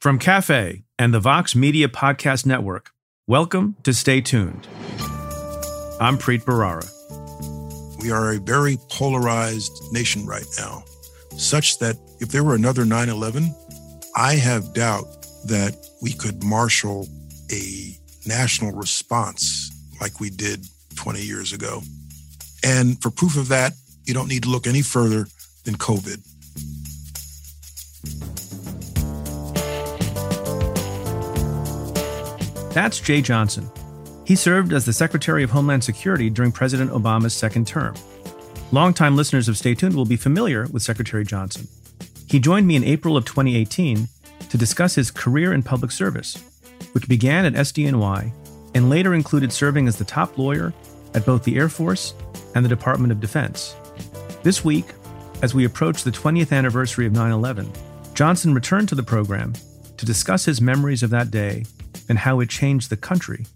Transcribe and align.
From 0.00 0.18
Cafe 0.18 0.84
and 0.98 1.12
the 1.12 1.20
Vox 1.20 1.54
Media 1.54 1.86
Podcast 1.86 2.46
Network, 2.46 2.92
welcome 3.26 3.76
to 3.82 3.92
Stay 3.92 4.22
Tuned. 4.22 4.66
I'm 6.00 6.16
Preet 6.16 6.44
Bharara. 6.44 6.88
We 8.00 8.10
are 8.10 8.32
a 8.32 8.38
very 8.38 8.78
polarized 8.88 9.92
nation 9.92 10.24
right 10.24 10.46
now, 10.58 10.84
such 11.36 11.78
that 11.80 11.96
if 12.18 12.30
there 12.30 12.42
were 12.42 12.54
another 12.54 12.86
9 12.86 13.10
11, 13.10 13.54
I 14.16 14.36
have 14.36 14.72
doubt 14.72 15.04
that 15.44 15.76
we 16.00 16.14
could 16.14 16.42
marshal 16.42 17.06
a 17.52 17.94
national 18.26 18.72
response 18.72 19.70
like 20.00 20.18
we 20.18 20.30
did 20.30 20.64
20 20.96 21.20
years 21.20 21.52
ago. 21.52 21.82
And 22.64 22.98
for 23.02 23.10
proof 23.10 23.36
of 23.36 23.48
that, 23.48 23.74
you 24.06 24.14
don't 24.14 24.28
need 24.28 24.44
to 24.44 24.48
look 24.48 24.66
any 24.66 24.80
further 24.80 25.26
than 25.66 25.74
COVID. 25.74 26.26
That's 32.70 33.00
Jeh 33.00 33.22
Johnson. 33.22 33.68
He 34.24 34.36
served 34.36 34.72
as 34.72 34.84
the 34.84 34.92
Secretary 34.92 35.42
of 35.42 35.50
Homeland 35.50 35.82
Security 35.82 36.30
during 36.30 36.52
President 36.52 36.92
Obama's 36.92 37.34
second 37.34 37.66
term. 37.66 37.96
Longtime 38.70 39.16
listeners 39.16 39.48
of 39.48 39.58
Stay 39.58 39.74
Tuned 39.74 39.96
will 39.96 40.04
be 40.04 40.16
familiar 40.16 40.68
with 40.68 40.84
Secretary 40.84 41.24
Johnson. 41.24 41.66
He 42.28 42.38
joined 42.38 42.68
me 42.68 42.76
in 42.76 42.84
April 42.84 43.16
of 43.16 43.24
2018 43.24 44.06
to 44.48 44.56
discuss 44.56 44.94
his 44.94 45.10
career 45.10 45.52
in 45.52 45.64
public 45.64 45.90
service, 45.90 46.36
which 46.92 47.08
began 47.08 47.44
at 47.44 47.54
SDNY 47.54 48.30
and 48.76 48.88
later 48.88 49.14
included 49.14 49.52
serving 49.52 49.88
as 49.88 49.96
the 49.96 50.04
top 50.04 50.38
lawyer 50.38 50.72
at 51.14 51.26
both 51.26 51.42
the 51.42 51.56
Air 51.56 51.68
Force 51.68 52.14
and 52.54 52.64
the 52.64 52.68
Department 52.68 53.10
of 53.10 53.20
Defense. 53.20 53.74
This 54.44 54.64
week, 54.64 54.86
as 55.42 55.56
we 55.56 55.64
approach 55.64 56.04
the 56.04 56.12
20th 56.12 56.56
anniversary 56.56 57.04
of 57.04 57.12
9 57.12 57.32
11, 57.32 57.68
Johnson 58.14 58.54
returned 58.54 58.88
to 58.90 58.94
the 58.94 59.02
program 59.02 59.54
to 59.96 60.06
discuss 60.06 60.44
his 60.44 60.60
memories 60.60 61.02
of 61.02 61.10
that 61.10 61.32
day 61.32 61.64
and 62.10 62.18
how 62.18 62.40
it 62.40 62.50
changed 62.50 62.90
the 62.90 62.96
country 62.96 63.46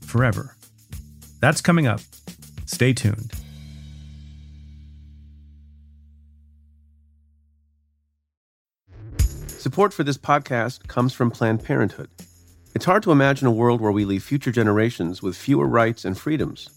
forever. 0.00 0.56
That's 1.40 1.60
coming 1.60 1.86
up. 1.86 2.00
Stay 2.64 2.94
tuned. 2.94 3.32
Support 9.46 9.92
for 9.92 10.04
this 10.04 10.16
podcast 10.16 10.88
comes 10.88 11.12
from 11.12 11.30
Planned 11.30 11.62
Parenthood. 11.62 12.08
It's 12.74 12.86
hard 12.86 13.02
to 13.02 13.12
imagine 13.12 13.46
a 13.46 13.52
world 13.52 13.82
where 13.82 13.92
we 13.92 14.06
leave 14.06 14.22
future 14.22 14.52
generations 14.52 15.22
with 15.22 15.36
fewer 15.36 15.66
rights 15.66 16.06
and 16.06 16.16
freedoms. 16.16 16.70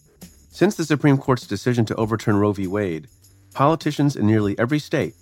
Since 0.50 0.76
the 0.76 0.84
Supreme 0.84 1.18
Court's 1.18 1.48
decision 1.48 1.86
to 1.86 1.96
overturn 1.96 2.36
Roe 2.36 2.52
v. 2.52 2.68
Wade, 2.68 3.08
politicians 3.54 4.18
in 4.18 4.28
nearly 4.28 4.59
every 4.59 4.80
state 4.80 5.16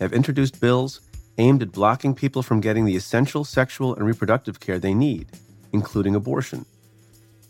have 0.00 0.12
introduced 0.12 0.60
bills 0.60 1.02
aimed 1.38 1.62
at 1.62 1.70
blocking 1.70 2.14
people 2.14 2.42
from 2.42 2.60
getting 2.60 2.84
the 2.84 2.96
essential 2.96 3.44
sexual 3.44 3.94
and 3.94 4.04
reproductive 4.04 4.58
care 4.58 4.80
they 4.80 4.92
need 4.92 5.28
including 5.72 6.14
abortion. 6.14 6.64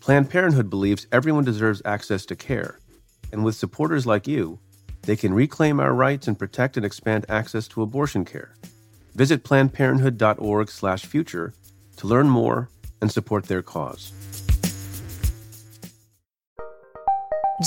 Planned 0.00 0.30
Parenthood 0.30 0.70
believes 0.70 1.06
everyone 1.12 1.44
deserves 1.44 1.82
access 1.84 2.24
to 2.26 2.36
care, 2.36 2.78
and 3.32 3.44
with 3.44 3.54
supporters 3.54 4.06
like 4.06 4.26
you, 4.26 4.58
they 5.02 5.16
can 5.16 5.34
reclaim 5.34 5.78
our 5.80 5.94
rights 5.94 6.28
and 6.28 6.38
protect 6.38 6.76
and 6.76 6.86
expand 6.86 7.26
access 7.28 7.66
to 7.68 7.82
abortion 7.82 8.24
care. 8.24 8.54
Visit 9.14 9.44
plannedparenthood.org/future 9.44 11.54
to 11.96 12.06
learn 12.06 12.28
more 12.28 12.68
and 13.00 13.12
support 13.12 13.46
their 13.46 13.62
cause. 13.62 14.12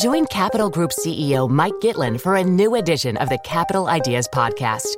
Join 0.02 0.26
Capital 0.26 0.70
Group 0.70 0.92
CEO 0.92 1.50
Mike 1.50 1.76
Gitlin 1.82 2.20
for 2.20 2.36
a 2.36 2.44
new 2.44 2.76
edition 2.76 3.16
of 3.18 3.30
the 3.30 3.38
Capital 3.46 3.88
Ideas 3.88 4.28
podcast. 4.28 4.98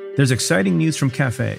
there's 0.15 0.31
exciting 0.31 0.77
news 0.77 0.97
from 0.97 1.09
Cafe. 1.09 1.57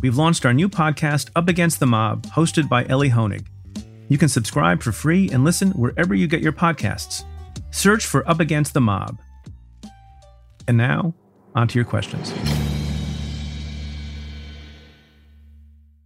We've 0.00 0.16
launched 0.16 0.46
our 0.46 0.52
new 0.52 0.68
podcast, 0.68 1.30
Up 1.34 1.48
Against 1.48 1.80
the 1.80 1.86
Mob, 1.86 2.26
hosted 2.26 2.68
by 2.68 2.86
Elie 2.86 3.10
Honig. 3.10 3.46
You 4.08 4.18
can 4.18 4.28
subscribe 4.28 4.82
for 4.82 4.92
free 4.92 5.30
and 5.30 5.44
listen 5.44 5.70
wherever 5.72 6.14
you 6.14 6.26
get 6.26 6.40
your 6.40 6.52
podcasts. 6.52 7.24
Search 7.70 8.06
for 8.06 8.28
Up 8.28 8.40
Against 8.40 8.74
the 8.74 8.80
Mob. 8.80 9.20
And 10.68 10.76
now, 10.76 11.14
on 11.54 11.68
to 11.68 11.78
your 11.78 11.84
questions. 11.84 12.32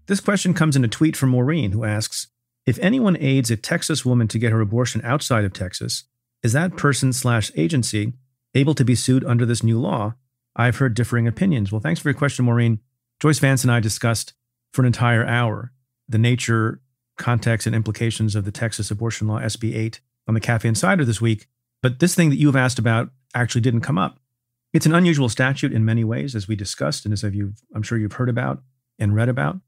This 0.07 0.21
question 0.21 0.55
comes 0.55 0.77
in 0.77 0.85
a 0.85 0.89
tweet 0.89 1.17
from 1.17 1.31
Maureen, 1.31 1.73
who 1.73 1.85
asks 1.85 2.29
If 2.65 2.79
anyone 2.79 3.17
aids 3.19 3.51
a 3.51 3.57
Texas 3.57 4.05
woman 4.05 4.29
to 4.29 4.39
get 4.39 4.53
her 4.53 4.61
abortion 4.61 5.01
outside 5.05 5.45
of 5.45 5.53
Texas, 5.53 6.05
is 6.43 6.53
that 6.53 6.77
person 6.77 7.13
slash 7.13 7.51
agency 7.57 8.13
able 8.57 8.75
to 8.75 8.85
be 8.85 8.95
sued 8.95 9.25
under 9.25 9.47
this 9.47 9.63
new 9.63 9.79
law? 9.79 10.15
I've 10.57 10.79
heard 10.79 10.95
differing 10.95 11.29
opinions. 11.29 11.71
Well, 11.71 11.81
thanks 11.81 12.01
for 12.01 12.09
your 12.09 12.19
question, 12.19 12.45
Maureen. 12.45 12.81
Joyce 13.21 13.39
Vance 13.39 13.63
and 13.63 13.71
I 13.71 13.81
discussed 13.81 14.33
for 14.73 14.83
an 14.83 14.87
entire 14.87 15.25
hour 15.25 15.73
the 16.09 16.19
nature, 16.19 16.81
context, 17.17 17.67
and 17.67 17.75
implications 17.75 18.35
of 18.35 18.45
the 18.45 18.53
Texas 18.53 18.91
abortion 18.91 19.27
law, 19.27 19.41
SB 19.41 19.75
8, 19.75 20.01
on 20.29 20.35
the 20.35 20.41
Cafe 20.41 20.69
Insider 20.69 21.05
this 21.05 21.21
week. 21.21 21.49
But 21.83 21.99
this 21.99 22.15
thing 22.15 22.31
that 22.31 22.37
you've 22.37 22.57
asked 22.57 22.79
about 22.79 23.11
actually 23.35 23.61
didn't 23.61 23.81
come 23.81 23.99
up. 23.99 24.19
It's 24.73 24.87
an 24.87 24.95
unusual 24.95 25.29
statute 25.29 25.73
in 25.73 25.85
many 25.85 26.05
ways, 26.05 26.35
as 26.35 26.49
we 26.49 26.57
discussed, 26.57 27.05
and 27.05 27.13
as 27.13 27.23
you've, 27.23 27.63
I'm 27.75 27.83
sure 27.83 27.99
you've 27.99 28.15
heard 28.15 28.29
about 28.29 28.63
and 28.99 29.15
read 29.15 29.29
about. 29.29 29.59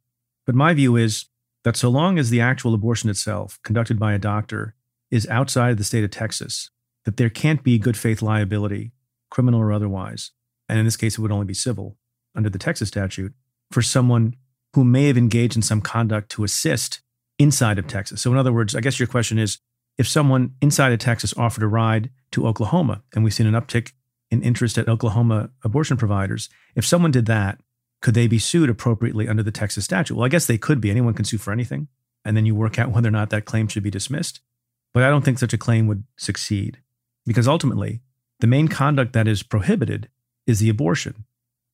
But 0.46 0.54
my 0.54 0.74
view 0.74 0.96
is 0.96 1.26
that 1.64 1.76
so 1.76 1.88
long 1.88 2.18
as 2.18 2.30
the 2.30 2.40
actual 2.40 2.74
abortion 2.74 3.10
itself, 3.10 3.58
conducted 3.62 3.98
by 3.98 4.12
a 4.12 4.18
doctor, 4.18 4.74
is 5.10 5.26
outside 5.28 5.70
of 5.70 5.78
the 5.78 5.84
state 5.84 6.04
of 6.04 6.10
Texas, 6.10 6.70
that 7.08 7.16
there 7.16 7.30
can't 7.30 7.62
be 7.62 7.78
good 7.78 7.96
faith 7.96 8.20
liability, 8.20 8.92
criminal 9.30 9.60
or 9.60 9.72
otherwise, 9.72 10.32
and 10.68 10.78
in 10.78 10.84
this 10.84 10.98
case, 10.98 11.16
it 11.16 11.22
would 11.22 11.32
only 11.32 11.46
be 11.46 11.54
civil 11.54 11.96
under 12.36 12.50
the 12.50 12.58
Texas 12.58 12.88
statute 12.88 13.32
for 13.70 13.80
someone 13.80 14.36
who 14.74 14.84
may 14.84 15.06
have 15.06 15.16
engaged 15.16 15.56
in 15.56 15.62
some 15.62 15.80
conduct 15.80 16.28
to 16.32 16.44
assist 16.44 17.00
inside 17.38 17.78
of 17.78 17.86
Texas. 17.86 18.20
So, 18.20 18.30
in 18.30 18.36
other 18.36 18.52
words, 18.52 18.76
I 18.76 18.80
guess 18.80 19.00
your 19.00 19.06
question 19.06 19.38
is 19.38 19.56
if 19.96 20.06
someone 20.06 20.52
inside 20.60 20.92
of 20.92 20.98
Texas 20.98 21.32
offered 21.38 21.62
a 21.62 21.66
ride 21.66 22.10
to 22.32 22.46
Oklahoma, 22.46 23.02
and 23.14 23.24
we've 23.24 23.32
seen 23.32 23.46
an 23.46 23.54
uptick 23.54 23.92
in 24.30 24.42
interest 24.42 24.76
at 24.76 24.86
Oklahoma 24.86 25.48
abortion 25.64 25.96
providers, 25.96 26.50
if 26.76 26.84
someone 26.84 27.10
did 27.10 27.24
that, 27.24 27.58
could 28.02 28.12
they 28.12 28.26
be 28.26 28.38
sued 28.38 28.68
appropriately 28.68 29.26
under 29.26 29.42
the 29.42 29.50
Texas 29.50 29.86
statute? 29.86 30.14
Well, 30.14 30.26
I 30.26 30.28
guess 30.28 30.44
they 30.44 30.58
could 30.58 30.78
be. 30.78 30.90
Anyone 30.90 31.14
can 31.14 31.24
sue 31.24 31.38
for 31.38 31.54
anything. 31.54 31.88
And 32.22 32.36
then 32.36 32.44
you 32.44 32.54
work 32.54 32.78
out 32.78 32.90
whether 32.92 33.08
or 33.08 33.12
not 33.12 33.30
that 33.30 33.46
claim 33.46 33.66
should 33.66 33.82
be 33.82 33.90
dismissed. 33.90 34.42
But 34.92 35.04
I 35.04 35.08
don't 35.08 35.24
think 35.24 35.38
such 35.38 35.54
a 35.54 35.58
claim 35.58 35.86
would 35.86 36.04
succeed. 36.18 36.82
Because 37.28 37.46
ultimately, 37.46 38.00
the 38.40 38.46
main 38.46 38.68
conduct 38.68 39.12
that 39.12 39.28
is 39.28 39.42
prohibited 39.42 40.08
is 40.46 40.60
the 40.60 40.70
abortion. 40.70 41.26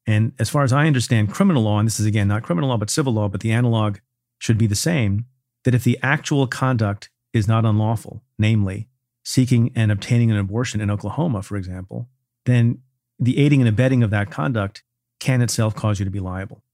And 0.04 0.32
as 0.40 0.50
far 0.50 0.64
as 0.64 0.72
I 0.72 0.88
understand 0.88 1.32
criminal 1.32 1.62
law, 1.62 1.78
and 1.78 1.86
this 1.86 2.00
is 2.00 2.06
again 2.06 2.26
not 2.26 2.42
criminal 2.42 2.70
law, 2.70 2.76
but 2.76 2.90
civil 2.90 3.12
law, 3.12 3.28
but 3.28 3.40
the 3.40 3.52
analog 3.52 3.98
should 4.40 4.58
be 4.58 4.66
the 4.66 4.74
same, 4.74 5.26
that 5.62 5.74
if 5.74 5.84
the 5.84 5.96
actual 6.02 6.48
conduct 6.48 7.08
is 7.32 7.46
not 7.46 7.64
unlawful, 7.64 8.24
namely 8.36 8.88
seeking 9.22 9.70
and 9.76 9.92
obtaining 9.92 10.32
an 10.32 10.36
abortion 10.36 10.80
in 10.80 10.90
Oklahoma, 10.90 11.40
for 11.40 11.56
example, 11.56 12.08
then 12.46 12.80
the 13.20 13.38
aiding 13.38 13.60
and 13.60 13.68
abetting 13.68 14.02
of 14.02 14.10
that 14.10 14.32
conduct 14.32 14.82
can 15.20 15.40
itself 15.40 15.76
cause 15.76 16.00
you 16.00 16.04
to 16.04 16.10
be 16.10 16.18
liable. 16.20 16.64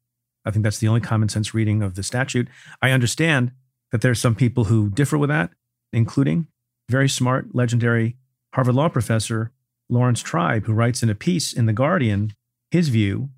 I 0.46 0.50
think 0.50 0.62
that's 0.62 0.78
the 0.78 0.88
only 0.88 1.02
common 1.02 1.28
sense 1.28 1.52
reading 1.52 1.82
of 1.82 1.96
the 1.96 2.02
statute. 2.02 2.48
I 2.80 2.92
understand 2.92 3.52
that 3.92 4.00
there 4.00 4.10
are 4.10 4.14
some 4.16 4.34
people 4.34 4.64
who 4.64 4.88
differ 4.88 5.18
with 5.18 5.28
that, 5.28 5.50
including 5.92 6.46
very 6.88 7.10
smart, 7.10 7.54
legendary 7.54 8.16
Harvard 8.54 8.74
Law 8.74 8.88
professor 8.88 9.52
Laurence 9.88 10.22
Tribe, 10.22 10.66
who 10.66 10.72
writes 10.72 11.02
in 11.02 11.10
a 11.10 11.14
piece 11.14 11.52
in 11.52 11.66
The 11.66 11.72
Guardian, 11.72 12.34
his 12.70 12.88
view 12.88 13.30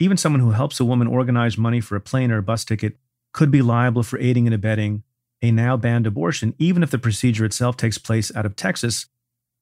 even 0.00 0.16
someone 0.16 0.40
who 0.40 0.52
helps 0.52 0.80
a 0.80 0.84
woman 0.84 1.06
organize 1.06 1.58
money 1.58 1.80
for 1.80 1.94
a 1.94 2.00
plane 2.00 2.32
or 2.32 2.38
a 2.38 2.42
bus 2.42 2.64
ticket 2.64 2.96
could 3.32 3.50
be 3.50 3.62
liable 3.62 4.02
for 4.02 4.18
aiding 4.18 4.46
and 4.46 4.54
abetting 4.54 5.04
a 5.42 5.52
now 5.52 5.76
banned 5.76 6.06
abortion, 6.06 6.54
even 6.58 6.82
if 6.82 6.90
the 6.90 6.98
procedure 6.98 7.44
itself 7.44 7.76
takes 7.76 7.98
place 7.98 8.34
out 8.34 8.46
of 8.46 8.56
Texas. 8.56 9.06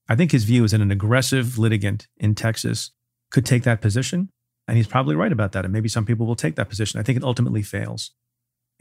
I 0.09 0.15
think 0.15 0.33
his 0.33 0.45
view 0.45 0.65
is 0.65 0.71
that 0.71 0.81
an 0.81 0.91
aggressive 0.91 1.59
litigant 1.59 2.07
in 2.17 2.35
Texas 2.35 2.93
could 3.31 3.45
take 3.45 3.65
that 3.65 3.81
position. 3.81 4.31
And 4.67 4.77
he's 4.77 4.87
probably 4.87 5.17
right 5.17 5.33
about 5.33 5.53
that. 5.53 5.65
And 5.65 5.73
maybe 5.73 5.89
some 5.89 6.07
people 6.07 6.27
will 6.27 6.37
take 6.37 6.57
that 6.57 6.69
position. 6.69 7.01
I 7.01 7.03
think 7.03 7.17
it 7.17 7.25
ultimately 7.25 7.63
fails. 7.63 8.13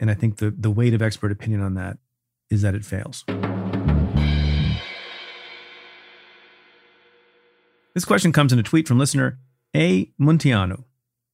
And 0.00 0.10
I 0.10 0.14
think 0.14 0.36
the, 0.36 0.50
the 0.50 0.70
weight 0.70 0.94
of 0.94 1.02
expert 1.02 1.32
opinion 1.32 1.60
on 1.60 1.74
that 1.74 1.98
is 2.50 2.62
that 2.62 2.74
it 2.74 2.84
fails. 2.84 3.24
This 7.98 8.04
question 8.04 8.30
comes 8.30 8.52
in 8.52 8.60
a 8.60 8.62
tweet 8.62 8.86
from 8.86 8.96
listener 8.96 9.40
A. 9.74 10.12
Muntiano. 10.20 10.84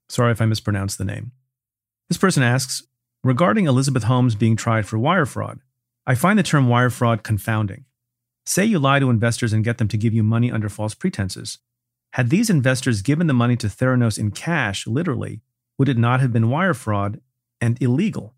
Sorry 0.09 0.33
if 0.33 0.41
I 0.41 0.47
mispronounced 0.47 0.97
the 0.97 1.05
name. 1.05 1.33
This 2.09 2.17
person 2.17 2.43
asks 2.43 2.85
Regarding 3.23 3.67
Elizabeth 3.67 4.05
Holmes 4.05 4.35
being 4.35 4.57
tried 4.57 4.87
for 4.87 4.99
wire 4.99 5.27
fraud, 5.27 5.61
I 6.07 6.15
find 6.15 6.39
the 6.39 6.43
term 6.43 6.67
wire 6.67 6.89
fraud 6.89 7.23
confounding. 7.23 7.85
Say 8.47 8.65
you 8.65 8.79
lie 8.79 8.99
to 8.99 9.11
investors 9.11 9.53
and 9.53 9.63
get 9.63 9.77
them 9.77 9.89
to 9.89 9.99
give 9.99 10.15
you 10.15 10.23
money 10.23 10.51
under 10.51 10.71
false 10.71 10.95
pretenses. 10.95 11.59
Had 12.15 12.31
these 12.31 12.49
investors 12.49 13.03
given 13.03 13.27
the 13.27 13.35
money 13.35 13.57
to 13.57 13.67
Theranos 13.67 14.19
in 14.19 14.31
cash, 14.31 14.87
literally, 14.87 15.43
would 15.77 15.91
it 15.91 15.99
not 15.99 16.21
have 16.21 16.33
been 16.33 16.49
wire 16.49 16.73
fraud 16.73 17.21
and 17.61 17.77
illegal? 17.83 18.33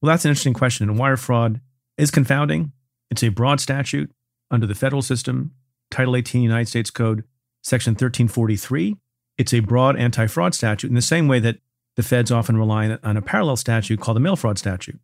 Well, 0.00 0.08
that's 0.08 0.24
an 0.24 0.30
interesting 0.30 0.54
question. 0.54 0.88
And 0.88 0.98
wire 0.98 1.18
fraud 1.18 1.60
is 1.98 2.10
confounding. 2.10 2.72
It's 3.10 3.22
a 3.22 3.28
broad 3.28 3.60
statute 3.60 4.10
under 4.50 4.66
the 4.66 4.74
federal 4.74 5.02
system, 5.02 5.52
Title 5.90 6.16
18 6.16 6.40
United 6.40 6.68
States 6.68 6.88
Code, 6.88 7.24
Section 7.62 7.92
1343. 7.92 8.96
It's 9.36 9.54
a 9.54 9.60
broad 9.60 9.96
anti 9.96 10.26
fraud 10.26 10.54
statute 10.54 10.88
in 10.88 10.94
the 10.94 11.02
same 11.02 11.28
way 11.28 11.38
that 11.40 11.58
the 11.96 12.02
feds 12.02 12.30
often 12.30 12.56
rely 12.56 12.98
on 13.02 13.16
a 13.16 13.22
parallel 13.22 13.56
statute 13.56 14.00
called 14.00 14.16
the 14.16 14.20
mail 14.20 14.36
fraud 14.36 14.58
statute. 14.58 15.00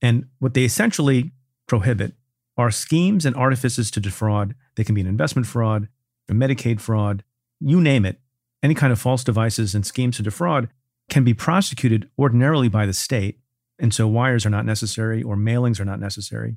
And 0.00 0.26
what 0.38 0.54
they 0.54 0.64
essentially 0.64 1.32
prohibit 1.66 2.14
are 2.56 2.70
schemes 2.70 3.24
and 3.24 3.36
artifices 3.36 3.90
to 3.92 4.00
defraud. 4.00 4.54
They 4.74 4.84
can 4.84 4.94
be 4.94 5.00
an 5.00 5.06
investment 5.06 5.46
fraud, 5.46 5.88
a 6.28 6.32
Medicaid 6.32 6.80
fraud, 6.80 7.22
you 7.60 7.80
name 7.80 8.04
it. 8.04 8.18
Any 8.62 8.74
kind 8.74 8.92
of 8.92 9.00
false 9.00 9.24
devices 9.24 9.74
and 9.74 9.86
schemes 9.86 10.16
to 10.16 10.22
defraud 10.22 10.68
can 11.08 11.24
be 11.24 11.34
prosecuted 11.34 12.08
ordinarily 12.18 12.68
by 12.68 12.86
the 12.86 12.92
state. 12.92 13.38
And 13.78 13.92
so 13.92 14.06
wires 14.06 14.46
are 14.46 14.50
not 14.50 14.66
necessary 14.66 15.22
or 15.22 15.36
mailings 15.36 15.80
are 15.80 15.84
not 15.84 16.00
necessary. 16.00 16.56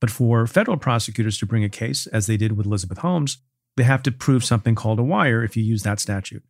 But 0.00 0.10
for 0.10 0.46
federal 0.46 0.76
prosecutors 0.76 1.38
to 1.38 1.46
bring 1.46 1.64
a 1.64 1.68
case, 1.68 2.06
as 2.06 2.26
they 2.26 2.36
did 2.36 2.56
with 2.56 2.66
Elizabeth 2.66 2.98
Holmes, 2.98 3.38
they 3.76 3.84
have 3.84 4.02
to 4.04 4.12
prove 4.12 4.44
something 4.44 4.74
called 4.74 4.98
a 4.98 5.04
wire 5.04 5.42
if 5.42 5.56
you 5.56 5.62
use 5.62 5.82
that 5.82 6.00
statute. 6.00 6.42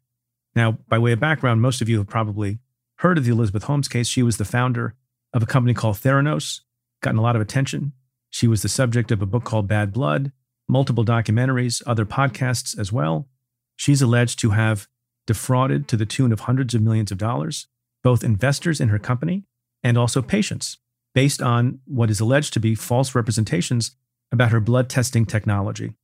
Now, 0.54 0.78
by 0.88 0.98
way 0.98 1.12
of 1.12 1.20
background, 1.20 1.62
most 1.62 1.80
of 1.80 1.88
you 1.88 1.98
have 1.98 2.08
probably 2.08 2.58
heard 2.96 3.18
of 3.18 3.24
the 3.24 3.32
Elizabeth 3.32 3.64
Holmes 3.64 3.88
case. 3.88 4.08
She 4.08 4.22
was 4.22 4.36
the 4.36 4.44
founder 4.44 4.94
of 5.32 5.42
a 5.42 5.46
company 5.46 5.74
called 5.74 5.96
Theranos, 5.96 6.60
gotten 7.02 7.18
a 7.18 7.22
lot 7.22 7.36
of 7.36 7.42
attention. 7.42 7.92
She 8.30 8.46
was 8.46 8.62
the 8.62 8.68
subject 8.68 9.10
of 9.10 9.22
a 9.22 9.26
book 9.26 9.44
called 9.44 9.68
Bad 9.68 9.92
Blood, 9.92 10.32
multiple 10.68 11.04
documentaries, 11.04 11.82
other 11.86 12.04
podcasts 12.04 12.78
as 12.78 12.92
well. 12.92 13.28
She's 13.76 14.02
alleged 14.02 14.38
to 14.40 14.50
have 14.50 14.88
defrauded 15.26 15.88
to 15.88 15.96
the 15.96 16.06
tune 16.06 16.32
of 16.32 16.40
hundreds 16.40 16.74
of 16.74 16.82
millions 16.82 17.10
of 17.10 17.18
dollars, 17.18 17.66
both 18.02 18.24
investors 18.24 18.80
in 18.80 18.88
her 18.88 18.98
company 18.98 19.44
and 19.82 19.96
also 19.96 20.22
patients, 20.22 20.78
based 21.14 21.40
on 21.40 21.80
what 21.86 22.10
is 22.10 22.20
alleged 22.20 22.52
to 22.54 22.60
be 22.60 22.74
false 22.74 23.14
representations 23.14 23.92
about 24.32 24.52
her 24.52 24.60
blood 24.60 24.88
testing 24.88 25.26
technology. 25.26 25.94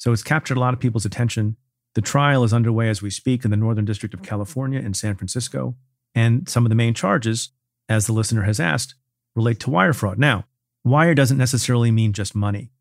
So 0.00 0.12
it's 0.12 0.22
captured 0.22 0.56
a 0.56 0.60
lot 0.60 0.72
of 0.72 0.80
people's 0.80 1.04
attention. 1.04 1.56
The 1.94 2.00
trial 2.00 2.42
is 2.42 2.54
underway 2.54 2.88
as 2.88 3.02
we 3.02 3.10
speak 3.10 3.44
in 3.44 3.50
the 3.50 3.56
Northern 3.56 3.84
District 3.84 4.14
of 4.14 4.22
California 4.22 4.80
in 4.80 4.94
San 4.94 5.14
Francisco. 5.14 5.76
And 6.14 6.48
some 6.48 6.64
of 6.64 6.70
the 6.70 6.74
main 6.74 6.94
charges, 6.94 7.50
as 7.86 8.06
the 8.06 8.14
listener 8.14 8.44
has 8.44 8.58
asked, 8.58 8.94
relate 9.36 9.60
to 9.60 9.70
wire 9.70 9.92
fraud. 9.92 10.18
Now, 10.18 10.46
wire 10.84 11.14
doesn't 11.14 11.36
necessarily 11.36 11.90
mean 11.90 12.14
just 12.14 12.34
money. 12.34 12.72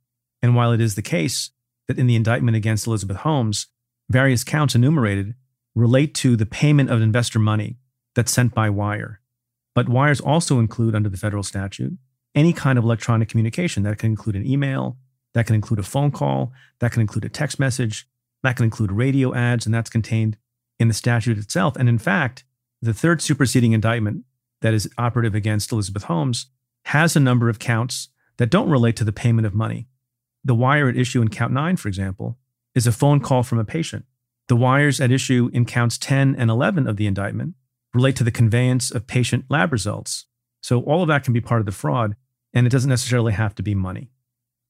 And 0.42 0.56
while 0.56 0.72
it 0.72 0.80
is 0.80 0.96
the 0.96 1.02
case 1.02 1.52
that 1.90 2.00
in 2.00 2.08
the 2.08 2.16
indictment 2.16 2.56
against 2.56 2.88
Elizabeth 2.88 3.18
Holmes, 3.18 3.68
various 4.10 4.46
counts 4.46 4.74
enumerated 4.74 5.36
relate 5.76 6.16
to 6.16 6.38
the 6.38 6.46
payment 6.46 6.90
of 6.90 7.02
investor 7.02 7.38
money 7.38 7.80
that's 8.16 8.32
sent 8.32 8.56
by 8.56 8.70
wire. 8.70 9.20
But 9.76 9.90
wires 9.90 10.22
also 10.22 10.60
include, 10.60 10.96
under 10.96 11.10
the 11.10 11.18
federal 11.18 11.44
statute, 11.44 11.98
any 12.34 12.54
kind 12.54 12.80
of 12.80 12.86
electronic 12.86 13.28
communication 13.28 13.84
that 13.84 13.98
can 13.98 14.12
include 14.12 14.38
an 14.38 14.48
email, 14.48 14.98
that 15.40 15.46
can 15.46 15.56
include 15.56 15.80
a 15.80 15.84
phone 15.84 16.12
call, 16.12 16.52
that 16.80 16.92
can 16.92 17.00
include 17.00 17.24
a 17.24 17.30
text 17.30 17.62
message, 17.62 18.06
that 18.44 18.58
can 18.58 18.66
include 18.66 18.92
radio 18.92 19.34
ads, 19.34 19.66
and 19.66 19.74
that's 19.74 19.90
contained 19.90 20.36
in 20.82 20.90
the 20.90 20.94
statute 20.94 21.38
itself. 21.38 21.78
And 21.78 21.88
in 21.88 21.98
fact, 21.98 22.44
the 22.82 22.94
third 22.94 23.22
superseding 23.22 23.72
indictment 23.72 24.26
that 24.60 24.74
is 24.74 24.90
operative 24.98 25.36
against 25.36 25.72
Elizabeth 25.72 26.04
Holmes 26.04 26.48
has 26.88 27.16
a 27.16 27.22
number 27.22 27.48
of 27.48 27.58
counts 27.58 28.10
that 28.36 28.50
don't 28.50 28.70
relate 28.70 28.98
to 28.98 29.06
the 29.06 29.14
payment 29.14 29.48
of 29.48 29.54
money. 29.54 29.88
The 30.44 30.56
wire 30.56 30.90
at 30.90 30.98
issue 30.98 31.22
in 31.22 31.30
count 31.30 31.54
nine, 31.54 31.78
for 31.78 31.88
example, 31.88 32.38
is 32.76 32.86
a 32.86 32.92
phone 32.92 33.22
call 33.22 33.44
from 33.44 33.60
a 33.60 33.64
patient. 33.64 34.04
The 34.50 34.58
wires 34.58 35.00
at 35.00 35.10
issue 35.10 35.50
in 35.54 35.64
counts 35.64 35.98
10 35.98 36.36
and 36.36 36.50
11 36.50 36.86
of 36.86 36.98
the 36.98 37.08
indictment 37.08 37.56
relate 37.94 38.18
to 38.18 38.26
the 38.26 38.30
conveyance 38.30 38.92
of 38.92 39.08
patient 39.08 39.46
lab 39.50 39.72
results. 39.72 40.26
So 40.62 40.82
all 40.82 41.02
of 41.02 41.08
that 41.08 41.24
can 41.24 41.32
be 41.32 41.40
part 41.40 41.62
of 41.62 41.66
the 41.66 41.72
fraud, 41.72 42.18
and 42.54 42.68
it 42.68 42.72
doesn't 42.72 42.90
necessarily 42.90 43.32
have 43.32 43.56
to 43.56 43.64
be 43.64 43.74
money. 43.74 44.12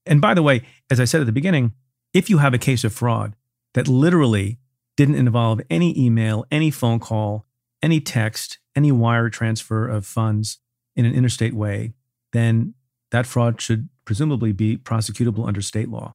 And 0.06 0.20
by 0.20 0.34
the 0.34 0.42
way, 0.42 0.62
as 0.90 1.00
I 1.00 1.04
said 1.04 1.20
at 1.20 1.26
the 1.26 1.32
beginning, 1.32 1.72
if 2.12 2.28
you 2.28 2.38
have 2.38 2.54
a 2.54 2.58
case 2.58 2.84
of 2.84 2.92
fraud 2.92 3.36
that 3.74 3.88
literally 3.88 4.58
didn't 4.96 5.14
involve 5.14 5.60
any 5.70 5.98
email, 5.98 6.44
any 6.50 6.70
phone 6.70 6.98
call, 6.98 7.46
any 7.82 8.00
text, 8.00 8.58
any 8.76 8.92
wire 8.92 9.28
transfer 9.28 9.86
of 9.86 10.06
funds 10.06 10.58
in 10.96 11.04
an 11.04 11.14
interstate 11.14 11.54
way, 11.54 11.92
then 12.32 12.74
that 13.10 13.26
fraud 13.26 13.60
should 13.60 13.88
presumably 14.04 14.52
be 14.52 14.76
prosecutable 14.76 15.46
under 15.46 15.62
state 15.62 15.88
law. 15.88 16.14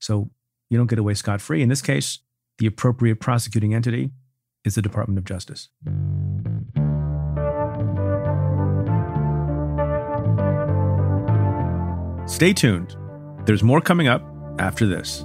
So 0.00 0.30
you 0.68 0.76
don't 0.76 0.88
get 0.88 0.98
away 0.98 1.14
scot 1.14 1.40
free. 1.40 1.62
In 1.62 1.68
this 1.68 1.82
case, 1.82 2.20
the 2.58 2.66
appropriate 2.66 3.20
prosecuting 3.20 3.74
entity 3.74 4.10
is 4.64 4.74
the 4.74 4.82
Department 4.82 5.18
of 5.18 5.24
Justice. 5.24 5.68
Stay 12.26 12.52
tuned. 12.52 12.96
There's 13.46 13.62
more 13.62 13.80
coming 13.80 14.08
up 14.08 14.22
after 14.58 14.86
this. 14.86 15.24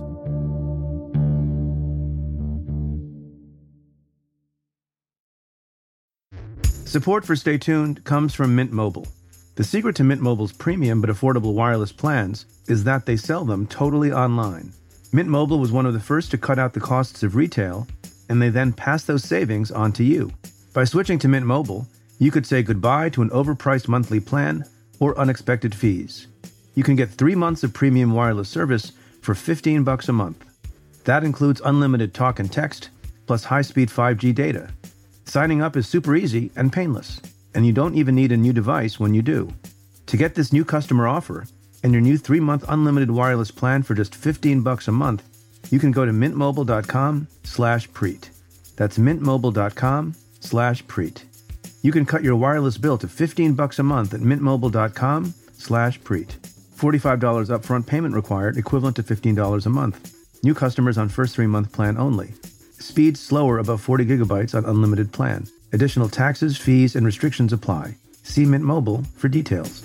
Support 6.85 7.25
for 7.25 7.35
Stay 7.35 7.57
Tuned 7.57 8.03
comes 8.03 8.35
from 8.35 8.55
Mint 8.55 8.71
Mobile. 8.71 9.07
The 9.55 9.63
secret 9.63 9.95
to 9.95 10.03
Mint 10.03 10.21
Mobile's 10.21 10.51
premium 10.51 11.01
but 11.01 11.09
affordable 11.09 11.55
wireless 11.55 11.91
plans 11.91 12.45
is 12.67 12.83
that 12.83 13.07
they 13.07 13.17
sell 13.17 13.43
them 13.43 13.65
totally 13.65 14.11
online. 14.11 14.71
Mint 15.11 15.27
Mobile 15.27 15.57
was 15.57 15.71
one 15.71 15.87
of 15.87 15.93
the 15.93 15.99
first 15.99 16.29
to 16.29 16.37
cut 16.37 16.59
out 16.59 16.73
the 16.73 16.79
costs 16.79 17.23
of 17.23 17.35
retail, 17.35 17.87
and 18.29 18.39
they 18.39 18.49
then 18.49 18.71
pass 18.71 19.03
those 19.03 19.23
savings 19.23 19.71
on 19.71 19.91
to 19.93 20.03
you. 20.03 20.31
By 20.73 20.83
switching 20.83 21.17
to 21.19 21.27
Mint 21.27 21.47
Mobile, 21.47 21.87
you 22.19 22.29
could 22.29 22.45
say 22.45 22.61
goodbye 22.61 23.09
to 23.09 23.23
an 23.23 23.31
overpriced 23.31 23.87
monthly 23.87 24.19
plan 24.19 24.63
or 24.99 25.17
unexpected 25.17 25.73
fees. 25.73 26.27
You 26.75 26.83
can 26.83 26.95
get 26.95 27.09
three 27.09 27.35
months 27.35 27.63
of 27.63 27.73
premium 27.73 28.13
wireless 28.13 28.49
service 28.49 28.93
for 29.21 29.35
15 29.35 29.83
bucks 29.83 30.09
a 30.09 30.13
month. 30.13 30.45
That 31.03 31.23
includes 31.23 31.61
unlimited 31.65 32.13
talk 32.13 32.39
and 32.39 32.51
text, 32.51 32.89
plus 33.27 33.43
high-speed 33.45 33.89
5G 33.89 34.33
data. 34.33 34.69
Signing 35.25 35.61
up 35.61 35.75
is 35.75 35.87
super 35.87 36.15
easy 36.15 36.51
and 36.55 36.71
painless, 36.71 37.21
and 37.53 37.65
you 37.65 37.73
don't 37.73 37.95
even 37.95 38.15
need 38.15 38.31
a 38.31 38.37
new 38.37 38.53
device 38.53 38.99
when 38.99 39.13
you 39.13 39.21
do. 39.21 39.53
To 40.07 40.17
get 40.17 40.35
this 40.35 40.53
new 40.53 40.65
customer 40.65 41.07
offer, 41.07 41.45
and 41.83 41.93
your 41.93 42.01
new 42.01 42.17
three-month 42.17 42.65
unlimited 42.67 43.11
wireless 43.11 43.51
plan 43.51 43.83
for 43.83 43.95
just 43.95 44.15
15 44.15 44.61
bucks 44.61 44.87
a 44.87 44.91
month, 44.91 45.23
you 45.71 45.79
can 45.79 45.91
go 45.91 46.05
to 46.05 46.11
mintmobile.com 46.11 47.27
slash 47.43 47.89
preet. 47.89 48.29
That's 48.75 48.97
mintmobile.com 48.97 50.15
slash 50.39 50.83
preet. 50.85 51.23
You 51.81 51.91
can 51.91 52.05
cut 52.05 52.23
your 52.23 52.35
wireless 52.35 52.77
bill 52.77 52.97
to 52.99 53.07
15 53.07 53.53
bucks 53.53 53.79
a 53.79 53.83
month 53.83 54.13
at 54.13 54.21
mintmobile.com 54.21 55.33
slash 55.53 55.99
preet. 56.01 56.35
$45 56.81 57.19
upfront 57.55 57.85
payment 57.85 58.15
required, 58.15 58.57
equivalent 58.57 58.95
to 58.95 59.03
$15 59.03 59.67
a 59.67 59.69
month. 59.69 60.17
New 60.43 60.55
customers 60.55 60.97
on 60.97 61.09
first 61.09 61.35
three-month 61.35 61.71
plan 61.71 61.95
only. 61.95 62.33
Speed 62.79 63.17
slower 63.17 63.59
above 63.59 63.81
40 63.81 64.03
gigabytes 64.03 64.55
on 64.55 64.65
unlimited 64.65 65.11
plan. 65.11 65.45
Additional 65.73 66.09
taxes, 66.09 66.57
fees, 66.57 66.95
and 66.95 67.05
restrictions 67.05 67.53
apply. 67.53 67.97
See 68.23 68.45
Mint 68.45 68.63
Mobile 68.63 69.03
for 69.15 69.27
details. 69.27 69.83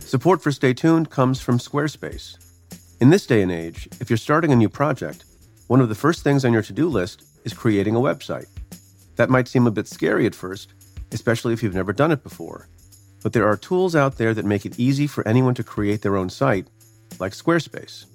Support 0.00 0.42
for 0.42 0.50
Stay 0.50 0.72
Tuned 0.72 1.10
comes 1.10 1.42
from 1.42 1.58
Squarespace. 1.58 2.38
In 3.02 3.10
this 3.10 3.26
day 3.26 3.42
and 3.42 3.52
age, 3.52 3.86
if 4.00 4.08
you're 4.08 4.16
starting 4.16 4.50
a 4.50 4.56
new 4.56 4.70
project, 4.70 5.24
one 5.66 5.82
of 5.82 5.90
the 5.90 5.94
first 5.94 6.24
things 6.24 6.42
on 6.46 6.54
your 6.54 6.62
to 6.62 6.72
do 6.72 6.88
list 6.88 7.22
is 7.44 7.52
creating 7.52 7.96
a 7.96 8.00
website. 8.00 8.48
That 9.16 9.28
might 9.28 9.48
seem 9.48 9.66
a 9.66 9.70
bit 9.70 9.88
scary 9.88 10.24
at 10.24 10.34
first, 10.34 10.72
especially 11.12 11.52
if 11.52 11.62
you've 11.62 11.74
never 11.74 11.92
done 11.92 12.10
it 12.10 12.22
before. 12.22 12.66
But 13.24 13.32
there 13.32 13.48
are 13.48 13.56
tools 13.56 13.96
out 13.96 14.18
there 14.18 14.32
that 14.34 14.44
make 14.44 14.64
it 14.64 14.78
easy 14.78 15.08
for 15.08 15.26
anyone 15.26 15.54
to 15.54 15.64
create 15.64 16.02
their 16.02 16.16
own 16.16 16.30
site, 16.30 16.68
like 17.18 17.32
Squarespace. 17.32 18.06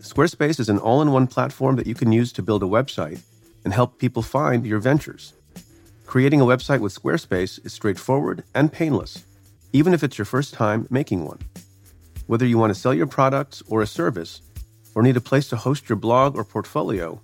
Squarespace 0.00 0.58
is 0.58 0.68
an 0.68 0.78
all 0.78 1.00
in 1.00 1.12
one 1.12 1.28
platform 1.28 1.76
that 1.76 1.86
you 1.86 1.94
can 1.94 2.10
use 2.10 2.32
to 2.32 2.42
build 2.42 2.64
a 2.64 2.66
website 2.66 3.20
and 3.64 3.72
help 3.72 3.98
people 3.98 4.22
find 4.22 4.66
your 4.66 4.80
ventures. 4.80 5.34
Creating 6.06 6.40
a 6.40 6.46
website 6.46 6.80
with 6.80 6.92
Squarespace 7.00 7.64
is 7.64 7.72
straightforward 7.72 8.42
and 8.52 8.72
painless 8.72 9.24
even 9.72 9.92
if 9.92 10.02
it's 10.02 10.18
your 10.18 10.24
first 10.24 10.54
time 10.54 10.86
making 10.90 11.24
one. 11.24 11.38
Whether 12.26 12.46
you 12.46 12.58
want 12.58 12.74
to 12.74 12.80
sell 12.80 12.94
your 12.94 13.06
products 13.06 13.62
or 13.68 13.82
a 13.82 13.86
service, 13.86 14.42
or 14.94 15.02
need 15.02 15.16
a 15.16 15.20
place 15.20 15.48
to 15.48 15.56
host 15.56 15.88
your 15.88 15.96
blog 15.96 16.36
or 16.36 16.44
portfolio, 16.44 17.20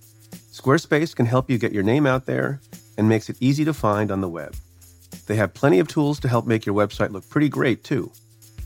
Squarespace 0.51 1.15
can 1.15 1.25
help 1.25 1.49
you 1.49 1.57
get 1.57 1.73
your 1.73 1.83
name 1.83 2.05
out 2.05 2.25
there 2.25 2.61
and 2.97 3.09
makes 3.09 3.29
it 3.29 3.37
easy 3.39 3.65
to 3.65 3.73
find 3.73 4.11
on 4.11 4.21
the 4.21 4.29
web. 4.29 4.55
They 5.25 5.35
have 5.35 5.53
plenty 5.53 5.79
of 5.79 5.87
tools 5.87 6.19
to 6.21 6.27
help 6.27 6.45
make 6.45 6.65
your 6.65 6.75
website 6.75 7.11
look 7.11 7.27
pretty 7.29 7.49
great 7.49 7.83
too, 7.83 8.11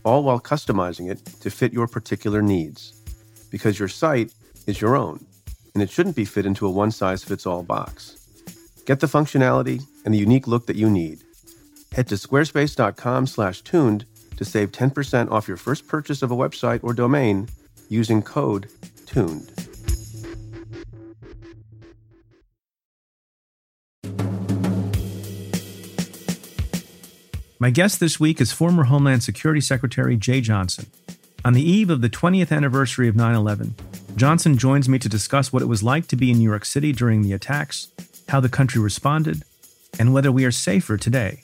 all 0.03 0.23
while 0.23 0.39
customizing 0.39 1.09
it 1.09 1.25
to 1.41 1.49
fit 1.49 1.73
your 1.73 1.87
particular 1.87 2.41
needs. 2.41 3.01
Because 3.49 3.79
your 3.79 3.87
site 3.87 4.33
is 4.67 4.81
your 4.81 4.95
own, 4.95 5.25
and 5.73 5.81
it 5.81 5.89
shouldn't 5.89 6.15
be 6.15 6.25
fit 6.25 6.45
into 6.45 6.67
a 6.67 6.71
one 6.71 6.91
size 6.91 7.23
fits 7.23 7.45
all 7.45 7.63
box. 7.63 8.17
Get 8.85 8.99
the 8.99 9.07
functionality 9.07 9.83
and 10.03 10.13
the 10.13 10.19
unique 10.19 10.47
look 10.47 10.65
that 10.67 10.75
you 10.75 10.89
need. 10.89 11.23
Head 11.93 12.07
to 12.09 12.15
squarespace.com/tuned 12.15 14.05
to 14.37 14.45
save 14.45 14.71
10% 14.71 15.31
off 15.31 15.47
your 15.47 15.57
first 15.57 15.87
purchase 15.87 16.21
of 16.21 16.31
a 16.31 16.35
website 16.35 16.79
or 16.83 16.93
domain 16.93 17.49
using 17.89 18.21
code 18.21 18.69
TUNED. 19.05 19.68
My 27.61 27.71
guest 27.71 27.99
this 27.99 28.21
week 28.21 28.39
is 28.39 28.53
former 28.53 28.85
Homeland 28.85 29.21
Security 29.21 29.59
Secretary 29.59 30.15
Jeh 30.15 30.41
Johnson. 30.41 30.85
On 31.43 31.51
the 31.51 31.61
eve 31.61 31.89
of 31.89 31.99
the 31.99 32.09
20th 32.09 32.53
anniversary 32.55 33.09
of 33.09 33.17
9 33.17 33.35
11, 33.35 33.75
Johnson 34.15 34.57
joins 34.57 34.87
me 34.87 34.97
to 34.97 35.09
discuss 35.09 35.51
what 35.51 35.61
it 35.61 35.65
was 35.65 35.83
like 35.83 36.07
to 36.07 36.15
be 36.15 36.31
in 36.31 36.37
New 36.37 36.49
York 36.49 36.63
City 36.63 36.93
during 36.93 37.21
the 37.21 37.33
attacks 37.33 37.89
how 38.29 38.39
the 38.39 38.47
country 38.47 38.79
responded, 38.79 39.43
and 39.99 40.13
whether 40.13 40.31
we 40.31 40.45
are 40.45 40.51
safer 40.51 40.95
today. 40.95 41.41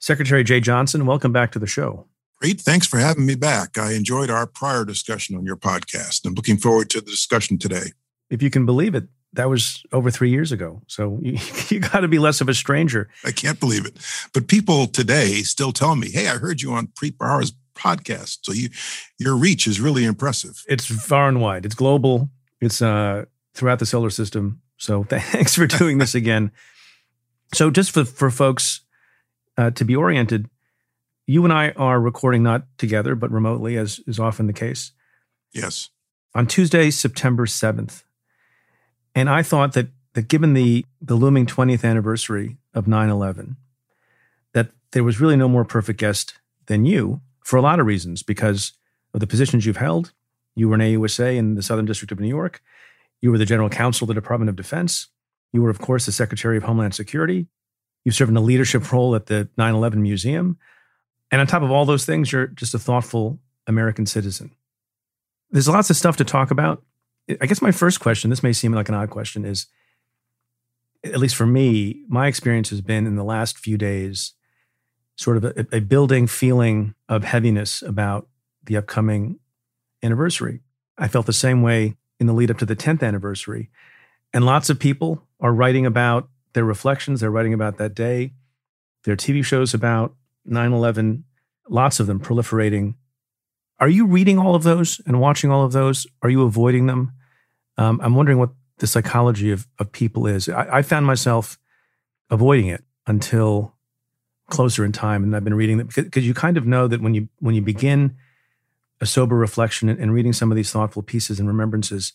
Secretary 0.00 0.42
Jeh 0.42 0.62
Johnson, 0.62 1.06
welcome 1.06 1.32
back 1.32 1.52
to 1.52 1.60
the 1.60 1.66
show. 1.68 2.06
Great. 2.40 2.60
Thanks 2.60 2.88
for 2.88 2.98
having 2.98 3.24
me 3.24 3.36
back. 3.36 3.78
I 3.78 3.92
enjoyed 3.92 4.30
our 4.30 4.48
prior 4.48 4.84
discussion 4.84 5.36
on 5.36 5.44
your 5.44 5.56
podcast. 5.56 6.26
I'm 6.26 6.34
looking 6.34 6.56
forward 6.56 6.90
to 6.90 7.00
the 7.00 7.10
discussion 7.10 7.58
today. 7.58 7.92
If 8.30 8.42
you 8.42 8.50
can 8.50 8.66
believe 8.66 8.96
it, 8.96 9.04
that 9.34 9.48
was 9.48 9.84
over 9.92 10.10
three 10.10 10.30
years 10.30 10.52
ago. 10.52 10.82
So 10.86 11.18
you, 11.22 11.38
you 11.68 11.80
got 11.80 12.00
to 12.00 12.08
be 12.08 12.18
less 12.18 12.40
of 12.40 12.48
a 12.48 12.54
stranger. 12.54 13.08
I 13.24 13.32
can't 13.32 13.60
believe 13.60 13.86
it. 13.86 13.96
But 14.32 14.48
people 14.48 14.86
today 14.86 15.42
still 15.42 15.72
tell 15.72 15.96
me, 15.96 16.10
hey, 16.10 16.28
I 16.28 16.38
heard 16.38 16.60
you 16.60 16.72
on 16.72 16.88
Preet 16.88 17.16
Bharara's 17.16 17.52
podcast. 17.74 18.38
So 18.42 18.52
you, 18.52 18.70
your 19.18 19.36
reach 19.36 19.66
is 19.66 19.80
really 19.80 20.04
impressive. 20.04 20.64
It's 20.68 20.86
far 20.86 21.28
and 21.28 21.40
wide. 21.40 21.64
It's 21.64 21.74
global. 21.74 22.28
It's 22.60 22.82
uh, 22.82 23.26
throughout 23.54 23.78
the 23.78 23.86
solar 23.86 24.10
system. 24.10 24.60
So 24.76 25.04
thanks 25.08 25.54
for 25.54 25.66
doing 25.66 25.98
this 25.98 26.14
again. 26.14 26.50
So 27.54 27.70
just 27.70 27.92
for 27.92 28.04
for 28.04 28.30
folks 28.30 28.82
uh, 29.56 29.70
to 29.72 29.84
be 29.84 29.96
oriented, 29.96 30.50
you 31.26 31.44
and 31.44 31.52
I 31.52 31.70
are 31.70 32.00
recording 32.00 32.42
not 32.42 32.64
together 32.76 33.14
but 33.14 33.30
remotely, 33.30 33.76
as 33.76 34.00
is 34.06 34.18
often 34.18 34.46
the 34.46 34.52
case. 34.52 34.92
Yes. 35.52 35.90
On 36.34 36.46
Tuesday, 36.46 36.90
September 36.90 37.46
seventh, 37.46 38.04
and 39.18 39.28
I 39.28 39.42
thought 39.42 39.72
that 39.72 39.88
that 40.14 40.28
given 40.28 40.54
the 40.54 40.86
the 41.00 41.16
looming 41.16 41.44
20th 41.44 41.84
anniversary 41.84 42.56
of 42.72 42.86
9/11, 42.86 43.56
that 44.52 44.70
there 44.92 45.02
was 45.02 45.20
really 45.20 45.36
no 45.36 45.48
more 45.48 45.64
perfect 45.64 45.98
guest 45.98 46.34
than 46.66 46.84
you 46.84 47.20
for 47.44 47.56
a 47.56 47.62
lot 47.62 47.80
of 47.80 47.86
reasons 47.86 48.22
because 48.22 48.74
of 49.12 49.18
the 49.18 49.26
positions 49.26 49.66
you've 49.66 49.78
held. 49.78 50.12
You 50.54 50.68
were 50.68 50.76
an 50.76 50.80
AUSA 50.82 51.36
in 51.36 51.56
the 51.56 51.62
Southern 51.62 51.84
District 51.84 52.12
of 52.12 52.20
New 52.20 52.28
York. 52.28 52.62
You 53.20 53.32
were 53.32 53.38
the 53.38 53.44
general 53.44 53.68
counsel 53.68 54.04
of 54.04 54.08
the 54.08 54.20
Department 54.20 54.50
of 54.50 54.56
Defense. 54.56 55.08
You 55.52 55.62
were, 55.62 55.70
of 55.70 55.80
course, 55.80 56.06
the 56.06 56.12
Secretary 56.12 56.56
of 56.56 56.62
Homeland 56.62 56.94
Security. 56.94 57.48
You 58.04 58.12
served 58.12 58.30
in 58.30 58.36
a 58.36 58.40
leadership 58.40 58.92
role 58.92 59.16
at 59.16 59.26
the 59.26 59.48
9 59.56 59.74
11 59.74 60.00
Museum. 60.00 60.58
And 61.32 61.40
on 61.40 61.46
top 61.48 61.62
of 61.62 61.72
all 61.72 61.84
those 61.84 62.04
things, 62.04 62.30
you're 62.30 62.46
just 62.46 62.74
a 62.74 62.78
thoughtful 62.78 63.40
American 63.66 64.06
citizen. 64.06 64.52
There's 65.50 65.68
lots 65.68 65.90
of 65.90 65.96
stuff 65.96 66.16
to 66.18 66.24
talk 66.24 66.52
about. 66.52 66.84
I 67.28 67.46
guess 67.46 67.60
my 67.60 67.72
first 67.72 68.00
question, 68.00 68.30
this 68.30 68.42
may 68.42 68.52
seem 68.52 68.72
like 68.72 68.88
an 68.88 68.94
odd 68.94 69.10
question, 69.10 69.44
is 69.44 69.66
at 71.04 71.18
least 71.18 71.36
for 71.36 71.46
me, 71.46 72.02
my 72.08 72.26
experience 72.26 72.70
has 72.70 72.80
been 72.80 73.06
in 73.06 73.16
the 73.16 73.24
last 73.24 73.58
few 73.58 73.76
days 73.76 74.32
sort 75.16 75.36
of 75.36 75.44
a, 75.44 75.66
a 75.72 75.80
building 75.80 76.26
feeling 76.26 76.94
of 77.08 77.24
heaviness 77.24 77.82
about 77.82 78.28
the 78.64 78.76
upcoming 78.76 79.38
anniversary. 80.02 80.60
I 80.96 81.08
felt 81.08 81.26
the 81.26 81.32
same 81.32 81.62
way 81.62 81.96
in 82.20 82.26
the 82.26 82.32
lead 82.32 82.50
up 82.50 82.58
to 82.58 82.66
the 82.66 82.76
10th 82.76 83.02
anniversary. 83.02 83.70
And 84.32 84.44
lots 84.44 84.70
of 84.70 84.78
people 84.78 85.22
are 85.40 85.52
writing 85.52 85.86
about 85.86 86.28
their 86.52 86.64
reflections. 86.64 87.20
They're 87.20 87.30
writing 87.30 87.54
about 87.54 87.78
that 87.78 87.94
day. 87.94 88.32
There 89.04 89.14
are 89.14 89.16
TV 89.16 89.44
shows 89.44 89.74
about 89.74 90.14
9 90.44 90.72
11, 90.72 91.24
lots 91.68 92.00
of 92.00 92.06
them 92.06 92.20
proliferating. 92.20 92.94
Are 93.80 93.88
you 93.88 94.06
reading 94.06 94.38
all 94.38 94.54
of 94.54 94.64
those 94.64 95.00
and 95.06 95.20
watching 95.20 95.50
all 95.50 95.64
of 95.64 95.72
those? 95.72 96.06
Are 96.22 96.30
you 96.30 96.42
avoiding 96.42 96.86
them? 96.86 97.12
Um, 97.78 98.00
I'm 98.02 98.14
wondering 98.14 98.38
what 98.38 98.50
the 98.78 98.86
psychology 98.86 99.50
of, 99.50 99.66
of 99.78 99.90
people 99.92 100.26
is. 100.26 100.48
I, 100.48 100.78
I 100.78 100.82
found 100.82 101.06
myself 101.06 101.58
avoiding 102.30 102.66
it 102.66 102.84
until 103.06 103.74
closer 104.50 104.84
in 104.84 104.92
time, 104.92 105.22
and 105.22 105.34
I've 105.34 105.44
been 105.44 105.54
reading 105.54 105.78
them 105.78 105.88
because 105.94 106.26
you 106.26 106.34
kind 106.34 106.56
of 106.56 106.66
know 106.66 106.88
that 106.88 107.00
when 107.00 107.14
you 107.14 107.28
when 107.38 107.54
you 107.54 107.62
begin 107.62 108.16
a 109.00 109.06
sober 109.06 109.36
reflection 109.36 109.88
and, 109.88 109.98
and 109.98 110.12
reading 110.12 110.32
some 110.32 110.50
of 110.50 110.56
these 110.56 110.70
thoughtful 110.70 111.02
pieces 111.02 111.38
and 111.38 111.48
remembrances, 111.48 112.12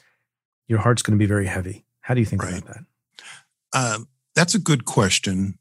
your 0.67 0.79
heart's 0.79 1.01
going 1.01 1.17
to 1.17 1.21
be 1.21 1.27
very 1.27 1.47
heavy. 1.47 1.85
How 2.01 2.13
do 2.13 2.19
you 2.19 2.25
think 2.25 2.43
right. 2.43 2.61
about 2.61 2.75
that? 2.75 3.95
Um, 3.95 4.07
that's 4.35 4.55
a 4.55 4.59
good 4.59 4.85
question. 4.85 5.57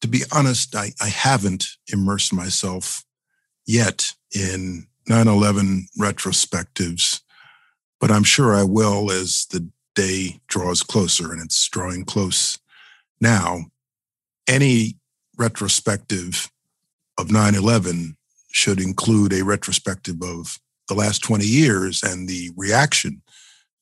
To 0.00 0.08
be 0.08 0.22
honest, 0.32 0.74
I, 0.74 0.92
I 1.00 1.08
haven't 1.08 1.76
immersed 1.92 2.32
myself 2.32 3.04
yet 3.66 4.14
in 4.34 4.88
9 5.08 5.28
11 5.28 5.88
retrospectives, 5.98 7.20
but 8.02 8.10
I'm 8.10 8.24
sure 8.24 8.52
I 8.52 8.64
will 8.64 9.12
as 9.12 9.46
the 9.52 9.68
day 9.94 10.40
draws 10.48 10.82
closer, 10.82 11.30
and 11.30 11.40
it's 11.40 11.68
drawing 11.68 12.04
close 12.04 12.58
now. 13.20 13.66
Any 14.48 14.96
retrospective 15.38 16.50
of 17.16 17.30
9 17.30 17.54
11 17.54 18.16
should 18.50 18.80
include 18.80 19.32
a 19.32 19.44
retrospective 19.44 20.20
of 20.20 20.58
the 20.88 20.94
last 20.94 21.20
20 21.20 21.44
years 21.44 22.02
and 22.02 22.28
the 22.28 22.50
reaction 22.56 23.22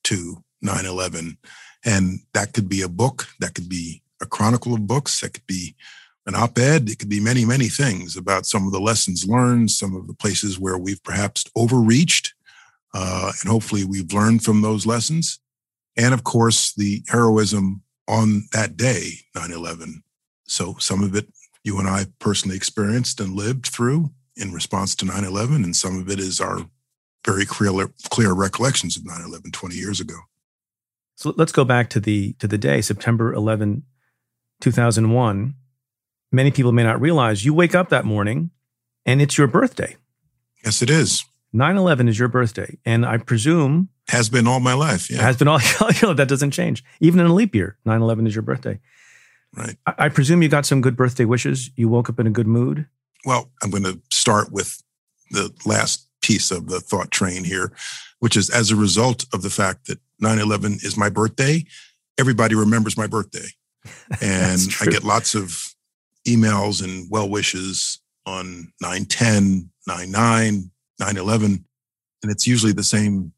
to 0.04 0.44
9 0.60 0.84
11. 0.84 1.38
And 1.86 2.20
that 2.34 2.52
could 2.52 2.68
be 2.68 2.82
a 2.82 2.88
book, 2.88 3.26
that 3.40 3.54
could 3.54 3.70
be 3.70 4.02
a 4.20 4.26
chronicle 4.26 4.74
of 4.74 4.86
books, 4.86 5.20
that 5.20 5.32
could 5.32 5.46
be 5.46 5.74
an 6.26 6.34
op 6.34 6.58
ed, 6.58 6.90
it 6.90 6.98
could 6.98 7.08
be 7.08 7.20
many, 7.20 7.46
many 7.46 7.68
things 7.68 8.18
about 8.18 8.44
some 8.44 8.66
of 8.66 8.72
the 8.72 8.80
lessons 8.80 9.26
learned, 9.26 9.70
some 9.70 9.96
of 9.96 10.06
the 10.06 10.14
places 10.14 10.60
where 10.60 10.76
we've 10.76 11.02
perhaps 11.02 11.44
overreached. 11.56 12.34
Uh, 12.92 13.32
and 13.40 13.50
hopefully 13.50 13.84
we've 13.84 14.12
learned 14.12 14.44
from 14.44 14.62
those 14.62 14.86
lessons. 14.86 15.38
And 15.96 16.14
of 16.14 16.24
course, 16.24 16.72
the 16.74 17.02
heroism 17.08 17.82
on 18.08 18.44
that 18.52 18.76
day, 18.76 19.12
9 19.34 19.52
11. 19.52 20.02
So 20.46 20.76
some 20.78 21.02
of 21.02 21.14
it 21.14 21.28
you 21.64 21.78
and 21.78 21.88
I 21.88 22.06
personally 22.18 22.56
experienced 22.56 23.20
and 23.20 23.34
lived 23.34 23.66
through 23.66 24.10
in 24.36 24.52
response 24.52 24.94
to 24.96 25.04
9 25.04 25.24
11. 25.24 25.64
And 25.64 25.76
some 25.76 25.98
of 25.98 26.08
it 26.08 26.18
is 26.18 26.40
our 26.40 26.66
very 27.24 27.44
clear, 27.44 27.90
clear 28.08 28.32
recollections 28.32 28.96
of 28.96 29.04
9 29.04 29.20
11 29.20 29.52
20 29.52 29.74
years 29.74 30.00
ago. 30.00 30.16
So 31.16 31.34
let's 31.36 31.52
go 31.52 31.64
back 31.64 31.90
to 31.90 32.00
the 32.00 32.32
to 32.34 32.48
the 32.48 32.56
day, 32.56 32.80
September 32.80 33.32
11, 33.34 33.82
2001. 34.60 35.54
Many 36.32 36.50
people 36.50 36.72
may 36.72 36.84
not 36.84 37.00
realize 37.00 37.44
you 37.44 37.52
wake 37.52 37.74
up 37.74 37.90
that 37.90 38.04
morning 38.04 38.50
and 39.04 39.20
it's 39.20 39.36
your 39.36 39.46
birthday. 39.46 39.96
Yes, 40.64 40.80
it 40.80 40.88
is. 40.88 41.24
9 41.52 41.76
11 41.76 42.08
is 42.08 42.18
your 42.18 42.28
birthday. 42.28 42.78
And 42.84 43.04
I 43.04 43.18
presume. 43.18 43.88
Has 44.08 44.28
been 44.28 44.46
all 44.46 44.60
my 44.60 44.74
life. 44.74 45.10
Yeah. 45.10 45.22
Has 45.22 45.36
been 45.36 45.48
all. 45.48 45.58
that 46.14 46.26
doesn't 46.28 46.52
change. 46.52 46.84
Even 47.00 47.20
in 47.20 47.26
a 47.26 47.34
leap 47.34 47.54
year, 47.54 47.76
9 47.84 48.00
11 48.00 48.26
is 48.26 48.34
your 48.34 48.42
birthday. 48.42 48.78
Right. 49.56 49.76
I, 49.86 49.94
I 49.98 50.08
presume 50.08 50.42
you 50.42 50.48
got 50.48 50.66
some 50.66 50.80
good 50.80 50.96
birthday 50.96 51.24
wishes. 51.24 51.70
You 51.76 51.88
woke 51.88 52.08
up 52.08 52.20
in 52.20 52.26
a 52.26 52.30
good 52.30 52.46
mood. 52.46 52.86
Well, 53.24 53.50
I'm 53.62 53.70
going 53.70 53.84
to 53.84 54.00
start 54.10 54.52
with 54.52 54.82
the 55.30 55.52
last 55.66 56.06
piece 56.22 56.50
of 56.50 56.68
the 56.68 56.80
thought 56.80 57.10
train 57.10 57.44
here, 57.44 57.72
which 58.18 58.36
is 58.36 58.50
as 58.50 58.70
a 58.70 58.76
result 58.76 59.24
of 59.32 59.42
the 59.42 59.50
fact 59.50 59.86
that 59.86 59.98
9 60.20 60.38
11 60.38 60.78
is 60.82 60.96
my 60.96 61.08
birthday, 61.08 61.64
everybody 62.18 62.54
remembers 62.54 62.96
my 62.96 63.06
birthday. 63.06 63.48
And 64.20 64.60
I 64.82 64.86
get 64.86 65.04
lots 65.04 65.34
of 65.34 65.74
emails 66.26 66.84
and 66.84 67.08
well 67.10 67.28
wishes 67.28 68.00
on 68.26 68.72
9 68.82 69.06
10, 69.06 69.70
9 69.86 70.10
9, 70.10 70.70
9 71.00 71.16
11. 71.16 71.64
And 72.22 72.30
it's 72.30 72.46
usually 72.46 72.72
the 72.72 72.84
same 72.84 73.32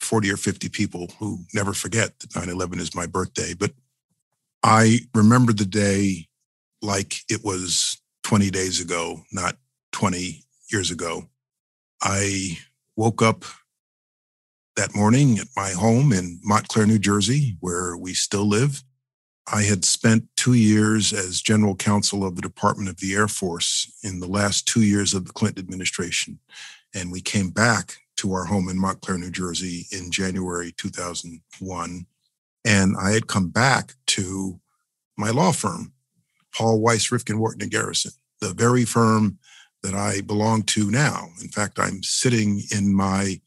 40 0.00 0.32
or 0.32 0.36
50 0.36 0.68
people 0.70 1.08
who 1.18 1.44
never 1.54 1.72
forget 1.72 2.18
that 2.18 2.34
9 2.34 2.48
11 2.48 2.80
is 2.80 2.94
my 2.94 3.06
birthday. 3.06 3.54
But 3.54 3.72
I 4.62 5.00
remember 5.14 5.52
the 5.52 5.66
day 5.66 6.28
like 6.80 7.16
it 7.28 7.44
was 7.44 8.00
20 8.24 8.50
days 8.50 8.80
ago, 8.80 9.22
not 9.32 9.56
20 9.92 10.42
years 10.72 10.90
ago. 10.90 11.28
I 12.02 12.58
woke 12.96 13.22
up 13.22 13.44
that 14.76 14.94
morning 14.94 15.38
at 15.38 15.48
my 15.56 15.70
home 15.70 16.12
in 16.12 16.40
Montclair, 16.42 16.86
New 16.86 16.98
Jersey, 16.98 17.56
where 17.60 17.96
we 17.96 18.14
still 18.14 18.48
live. 18.48 18.82
I 19.52 19.62
had 19.62 19.84
spent 19.84 20.28
two 20.36 20.54
years 20.54 21.12
as 21.12 21.42
general 21.42 21.74
counsel 21.74 22.24
of 22.24 22.36
the 22.36 22.42
Department 22.42 22.88
of 22.88 22.98
the 22.98 23.14
Air 23.14 23.28
Force 23.28 23.92
in 24.02 24.20
the 24.20 24.28
last 24.28 24.66
two 24.66 24.82
years 24.82 25.14
of 25.14 25.26
the 25.26 25.32
Clinton 25.32 25.62
administration. 25.62 26.38
And 26.94 27.10
we 27.10 27.20
came 27.20 27.50
back 27.50 27.96
to 28.16 28.32
our 28.32 28.44
home 28.44 28.68
in 28.68 28.78
Montclair, 28.78 29.18
New 29.18 29.30
Jersey 29.30 29.86
in 29.90 30.10
January 30.10 30.72
2001. 30.76 32.06
And 32.64 32.96
I 33.00 33.12
had 33.12 33.26
come 33.26 33.48
back 33.48 33.94
to 34.08 34.60
my 35.16 35.30
law 35.30 35.52
firm, 35.52 35.92
Paul 36.54 36.80
Weiss, 36.80 37.10
Rifkin, 37.10 37.38
Wharton, 37.38 37.62
and 37.62 37.70
Garrison, 37.70 38.12
the 38.40 38.52
very 38.52 38.84
firm 38.84 39.38
that 39.82 39.94
I 39.94 40.20
belong 40.20 40.62
to 40.64 40.90
now. 40.90 41.28
In 41.40 41.48
fact, 41.48 41.78
I'm 41.78 42.02
sitting 42.02 42.62
in 42.70 42.94
my 42.94 43.40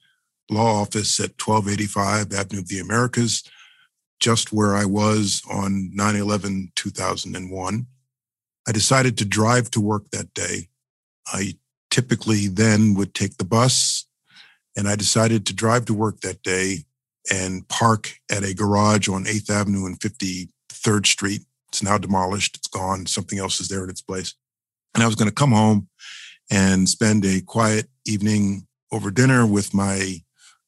law 0.50 0.82
office 0.82 1.20
at 1.20 1.42
1285 1.42 2.34
Avenue 2.34 2.60
of 2.60 2.68
the 2.68 2.80
Americas, 2.80 3.44
just 4.20 4.52
where 4.52 4.75
I 4.75 4.86
was 4.86 5.42
on 5.50 5.92
9 5.94 6.16
11 6.16 6.72
2001. 6.75 7.88
I 8.68 8.72
decided 8.72 9.18
to 9.18 9.25
drive 9.25 9.72
to 9.72 9.82
work 9.82 10.10
that 10.12 10.34
day. 10.34 10.70
I 11.28 11.58
typically 11.96 12.50
then 12.50 12.94
would 12.94 13.14
take 13.14 13.38
the 13.38 13.46
bus, 13.46 14.06
and 14.75 14.86
I 14.86 14.98
decided 14.98 15.46
to 15.46 15.54
drive 15.54 15.86
to 15.86 15.94
work 15.94 16.20
that 16.20 16.44
day 16.44 16.84
and 17.32 17.66
park 17.70 18.16
at 18.30 18.44
a 18.44 18.54
garage 18.54 19.08
on 19.08 19.24
8th 19.24 19.50
Avenue 19.50 19.86
and 19.86 19.98
53rd 19.98 21.06
Street. 21.06 21.44
It's 21.70 21.82
now 21.82 21.98
demolished, 21.98 22.58
it's 22.58 22.68
gone, 22.68 23.06
something 23.06 23.40
else 23.40 23.62
is 23.62 23.70
there 23.70 23.86
in 23.86 23.90
its 23.90 24.02
place. 24.02 24.34
And 24.94 25.04
I 25.04 25.06
was 25.06 25.16
going 25.16 25.30
to 25.30 25.34
come 25.34 25.54
home 25.54 25.88
and 26.52 26.90
spend 26.90 27.24
a 27.24 27.40
quiet 27.40 27.88
evening 28.06 28.68
over 28.92 29.10
dinner 29.10 29.48
with 29.48 29.74
my 29.74 30.18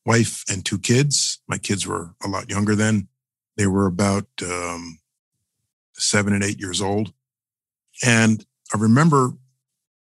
wife 0.05 0.45
and 0.49 0.65
two 0.65 0.79
kids. 0.79 1.39
My 1.45 1.57
kids 1.57 1.85
were 1.85 2.11
a 2.23 2.29
lot 2.29 2.49
younger 2.49 2.73
then. 2.73 3.09
They 3.57 3.67
were 3.67 3.85
about 3.85 4.27
um, 4.41 4.99
seven 5.93 6.31
and 6.31 6.43
eight 6.43 6.59
years 6.61 6.81
old. 6.81 7.11
And 8.05 8.45
I 8.73 8.77
remember 8.77 9.33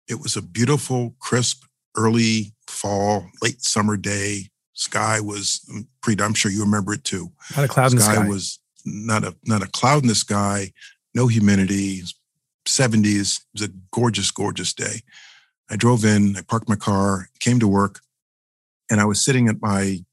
it 0.07 0.21
was 0.21 0.35
a 0.35 0.41
beautiful, 0.41 1.15
crisp, 1.19 1.63
early 1.95 2.53
fall, 2.67 3.27
late 3.41 3.61
summer 3.61 3.97
day. 3.97 4.49
Sky 4.73 5.19
was 5.19 5.61
um, 5.71 5.87
pretty. 6.01 6.21
I'm 6.21 6.33
sure 6.33 6.51
you 6.51 6.61
remember 6.61 6.93
it 6.93 7.03
too. 7.03 7.31
Not 7.55 7.65
a 7.65 7.67
cloud 7.67 7.91
in 7.91 7.97
the 7.97 8.03
sky. 8.03 8.27
was 8.27 8.59
not 8.85 9.23
a 9.23 9.35
not 9.45 9.63
a 9.63 9.67
cloud 9.67 10.03
in 10.03 10.07
the 10.07 10.15
sky. 10.15 10.73
No 11.13 11.27
humidity. 11.27 12.01
70s. 12.67 13.39
It 13.39 13.45
was 13.53 13.61
a 13.61 13.71
gorgeous, 13.91 14.31
gorgeous 14.31 14.73
day. 14.73 15.01
I 15.69 15.75
drove 15.75 16.03
in. 16.03 16.35
I 16.35 16.41
parked 16.41 16.67
my 16.67 16.75
car. 16.75 17.29
Came 17.39 17.59
to 17.59 17.67
work, 17.67 18.01
and 18.89 18.99
I 18.99 19.05
was 19.05 19.23
sitting 19.23 19.47
at 19.47 19.61
my 19.61 20.03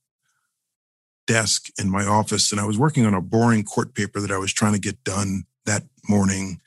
desk 1.26 1.68
in 1.78 1.90
my 1.90 2.04
office, 2.04 2.52
and 2.52 2.60
I 2.60 2.64
was 2.64 2.78
working 2.78 3.04
on 3.04 3.14
a 3.14 3.20
boring 3.20 3.64
court 3.64 3.94
paper 3.94 4.20
that 4.20 4.30
I 4.30 4.38
was 4.38 4.52
trying 4.52 4.74
to 4.74 4.78
get 4.78 5.02
done 5.02 5.44
that 5.66 5.84
morning 6.08 6.60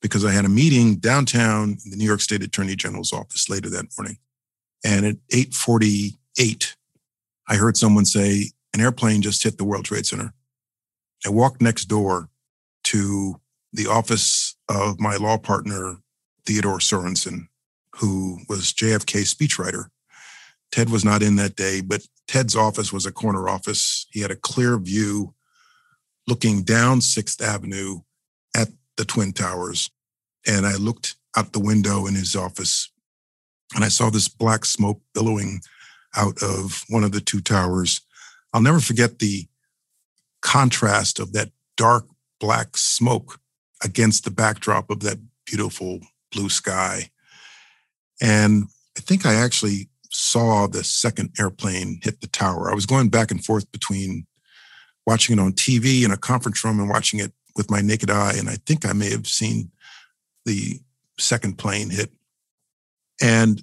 because 0.00 0.24
I 0.24 0.32
had 0.32 0.44
a 0.44 0.48
meeting 0.48 0.96
downtown 0.96 1.78
in 1.84 1.90
the 1.90 1.96
New 1.96 2.04
York 2.04 2.20
State 2.20 2.42
Attorney 2.42 2.76
General's 2.76 3.12
office 3.12 3.48
later 3.48 3.68
that 3.70 3.86
morning. 3.98 4.18
And 4.84 5.04
at 5.04 5.16
8:48, 5.32 6.76
I 7.48 7.56
heard 7.56 7.76
someone 7.76 8.06
say, 8.06 8.52
an 8.72 8.80
airplane 8.80 9.22
just 9.22 9.42
hit 9.42 9.58
the 9.58 9.64
World 9.64 9.84
Trade 9.84 10.06
Center. 10.06 10.32
I 11.26 11.28
walked 11.28 11.60
next 11.60 11.86
door 11.86 12.30
to 12.84 13.40
the 13.72 13.86
office 13.86 14.56
of 14.68 15.00
my 15.00 15.16
law 15.16 15.36
partner, 15.36 15.98
Theodore 16.46 16.78
Sorensen, 16.78 17.48
who 17.96 18.40
was 18.48 18.72
JFK's 18.72 19.34
speechwriter. 19.34 19.86
Ted 20.72 20.88
was 20.88 21.04
not 21.04 21.22
in 21.22 21.36
that 21.36 21.56
day, 21.56 21.80
but 21.80 22.06
Ted's 22.26 22.54
office 22.56 22.92
was 22.92 23.06
a 23.06 23.12
corner 23.12 23.48
office. 23.48 24.06
He 24.10 24.20
had 24.20 24.30
a 24.30 24.36
clear 24.36 24.78
view 24.78 25.34
looking 26.26 26.62
down 26.62 27.00
Sixth 27.00 27.42
Avenue 27.42 28.00
at 28.56 28.68
the 29.00 29.06
Twin 29.06 29.32
Towers. 29.32 29.90
And 30.46 30.66
I 30.66 30.76
looked 30.76 31.16
out 31.34 31.54
the 31.54 31.58
window 31.58 32.06
in 32.06 32.14
his 32.14 32.36
office 32.36 32.90
and 33.74 33.82
I 33.82 33.88
saw 33.88 34.10
this 34.10 34.28
black 34.28 34.66
smoke 34.66 35.00
billowing 35.14 35.62
out 36.16 36.42
of 36.42 36.84
one 36.88 37.02
of 37.02 37.12
the 37.12 37.20
two 37.20 37.40
towers. 37.40 38.02
I'll 38.52 38.60
never 38.60 38.80
forget 38.80 39.18
the 39.18 39.46
contrast 40.42 41.18
of 41.18 41.32
that 41.32 41.50
dark 41.76 42.04
black 42.40 42.76
smoke 42.76 43.40
against 43.82 44.24
the 44.24 44.30
backdrop 44.30 44.90
of 44.90 45.00
that 45.00 45.18
beautiful 45.46 46.00
blue 46.30 46.50
sky. 46.50 47.10
And 48.20 48.64
I 48.98 49.00
think 49.00 49.24
I 49.24 49.34
actually 49.34 49.88
saw 50.10 50.66
the 50.66 50.84
second 50.84 51.30
airplane 51.38 52.00
hit 52.02 52.20
the 52.20 52.26
tower. 52.26 52.70
I 52.70 52.74
was 52.74 52.86
going 52.86 53.08
back 53.08 53.30
and 53.30 53.42
forth 53.42 53.70
between 53.72 54.26
watching 55.06 55.38
it 55.38 55.40
on 55.40 55.52
TV 55.52 56.04
in 56.04 56.10
a 56.10 56.18
conference 56.18 56.62
room 56.64 56.80
and 56.80 56.88
watching 56.90 57.20
it 57.20 57.32
with 57.60 57.70
my 57.70 57.82
naked 57.82 58.10
eye, 58.10 58.32
and 58.38 58.48
I 58.48 58.56
think 58.64 58.86
I 58.86 58.94
may 58.94 59.10
have 59.10 59.26
seen 59.26 59.70
the 60.46 60.80
second 61.18 61.58
plane 61.58 61.90
hit. 61.90 62.10
And 63.20 63.62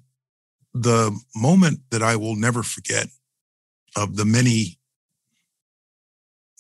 the 0.72 1.20
moment 1.36 1.80
that 1.90 2.04
I 2.04 2.16
will 2.16 2.36
never 2.36 2.62
forget 2.62 3.08
of 3.96 4.16
the 4.16 4.24
many 4.24 4.78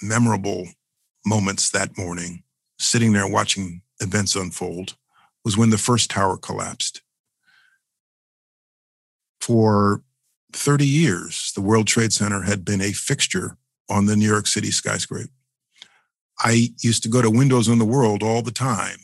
memorable 0.01 0.67
moments 1.27 1.69
that 1.69 1.95
morning, 1.95 2.41
sitting 2.79 3.13
there 3.13 3.27
watching 3.27 3.83
events 3.99 4.35
unfold, 4.35 4.95
was 5.45 5.55
when 5.55 5.69
the 5.69 5.77
first 5.77 6.09
tower 6.09 6.37
collapsed. 6.37 7.03
For 9.39 10.01
30 10.53 10.87
years, 10.87 11.51
the 11.53 11.61
World 11.61 11.85
Trade 11.85 12.13
Center 12.13 12.41
had 12.41 12.65
been 12.65 12.81
a 12.81 12.93
fixture 12.93 13.57
on 13.87 14.07
the 14.07 14.15
New 14.15 14.27
York 14.27 14.47
City 14.47 14.71
skyscraper. 14.71 15.29
I 16.39 16.69
used 16.81 17.03
to 17.03 17.09
go 17.09 17.21
to 17.21 17.29
Windows 17.29 17.69
on 17.69 17.79
the 17.79 17.85
World 17.85 18.23
all 18.23 18.41
the 18.41 18.51
time. 18.51 18.99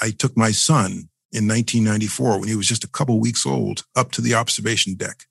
I 0.00 0.10
took 0.10 0.36
my 0.36 0.50
son 0.50 1.08
in 1.32 1.46
1994 1.46 2.40
when 2.40 2.48
he 2.48 2.56
was 2.56 2.66
just 2.66 2.84
a 2.84 2.88
couple 2.88 3.20
weeks 3.20 3.46
old 3.46 3.84
up 3.94 4.10
to 4.12 4.20
the 4.20 4.34
observation 4.34 4.94
deck. 4.94 5.26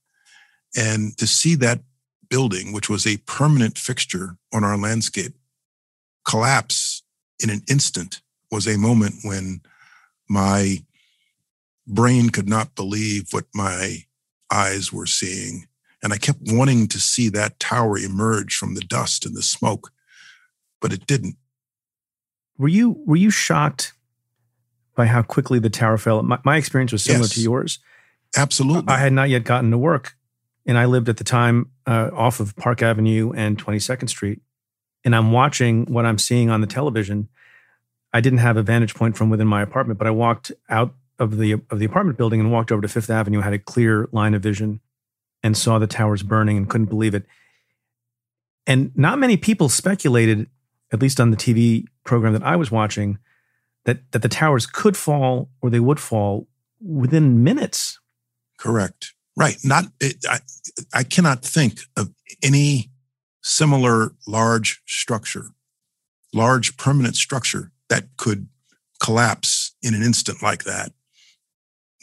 And 0.76 1.18
to 1.18 1.26
see 1.26 1.56
that 1.56 1.82
building, 2.30 2.72
which 2.72 2.90
was 2.90 3.08
a 3.08 3.18
permanent 3.18 3.78
fixture 3.78 4.38
on 4.54 4.64
our 4.64 4.78
landscape, 4.78 5.34
collapse 6.28 7.04
in 7.42 7.50
an 7.50 7.62
instant 7.70 8.22
was 8.52 8.68
a 8.68 8.78
moment 8.78 9.16
when 9.24 9.62
my 10.28 10.84
brain 11.88 12.30
could 12.30 12.48
not 12.48 12.76
believe 12.76 13.30
what 13.32 13.46
my 13.54 14.04
eyes 14.52 14.94
were 14.94 15.06
seeing. 15.06 15.68
And 16.04 16.14
I 16.14 16.18
kept 16.18 16.40
wanting 16.46 16.88
to 16.90 17.00
see 17.00 17.30
that 17.30 17.60
tower 17.60 17.98
emerge 17.98 18.56
from 18.56 18.76
the 18.76 18.82
dust 18.82 19.26
and 19.26 19.36
the 19.36 19.42
smoke 19.42 19.92
but 20.82 20.94
it 20.94 21.06
didn't. 21.06 21.36
Were 22.58 22.68
you 22.68 23.02
were 23.06 23.16
you 23.16 23.30
shocked 23.30 23.94
by 24.96 25.06
how 25.06 25.22
quickly 25.22 25.60
the 25.60 25.70
tower 25.70 25.98
fell? 25.98 26.22
My, 26.24 26.40
my 26.44 26.58
experience 26.58 26.92
was 26.92 27.04
similar 27.04 27.26
yes, 27.26 27.36
to 27.36 27.42
yours. 27.42 27.80
Absolutely. 28.36 28.94
I 28.94 28.98
had 28.98 29.14
not 29.14 29.30
yet 29.30 29.44
gotten 29.44 29.72
to 29.72 29.78
work, 29.78 30.16
and 30.66 30.78
I 30.78 30.86
lived 30.86 31.10
at 31.10 31.18
the 31.18 31.24
time 31.24 31.72
uh, 31.88 32.10
off 32.14 32.40
of 32.40 32.56
Park 32.56 32.82
Avenue 32.82 33.32
and 33.32 33.58
Twenty 33.58 33.80
Second 33.80 34.10
Street, 34.10 34.42
and 35.06 35.16
I'm 35.16 35.32
watching 35.32 35.86
what 35.86 36.06
I'm 36.06 36.18
seeing 36.18 36.50
on 36.50 36.62
the 36.62 36.68
television. 36.68 37.30
I 38.12 38.22
didn't 38.22 38.40
have 38.40 38.58
a 38.58 38.64
vantage 38.64 38.96
point 38.96 39.16
from 39.16 39.30
within 39.30 39.48
my 39.48 39.62
apartment, 39.62 40.00
but 40.00 40.08
I 40.08 40.12
walked 40.12 40.52
out 40.70 40.94
of 41.18 41.38
the 41.38 41.54
of 41.70 41.80
the 41.80 41.86
apartment 41.86 42.18
building 42.18 42.40
and 42.40 42.52
walked 42.52 42.72
over 42.72 42.82
to 42.82 42.88
Fifth 42.88 43.10
Avenue. 43.10 43.40
Had 43.40 43.54
a 43.54 43.60
clear 43.60 44.10
line 44.12 44.34
of 44.34 44.44
vision, 44.44 44.82
and 45.42 45.56
saw 45.56 45.80
the 45.80 45.88
towers 45.88 46.24
burning 46.24 46.58
and 46.58 46.70
couldn't 46.70 46.90
believe 46.90 47.16
it. 47.16 47.26
And 48.68 48.92
not 48.96 49.18
many 49.18 49.38
people 49.38 49.70
speculated 49.70 50.48
at 50.92 51.02
least 51.02 51.20
on 51.20 51.32
the 51.32 51.38
TV 51.38 51.86
program 52.04 52.34
that 52.34 52.44
I 52.44 52.56
was 52.56 52.72
watching, 52.72 53.20
that 53.86 54.12
that 54.12 54.22
the 54.22 54.30
towers 54.30 54.66
could 54.66 54.98
fall 54.98 55.50
or 55.62 55.70
they 55.70 55.80
would 55.80 56.00
fall 56.00 56.48
within 56.82 57.44
minutes. 57.44 58.00
Correct. 58.58 59.14
Right. 59.36 59.58
Not. 59.64 59.86
It, 60.00 60.26
I, 60.28 60.40
I 60.94 61.04
cannot 61.04 61.44
think 61.44 61.80
of 61.96 62.14
any 62.44 62.92
similar 63.42 64.14
large 64.28 64.82
structure, 64.86 65.52
large 66.34 66.78
permanent 66.78 67.16
structure 67.16 67.72
that 67.90 68.06
could 68.18 68.48
collapse 69.02 69.74
in 69.82 69.94
an 69.94 70.04
instant 70.04 70.44
like 70.44 70.66
that. 70.66 70.92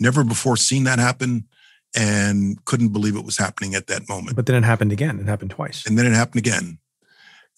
Never 0.01 0.25
before 0.25 0.57
seen 0.57 0.85
that 0.85 0.99
happen 0.99 1.46
and 1.94 2.62
couldn't 2.64 2.88
believe 2.88 3.16
it 3.16 3.25
was 3.25 3.38
happening 3.38 3.75
at 3.75 3.87
that 3.87 4.09
moment. 4.09 4.37
But 4.37 4.46
then 4.46 4.57
it 4.57 4.64
happened 4.66 4.92
again. 4.92 5.18
It 5.20 5.27
happened 5.27 5.51
twice. 5.51 5.87
And 5.87 5.99
then 5.99 6.07
it 6.07 6.12
happened 6.12 6.38
again 6.38 6.79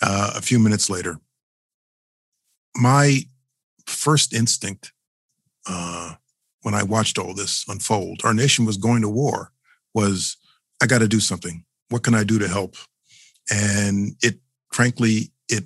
uh, 0.03 0.33
a 0.37 0.41
few 0.41 0.59
minutes 0.59 0.89
later. 0.89 1.21
My 2.77 3.23
first 3.87 4.33
instinct 4.33 4.93
uh, 5.69 6.15
when 6.63 6.75
I 6.75 6.83
watched 6.83 7.19
all 7.19 7.35
this 7.35 7.65
unfold, 7.69 8.23
our 8.25 8.35
nation 8.35 8.65
was 8.65 8.77
going 8.77 9.03
to 9.03 9.09
war, 9.09 9.53
was 9.95 10.37
I 10.83 10.87
got 10.87 10.99
to 10.99 11.09
do 11.09 11.21
something. 11.21 11.65
What 11.89 12.03
can 12.03 12.15
I 12.15 12.25
do 12.25 12.39
to 12.39 12.49
help? 12.49 12.77
And 13.51 14.17
it, 14.23 14.39
frankly, 14.73 15.33
it 15.49 15.65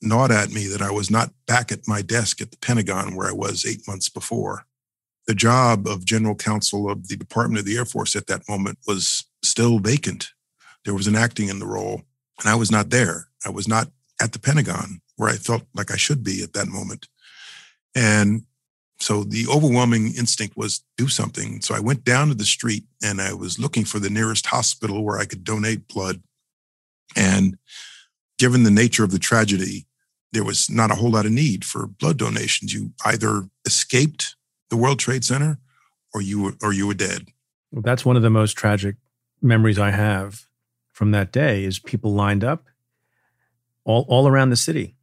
gnawed 0.00 0.32
at 0.32 0.50
me 0.50 0.66
that 0.66 0.82
I 0.82 0.90
was 0.90 1.10
not 1.10 1.30
back 1.46 1.70
at 1.70 1.86
my 1.86 2.02
desk 2.02 2.40
at 2.40 2.50
the 2.50 2.56
Pentagon 2.58 3.14
where 3.14 3.28
I 3.28 3.32
was 3.32 3.64
eight 3.64 3.86
months 3.86 4.08
before. 4.08 4.66
The 5.26 5.34
job 5.34 5.86
of 5.86 6.04
general 6.04 6.34
counsel 6.34 6.90
of 6.90 7.06
the 7.06 7.16
Department 7.16 7.60
of 7.60 7.64
the 7.64 7.76
Air 7.76 7.84
Force 7.84 8.16
at 8.16 8.26
that 8.26 8.48
moment 8.48 8.78
was 8.86 9.24
still 9.44 9.78
vacant. 9.78 10.32
There 10.84 10.94
was 10.94 11.06
an 11.06 11.14
acting 11.14 11.48
in 11.48 11.60
the 11.60 11.66
role, 11.66 12.02
and 12.40 12.48
I 12.48 12.56
was 12.56 12.72
not 12.72 12.90
there. 12.90 13.28
I 13.44 13.50
was 13.50 13.68
not 13.68 13.88
at 14.20 14.32
the 14.32 14.38
Pentagon 14.38 15.00
where 15.16 15.28
I 15.28 15.36
felt 15.36 15.62
like 15.74 15.90
I 15.90 15.96
should 15.96 16.22
be 16.22 16.42
at 16.42 16.52
that 16.54 16.68
moment. 16.68 17.08
And 17.94 18.42
so 18.98 19.24
the 19.24 19.46
overwhelming 19.48 20.14
instinct 20.16 20.56
was 20.56 20.84
do 20.96 21.08
something. 21.08 21.60
So 21.60 21.74
I 21.74 21.80
went 21.80 22.04
down 22.04 22.28
to 22.28 22.34
the 22.34 22.44
street 22.44 22.84
and 23.02 23.20
I 23.20 23.32
was 23.32 23.58
looking 23.58 23.84
for 23.84 23.98
the 23.98 24.10
nearest 24.10 24.46
hospital 24.46 25.04
where 25.04 25.18
I 25.18 25.24
could 25.24 25.44
donate 25.44 25.88
blood. 25.88 26.22
And 27.16 27.58
given 28.38 28.62
the 28.62 28.70
nature 28.70 29.04
of 29.04 29.10
the 29.10 29.18
tragedy, 29.18 29.86
there 30.32 30.44
was 30.44 30.70
not 30.70 30.90
a 30.90 30.94
whole 30.94 31.10
lot 31.10 31.26
of 31.26 31.32
need 31.32 31.64
for 31.64 31.86
blood 31.86 32.16
donations. 32.16 32.72
You 32.72 32.92
either 33.04 33.48
escaped 33.66 34.36
the 34.70 34.76
World 34.76 34.98
Trade 34.98 35.24
Center 35.24 35.58
or 36.14 36.22
you 36.22 36.40
were, 36.40 36.52
or 36.62 36.72
you 36.72 36.86
were 36.86 36.94
dead. 36.94 37.26
That's 37.72 38.04
one 38.04 38.16
of 38.16 38.22
the 38.22 38.30
most 38.30 38.52
tragic 38.52 38.96
memories 39.42 39.78
I 39.78 39.90
have 39.90 40.46
from 40.92 41.10
that 41.10 41.32
day 41.32 41.64
is 41.64 41.78
people 41.78 42.12
lined 42.12 42.44
up 42.44 42.66
all, 43.84 44.04
all 44.08 44.28
around 44.28 44.50
the 44.50 44.56
city 44.56 44.96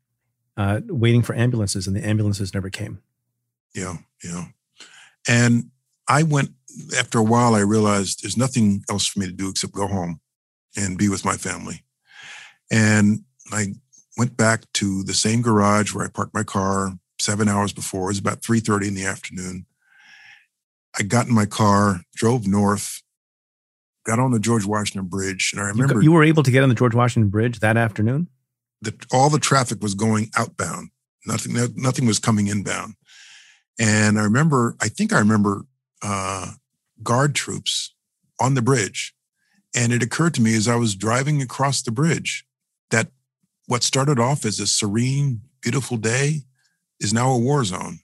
uh, 0.60 0.82
waiting 0.88 1.22
for 1.22 1.36
ambulances, 1.36 1.88
and 1.88 1.96
the 1.96 2.06
ambulances 2.06 2.54
never 2.54 2.70
came. 2.70 3.02
Yeah, 3.74 3.98
yeah. 4.24 4.46
And 5.28 5.72
I 6.08 6.24
went, 6.24 6.52
after 6.98 7.18
a 7.18 7.24
while, 7.24 7.56
I 7.56 7.62
realized 7.62 8.24
there's 8.24 8.38
nothing 8.38 8.84
else 8.90 9.08
for 9.08 9.20
me 9.20 9.26
to 9.26 9.32
do 9.32 9.50
except 9.50 9.74
go 9.74 9.88
home 9.88 10.20
and 10.76 10.98
be 10.98 11.08
with 11.08 11.24
my 11.24 11.36
family. 11.36 11.84
And 12.70 13.24
I 13.52 13.76
went 14.18 14.36
back 14.36 14.72
to 14.74 15.04
the 15.04 15.14
same 15.14 15.42
garage 15.42 15.94
where 15.94 16.06
I 16.06 16.10
parked 16.10 16.34
my 16.34 16.44
car 16.44 16.92
seven 17.20 17.48
hours 17.48 17.72
before. 17.72 18.04
It 18.04 18.08
was 18.08 18.20
about 18.20 18.42
3.30 18.42 18.90
in 18.90 18.96
the 18.96 19.06
afternoon. 19.06 19.66
I 20.98 21.04
got 21.04 21.28
in 21.28 21.34
my 21.34 21.46
car, 21.46 22.02
drove 22.16 22.48
north, 22.48 23.02
got 24.06 24.20
on 24.20 24.32
the 24.32 24.40
George 24.40 24.66
Washington 24.66 25.08
Bridge. 25.08 25.52
And 25.54 25.62
I 25.62 25.68
remember. 25.68 25.96
You, 25.96 26.02
you 26.02 26.12
were 26.12 26.24
able 26.24 26.44
to 26.44 26.52
get 26.52 26.64
on 26.64 26.70
the 26.70 26.76
George 26.76 26.96
Washington 26.96 27.30
Bridge 27.30 27.60
that 27.60 27.78
afternoon? 27.78 28.28
That 28.82 29.06
all 29.12 29.30
the 29.30 29.40
traffic 29.40 29.82
was 29.82 29.94
going 29.94 30.30
outbound. 30.38 30.90
Nothing, 31.26 31.56
nothing 31.76 32.06
was 32.06 32.20
coming 32.20 32.48
inbound. 32.48 32.96
And 33.80 34.20
I 34.20 34.24
remember, 34.24 34.76
I 34.82 34.88
think 34.88 35.14
I 35.14 35.20
remember 35.20 35.66
uh, 36.02 36.52
guard 37.04 37.36
troops 37.36 37.94
on 38.40 38.54
the 38.54 38.62
bridge. 38.62 39.14
And 39.76 39.94
it 39.94 40.02
occurred 40.02 40.34
to 40.36 40.42
me 40.42 40.56
as 40.56 40.68
I 40.68 40.76
was 40.76 40.96
driving 40.96 41.42
across 41.42 41.82
the 41.82 41.92
bridge 41.92 42.46
that 42.90 43.10
what 43.68 43.84
started 43.84 44.20
off 44.20 44.46
as 44.46 44.60
a 44.60 44.68
serene, 44.68 45.42
beautiful 45.62 45.98
day 45.98 46.42
is 47.00 47.14
now 47.14 47.32
a 47.32 47.38
war 47.38 47.64
zone. 47.64 48.00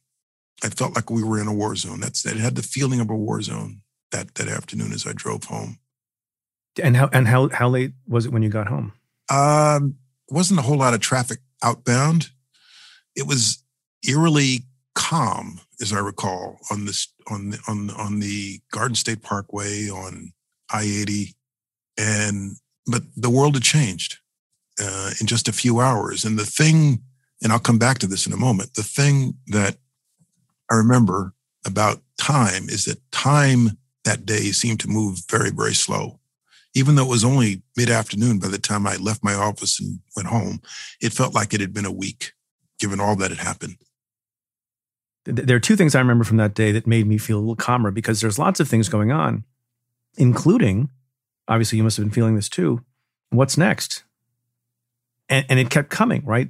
I 0.64 0.70
felt 0.70 0.96
like 0.96 1.10
we 1.10 1.24
were 1.24 1.42
in 1.42 1.48
a 1.48 1.54
war 1.54 1.76
zone. 1.76 2.00
That's 2.00 2.26
it 2.26 2.38
had 2.38 2.56
the 2.56 2.62
feeling 2.62 3.00
of 3.00 3.10
a 3.10 3.16
war 3.16 3.42
zone 3.42 3.82
that 4.12 4.36
that 4.36 4.48
afternoon 4.48 4.94
as 4.94 5.06
I 5.06 5.14
drove 5.14 5.46
home. 5.46 5.80
And 6.82 6.96
how 6.96 7.10
and 7.12 7.28
how 7.28 7.50
how 7.50 7.70
late 7.70 7.94
was 8.08 8.26
it 8.26 8.32
when 8.32 8.44
you 8.44 8.50
got 8.50 8.68
home? 8.68 8.94
Um, 9.30 9.96
wasn't 10.30 10.60
a 10.60 10.64
whole 10.64 10.78
lot 10.78 10.94
of 10.94 11.00
traffic 11.00 11.40
outbound. 11.64 12.30
It 13.16 13.28
was 13.28 13.64
eerily 14.08 14.64
calm, 14.94 15.60
as 15.82 15.94
I 15.94 16.00
recall, 16.00 16.60
on 16.72 16.86
this 16.86 17.08
on 17.30 17.52
the 17.52 17.60
on 17.68 17.90
on 17.92 18.20
the 18.20 18.60
Garden 18.72 18.96
State 18.96 19.22
Parkway 19.22 19.90
on 19.90 20.34
I 20.72 20.84
eighty, 20.84 21.36
and 21.98 22.58
but 22.86 23.04
the 23.16 23.30
world 23.30 23.56
had 23.56 23.64
changed 23.64 24.18
uh, 24.82 25.12
in 25.20 25.28
just 25.28 25.48
a 25.48 25.54
few 25.54 25.80
hours. 25.80 26.26
And 26.26 26.38
the 26.38 26.46
thing, 26.46 27.02
and 27.44 27.52
I'll 27.52 27.60
come 27.60 27.80
back 27.80 28.00
to 28.00 28.08
this 28.08 28.28
in 28.28 28.34
a 28.34 28.38
moment. 28.38 28.74
The 28.74 28.84
thing 28.84 29.36
that 29.48 29.78
I 30.70 30.76
remember 30.76 31.34
about 31.66 32.02
time 32.18 32.70
is 32.70 32.86
that 32.86 33.00
time 33.12 33.78
that 34.04 34.26
day 34.26 34.52
seemed 34.52 34.80
to 34.82 34.88
move 34.88 35.20
very 35.30 35.52
very 35.52 35.74
slow. 35.74 36.20
Even 36.76 36.96
though 36.96 37.06
it 37.06 37.10
was 37.10 37.24
only 37.24 37.64
mid 37.76 37.90
afternoon 37.90 38.38
by 38.38 38.50
the 38.50 38.60
time 38.60 38.86
I 38.86 38.98
left 38.98 39.24
my 39.24 39.34
office 39.34 39.80
and 39.80 40.00
went 40.16 40.28
home, 40.28 40.62
it 41.02 41.14
felt 41.14 41.34
like 41.34 41.54
it 41.54 41.62
had 41.62 41.74
been 41.74 41.86
a 41.86 41.92
week, 41.92 42.34
given 42.80 43.00
all 43.00 43.16
that 43.16 43.32
had 43.32 43.40
happened 43.40 43.78
there 45.26 45.56
are 45.56 45.62
two 45.62 45.76
things 45.76 45.96
I 45.96 46.00
remember 46.00 46.24
from 46.24 46.38
that 46.38 46.54
day 46.54 46.72
that 46.72 46.86
made 46.86 47.08
me 47.08 47.18
feel 47.18 47.38
a 47.38 47.42
little 47.42 47.56
calmer 47.56 47.92
because 47.92 48.22
there's 48.22 48.38
lots 48.38 48.60
of 48.60 48.70
things 48.70 48.90
going 48.90 49.12
on, 49.12 49.44
including, 50.18 50.90
obviously, 51.48 51.78
you 51.78 51.84
must 51.84 51.98
have 51.98 52.06
been 52.06 52.14
feeling 52.14 52.36
this 52.36 52.50
too. 52.50 52.84
What's 53.32 53.58
next? 53.58 54.04
And, 55.28 55.46
and 55.50 55.60
it 55.60 55.72
kept 55.72 55.90
coming, 55.90 56.24
right? 56.26 56.50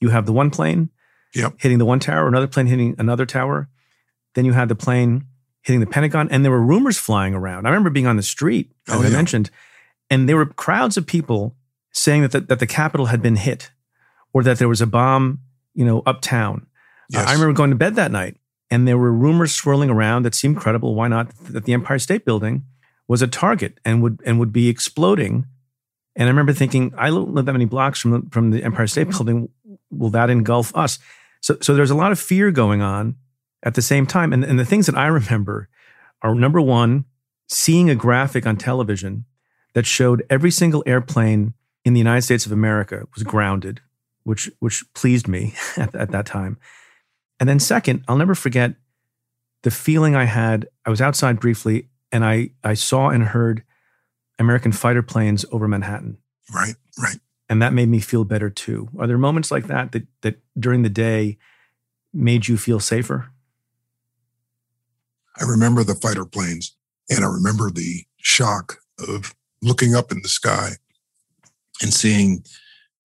You 0.00 0.10
have 0.10 0.26
the 0.26 0.32
one 0.32 0.50
plane 0.50 0.90
yep. 1.34 1.54
hitting 1.58 1.78
the 1.78 1.84
one 1.84 1.98
tower, 1.98 2.28
another 2.28 2.46
plane 2.46 2.66
hitting 2.66 2.94
another 2.98 3.26
tower. 3.26 3.68
Then 4.34 4.44
you 4.44 4.52
had 4.52 4.68
the 4.68 4.76
plane 4.76 5.26
hitting 5.62 5.80
the 5.80 5.86
Pentagon, 5.86 6.28
and 6.30 6.44
there 6.44 6.52
were 6.52 6.62
rumors 6.62 6.98
flying 6.98 7.34
around. 7.34 7.66
I 7.66 7.70
remember 7.70 7.90
being 7.90 8.06
on 8.06 8.16
the 8.16 8.22
street, 8.22 8.72
as 8.88 8.94
oh, 8.94 9.02
yeah. 9.02 9.08
I 9.08 9.10
mentioned, 9.10 9.50
and 10.10 10.28
there 10.28 10.36
were 10.36 10.46
crowds 10.46 10.96
of 10.96 11.06
people 11.06 11.56
saying 11.92 12.22
that 12.22 12.32
the, 12.32 12.40
that 12.40 12.58
the 12.58 12.66
Capitol 12.66 13.06
had 13.06 13.22
been 13.22 13.36
hit 13.36 13.70
or 14.32 14.42
that 14.42 14.58
there 14.58 14.68
was 14.68 14.80
a 14.80 14.86
bomb, 14.86 15.40
you 15.74 15.84
know, 15.84 16.02
uptown 16.06 16.66
uh, 17.14 17.18
Yes. 17.18 17.28
I 17.28 17.32
remember 17.32 17.52
going 17.52 17.70
to 17.70 17.76
bed 17.76 17.96
that 17.96 18.10
night 18.10 18.36
and 18.70 18.88
there 18.88 18.96
were 18.96 19.12
rumors 19.12 19.54
swirling 19.54 19.90
around 19.90 20.22
that 20.22 20.34
seemed 20.34 20.56
credible. 20.56 20.94
Why 20.94 21.08
not 21.08 21.30
that 21.50 21.64
the 21.64 21.74
Empire 21.74 21.98
State 21.98 22.24
Building 22.24 22.64
was 23.06 23.20
a 23.20 23.26
target 23.26 23.78
and 23.84 24.02
would 24.02 24.20
and 24.24 24.38
would 24.38 24.52
be 24.52 24.68
exploding? 24.68 25.44
And 26.16 26.24
I 26.24 26.30
remember 26.30 26.54
thinking, 26.54 26.94
I 26.96 27.08
don't 27.08 27.34
live 27.34 27.44
that 27.46 27.52
many 27.52 27.66
blocks 27.66 28.00
from 28.00 28.10
the, 28.10 28.22
from 28.30 28.50
the 28.50 28.64
Empire 28.64 28.86
State 28.86 29.08
mm-hmm. 29.08 29.10
Building. 29.10 29.48
Will 29.90 30.10
that 30.10 30.30
engulf 30.30 30.74
us? 30.74 30.98
So 31.42 31.58
so 31.60 31.74
there's 31.74 31.90
a 31.90 31.94
lot 31.94 32.12
of 32.12 32.18
fear 32.18 32.50
going 32.50 32.80
on 32.80 33.16
at 33.62 33.74
the 33.74 33.82
same 33.82 34.06
time. 34.06 34.32
And, 34.32 34.44
and 34.44 34.58
the 34.58 34.64
things 34.64 34.86
that 34.86 34.96
I 34.96 35.06
remember 35.06 35.68
are 36.22 36.34
number 36.34 36.60
one, 36.60 37.04
seeing 37.48 37.90
a 37.90 37.94
graphic 37.94 38.46
on 38.46 38.56
television 38.56 39.24
that 39.74 39.86
showed 39.86 40.24
every 40.30 40.50
single 40.50 40.82
airplane 40.86 41.54
in 41.84 41.94
the 41.94 42.00
United 42.00 42.22
States 42.22 42.46
of 42.46 42.52
America 42.52 43.06
was 43.14 43.24
grounded, 43.24 43.80
which 44.24 44.50
which 44.60 44.84
pleased 44.94 45.26
me 45.26 45.54
at, 45.76 45.94
at 45.94 46.10
that 46.10 46.26
time. 46.26 46.58
And 47.40 47.48
then 47.48 47.58
second, 47.58 48.04
I'll 48.06 48.16
never 48.16 48.34
forget 48.34 48.74
the 49.62 49.70
feeling 49.70 50.14
I 50.14 50.24
had. 50.24 50.68
I 50.86 50.90
was 50.90 51.00
outside 51.00 51.40
briefly 51.40 51.88
and 52.12 52.24
I, 52.24 52.50
I 52.62 52.74
saw 52.74 53.08
and 53.08 53.24
heard 53.24 53.64
American 54.38 54.72
fighter 54.72 55.02
planes 55.02 55.44
over 55.50 55.66
Manhattan. 55.66 56.18
Right, 56.54 56.74
right. 57.02 57.18
And 57.48 57.60
that 57.62 57.72
made 57.72 57.88
me 57.88 58.00
feel 58.00 58.24
better 58.24 58.50
too. 58.50 58.88
Are 58.98 59.06
there 59.06 59.18
moments 59.18 59.50
like 59.50 59.66
that 59.66 59.92
that, 59.92 60.06
that 60.20 60.40
during 60.58 60.82
the 60.82 60.88
day 60.88 61.38
made 62.12 62.48
you 62.48 62.56
feel 62.56 62.80
safer? 62.80 63.31
I 65.40 65.44
remember 65.44 65.84
the 65.84 65.94
fighter 65.94 66.24
planes 66.24 66.76
and 67.10 67.24
I 67.24 67.28
remember 67.28 67.70
the 67.70 68.04
shock 68.18 68.78
of 69.08 69.34
looking 69.60 69.94
up 69.94 70.12
in 70.12 70.22
the 70.22 70.28
sky 70.28 70.72
and 71.80 71.92
seeing 71.92 72.44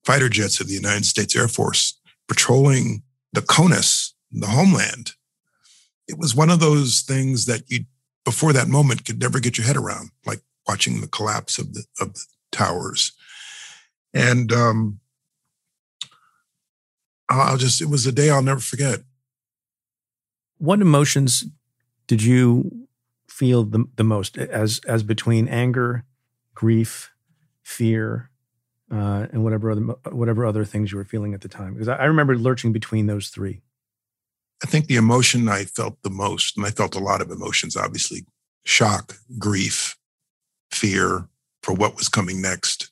fighter 0.05 0.29
jets 0.29 0.59
of 0.59 0.67
the 0.67 0.73
United 0.73 1.05
States 1.05 1.35
Air 1.35 1.47
Force 1.47 1.99
patrolling 2.27 3.03
the 3.33 3.41
CONUS 3.41 4.13
the 4.31 4.47
homeland. 4.47 5.13
It 6.07 6.17
was 6.17 6.35
one 6.35 6.49
of 6.49 6.59
those 6.59 7.01
things 7.01 7.45
that 7.45 7.63
you, 7.69 7.85
before 8.25 8.53
that 8.53 8.67
moment, 8.67 9.05
could 9.05 9.19
never 9.19 9.39
get 9.39 9.57
your 9.57 9.67
head 9.67 9.77
around, 9.77 10.11
like 10.25 10.41
watching 10.67 11.01
the 11.01 11.07
collapse 11.07 11.57
of 11.57 11.73
the 11.73 11.85
of 11.99 12.13
the 12.13 12.25
towers. 12.51 13.11
And 14.13 14.51
um, 14.51 14.99
I'll 17.29 17.57
just, 17.57 17.81
it 17.81 17.89
was 17.89 18.05
a 18.05 18.11
day 18.11 18.29
I'll 18.29 18.41
never 18.41 18.59
forget. 18.59 18.99
What 20.57 20.81
emotions 20.81 21.43
did 22.07 22.23
you 22.23 22.87
feel 23.29 23.63
the, 23.63 23.85
the 23.95 24.03
most 24.03 24.37
as 24.37 24.79
as 24.87 25.03
between 25.03 25.47
anger, 25.47 26.05
grief, 26.55 27.11
fear, 27.63 28.29
uh, 28.91 29.27
and 29.31 29.43
whatever 29.43 29.71
other 29.71 29.81
whatever 30.11 30.45
other 30.45 30.65
things 30.65 30.91
you 30.91 30.97
were 30.97 31.05
feeling 31.05 31.33
at 31.33 31.41
the 31.41 31.49
time? 31.49 31.73
Because 31.73 31.87
I, 31.87 31.97
I 31.97 32.05
remember 32.05 32.37
lurching 32.37 32.71
between 32.71 33.07
those 33.07 33.29
three. 33.29 33.61
I 34.63 34.65
think 34.65 34.87
the 34.87 34.95
emotion 34.95 35.47
I 35.47 35.65
felt 35.65 36.01
the 36.01 36.09
most, 36.09 36.57
and 36.57 36.65
I 36.65 36.71
felt 36.71 36.95
a 36.95 36.99
lot 36.99 37.21
of 37.21 37.29
emotions, 37.29 37.75
obviously 37.75 38.25
shock, 38.65 39.15
grief, 39.37 39.97
fear 40.71 41.27
for 41.61 41.73
what 41.73 41.95
was 41.95 42.09
coming 42.09 42.41
next. 42.41 42.91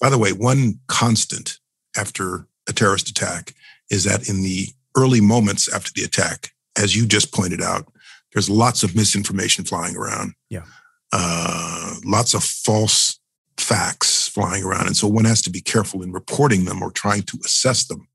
By 0.00 0.10
the 0.10 0.18
way, 0.18 0.32
one 0.32 0.80
constant 0.88 1.60
after 1.96 2.48
a 2.68 2.72
terrorist 2.72 3.08
attack 3.08 3.54
is 3.90 4.04
that 4.04 4.28
in 4.28 4.42
the 4.42 4.68
early 4.96 5.20
moments 5.20 5.72
after 5.72 5.92
the 5.94 6.02
attack, 6.02 6.50
as 6.76 6.96
you 6.96 7.06
just 7.06 7.32
pointed 7.32 7.60
out, 7.60 7.91
there's 8.32 8.50
lots 8.50 8.82
of 8.82 8.94
misinformation 8.94 9.64
flying 9.64 9.96
around. 9.96 10.34
Yeah. 10.48 10.64
Uh, 11.12 11.94
lots 12.04 12.34
of 12.34 12.42
false 12.42 13.18
facts 13.58 14.28
flying 14.28 14.64
around. 14.64 14.86
And 14.86 14.96
so 14.96 15.06
one 15.06 15.26
has 15.26 15.42
to 15.42 15.50
be 15.50 15.60
careful 15.60 16.02
in 16.02 16.12
reporting 16.12 16.64
them 16.64 16.82
or 16.82 16.90
trying 16.90 17.22
to 17.22 17.38
assess 17.44 17.84
them. 17.84 18.08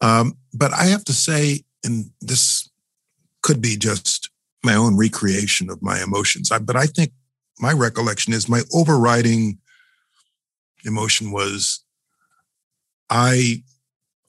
Um, 0.00 0.34
but 0.52 0.72
I 0.72 0.84
have 0.84 1.04
to 1.04 1.12
say, 1.12 1.64
and 1.84 2.10
this 2.20 2.68
could 3.42 3.60
be 3.60 3.76
just 3.76 4.30
my 4.64 4.74
own 4.74 4.96
recreation 4.96 5.68
of 5.70 5.82
my 5.82 6.02
emotions. 6.02 6.50
I, 6.50 6.58
but 6.58 6.76
I 6.76 6.86
think 6.86 7.12
my 7.58 7.72
recollection 7.72 8.32
is 8.32 8.48
my 8.48 8.62
overriding 8.74 9.58
emotion 10.84 11.30
was 11.30 11.84
I 13.10 13.62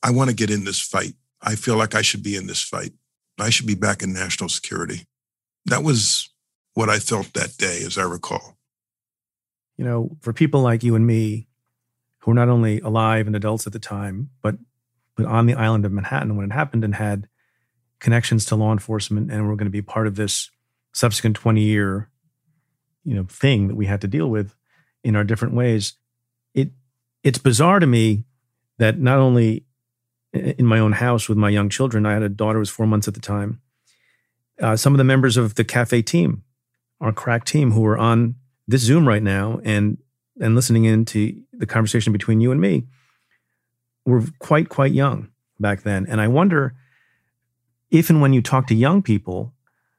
I 0.03 0.11
want 0.11 0.29
to 0.29 0.35
get 0.35 0.51
in 0.51 0.65
this 0.65 0.81
fight. 0.81 1.13
I 1.41 1.55
feel 1.55 1.77
like 1.77 1.95
I 1.95 2.01
should 2.01 2.21
be 2.21 2.35
in 2.35 2.47
this 2.47 2.61
fight. 2.61 2.91
I 3.39 3.49
should 3.49 3.65
be 3.65 3.75
back 3.75 4.03
in 4.03 4.13
national 4.13 4.49
security. 4.49 5.05
That 5.65 5.83
was 5.83 6.29
what 6.73 6.89
I 6.89 6.99
felt 6.99 7.33
that 7.33 7.57
day, 7.57 7.81
as 7.85 7.97
I 7.97 8.03
recall. 8.03 8.57
You 9.77 9.85
know, 9.85 10.17
for 10.21 10.33
people 10.33 10.61
like 10.61 10.83
you 10.83 10.95
and 10.95 11.05
me, 11.05 11.47
who 12.19 12.31
were 12.31 12.35
not 12.35 12.49
only 12.49 12.79
alive 12.79 13.27
and 13.27 13.35
adults 13.35 13.67
at 13.67 13.73
the 13.73 13.79
time, 13.79 14.29
but 14.41 14.55
but 15.15 15.25
on 15.25 15.45
the 15.45 15.53
island 15.53 15.85
of 15.85 15.91
Manhattan 15.91 16.35
when 16.35 16.49
it 16.49 16.53
happened 16.53 16.83
and 16.83 16.95
had 16.95 17.27
connections 18.03 18.45
to 18.45 18.55
law 18.55 18.71
enforcement 18.73 19.31
and 19.31 19.47
we're 19.47 19.55
going 19.55 19.65
to 19.65 19.71
be 19.71 19.81
part 19.81 20.07
of 20.07 20.15
this 20.15 20.51
subsequent 20.91 21.37
20 21.37 21.61
year 21.61 22.09
you 23.05 23.15
know 23.15 23.23
thing 23.23 23.69
that 23.69 23.75
we 23.75 23.85
had 23.85 24.01
to 24.01 24.07
deal 24.07 24.27
with 24.27 24.55
in 25.05 25.15
our 25.15 25.23
different 25.23 25.53
ways 25.53 25.93
it 26.53 26.71
it's 27.23 27.37
bizarre 27.37 27.79
to 27.79 27.87
me 27.87 28.25
that 28.77 28.99
not 28.99 29.19
only 29.19 29.63
in 30.33 30.65
my 30.65 30.79
own 30.79 30.91
house 30.91 31.29
with 31.29 31.37
my 31.37 31.49
young 31.49 31.69
children 31.69 32.05
i 32.05 32.11
had 32.11 32.21
a 32.21 32.27
daughter 32.27 32.57
who 32.57 32.59
was 32.59 32.69
four 32.69 32.85
months 32.85 33.07
at 33.07 33.13
the 33.13 33.21
time 33.21 33.61
uh, 34.61 34.75
some 34.75 34.93
of 34.93 34.97
the 34.97 35.03
members 35.03 35.37
of 35.37 35.55
the 35.55 35.63
cafe 35.63 36.01
team 36.01 36.43
our 37.01 37.11
crack 37.11 37.43
team 37.43 37.71
who 37.71 37.85
are 37.85 37.97
on 37.97 38.35
this 38.67 38.81
zoom 38.81 39.07
right 39.07 39.21
now 39.21 39.59
and 39.63 39.97
and 40.41 40.55
listening 40.55 40.85
into 40.85 41.41
the 41.51 41.65
conversation 41.65 42.13
between 42.13 42.39
you 42.41 42.51
and 42.51 42.59
me 42.59 42.83
were 44.05 44.23
quite, 44.39 44.69
quite 44.69 44.91
young 44.91 45.29
back 45.59 45.83
then. 45.83 46.05
And 46.09 46.19
I 46.19 46.27
wonder 46.27 46.73
if 47.91 48.09
and 48.09 48.21
when 48.21 48.33
you 48.33 48.41
talk 48.41 48.65
to 48.67 48.75
young 48.75 49.03
people 49.03 49.53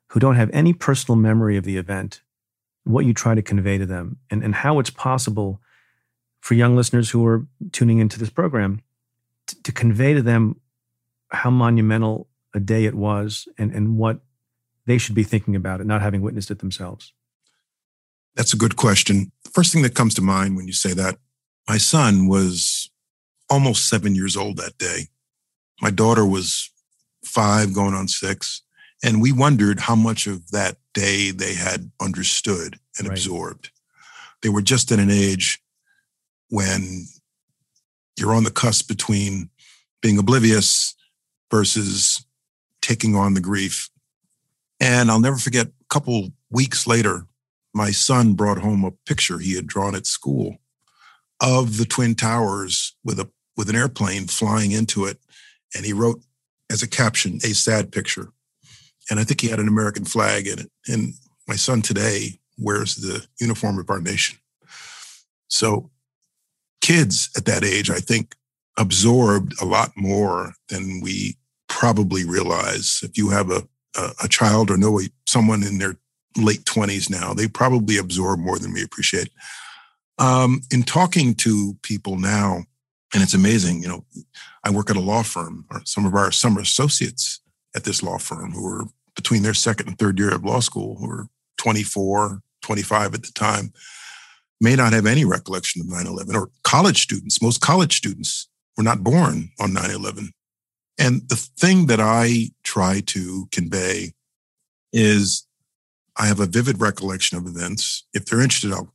who 0.09 0.21
don't 0.21 0.35
have 0.35 0.51
any 0.53 0.73
personal 0.73 1.17
memory 1.17 1.57
of 1.57 1.65
the 1.65 1.77
event, 1.77 2.21
what 2.83 3.05
you 3.05 3.15
try 3.15 3.35
to 3.35 3.43
convey 3.43 3.79
to 3.79 3.87
them 3.87 4.19
and, 4.29 4.43
and 4.43 4.57
how 4.57 4.79
it's 4.79 4.91
possible 4.91 5.61
for 6.41 6.55
young 6.55 6.77
listeners 6.77 7.11
who 7.11 7.25
are 7.27 7.47
tuning 7.71 7.99
into 7.99 8.19
this 8.19 8.31
program 8.31 8.83
to, 9.47 9.63
to 9.63 9.73
convey 9.73 10.15
to 10.15 10.23
them 10.23 10.61
how 11.29 11.51
monumental 11.51 12.29
a 12.55 12.61
day 12.61 12.85
it 12.85 12.95
was 12.95 13.49
and, 13.57 13.73
and 13.73 13.97
what 13.97 14.21
they 14.87 14.99
should 14.99 15.15
be 15.15 15.25
thinking 15.25 15.57
about 15.57 15.81
it, 15.81 15.87
not 15.87 16.03
having 16.03 16.23
witnessed 16.23 16.51
it 16.51 16.59
themselves? 16.59 17.13
That's 18.35 18.53
a 18.53 18.59
good 18.59 18.77
question. 18.77 19.33
The 19.45 19.51
first 19.51 19.73
thing 19.73 19.83
that 19.83 19.95
comes 19.95 20.15
to 20.15 20.23
mind 20.23 20.57
when 20.57 20.67
you 20.67 20.73
say 20.73 20.93
that, 20.95 21.17
my 21.69 21.79
son 21.79 22.27
was 22.27 22.91
almost 23.49 23.89
seven 23.89 24.15
years 24.15 24.37
old 24.37 24.57
that 24.57 24.77
day. 24.79 25.09
My 25.81 25.91
daughter 25.91 26.27
was 26.27 26.71
five, 27.25 27.75
going 27.75 27.95
on 27.95 28.09
six. 28.09 28.63
And 29.03 29.21
we 29.21 29.33
wondered 29.33 29.81
how 29.81 29.95
much 29.95 30.27
of 30.27 30.51
that 30.51 30.77
day 30.95 31.31
they 31.31 31.55
had 31.55 31.91
understood 32.01 32.79
and 32.99 33.09
right. 33.09 33.19
absorbed. 33.19 33.71
They 34.43 34.49
were 34.49 34.63
just 34.63 34.91
at 34.93 34.99
an 34.99 35.11
age 35.11 35.61
when 36.49 37.07
you're 38.19 38.35
on 38.35 38.45
the 38.45 38.51
cusp 38.51 38.89
between 38.89 39.51
being 40.01 40.19
oblivious 40.19 40.95
versus 41.51 42.25
taking 42.81 43.15
on 43.15 43.35
the 43.35 43.41
grief. 43.41 43.91
And 44.85 45.11
I'll 45.11 45.19
never 45.19 45.39
forget, 45.39 45.69
a 45.69 45.73
couple 45.89 46.29
weeks 46.51 46.87
later, 46.87 47.27
my 47.73 47.91
son 47.91 48.35
brought 48.35 48.59
home 48.59 48.85
a 48.85 48.91
picture 49.07 49.39
he 49.39 49.57
had 49.57 49.67
drawn 49.67 49.95
at 49.95 50.05
school 50.05 50.59
of 51.41 51.79
the 51.79 51.87
Twin 51.87 52.15
Towers 52.15 52.95
with 53.03 53.19
a 53.19 53.31
with 53.57 53.71
an 53.71 53.77
airplane 53.77 54.27
flying 54.27 54.73
into 54.73 55.07
it. 55.07 55.19
And 55.75 55.87
he 55.87 55.95
wrote 55.95 56.21
as 56.71 56.83
a 56.83 56.89
caption, 56.89 57.37
a 57.37 57.55
sad 57.55 57.93
picture. 57.93 58.29
And 59.09 59.19
I 59.19 59.25
think 59.25 59.41
he 59.41 59.49
had 59.49 59.59
an 59.59 59.69
American 59.69 60.05
flag 60.05 60.47
in 60.47 60.59
it. 60.59 60.71
And 60.87 61.15
my 61.49 61.57
son 61.57 61.81
today 61.81 62.41
wears 62.59 62.97
the 62.97 63.27
uniform 63.41 63.79
of 63.79 63.89
our 63.89 64.01
nation. 64.01 64.39
So 65.49 65.91
kids 66.83 67.31
at 67.39 67.47
that 67.47 67.65
age, 67.65 67.89
I 67.89 68.01
think, 68.01 68.35
absorbed 68.77 69.55
a 69.63 69.65
lot 69.65 69.93
more 69.97 70.53
than 70.69 71.01
we 71.01 71.39
probably 71.69 72.27
realize. 72.27 73.01
If 73.03 73.17
you 73.17 73.31
have 73.31 73.51
a, 73.51 73.67
a, 73.97 74.11
a 74.25 74.29
child 74.29 74.71
or 74.71 74.77
know 74.77 75.01
someone 75.27 75.63
in 75.63 75.79
their 75.79 75.97
late 76.37 76.65
20s 76.65 77.11
now, 77.11 77.33
they 77.33 77.49
probably 77.49 77.97
absorb 77.97 78.41
more 78.41 78.59
than 78.59 78.73
we 78.73 78.83
appreciate. 78.83 79.31
Um, 80.19 80.63
in 80.71 80.83
talking 80.83 81.35
to 81.37 81.77
people 81.83 82.17
now, 82.17 82.65
and 83.13 83.23
it's 83.23 83.35
amazing, 83.35 83.83
you 83.83 83.89
know, 83.89 84.05
I 84.65 84.71
work 84.71 84.91
at 84.91 84.97
a 84.97 85.01
law 85.01 85.23
firm, 85.23 85.67
or 85.71 85.83
some 85.85 86.07
of 86.07 86.15
our 86.15 86.33
summer 86.33 86.61
associates 86.61 87.41
at 87.75 87.85
this 87.85 88.03
law 88.03 88.19
firm 88.19 88.53
who 88.53 88.67
are 88.67 88.85
between 89.15 89.43
their 89.43 89.55
second 89.55 89.89
and 89.89 89.99
third 89.99 90.19
year 90.19 90.35
of 90.35 90.45
law 90.45 90.61
school, 90.61 90.97
who 90.97 91.09
are 91.11 91.29
24, 91.59 92.43
25 92.63 93.15
at 93.15 93.23
the 93.23 93.33
time, 93.33 93.73
may 94.61 94.75
not 94.75 94.93
have 94.93 95.07
any 95.07 95.25
recollection 95.25 95.81
of 95.81 95.89
9 95.89 96.07
11, 96.07 96.35
or 96.35 96.51
college 96.63 97.03
students. 97.03 97.43
Most 97.43 97.61
college 97.61 97.97
students 97.97 98.49
were 98.77 98.83
not 98.83 99.05
born 99.05 99.51
on 99.61 99.73
9 99.73 99.91
11. 99.91 100.33
And 100.99 101.29
the 101.29 101.37
thing 101.37 101.87
that 101.87 102.01
I 102.01 102.51
try 102.63 103.01
to 103.07 103.49
convey 103.51 104.13
is 104.93 105.47
I 106.17 106.27
have 106.27 106.41
a 106.41 106.47
vivid 106.47 106.81
recollection 106.81 107.37
of 107.37 107.47
events. 107.47 108.05
If 108.13 108.27
they're 108.27 108.41
interested, 108.41 108.73
I'll 108.73 108.93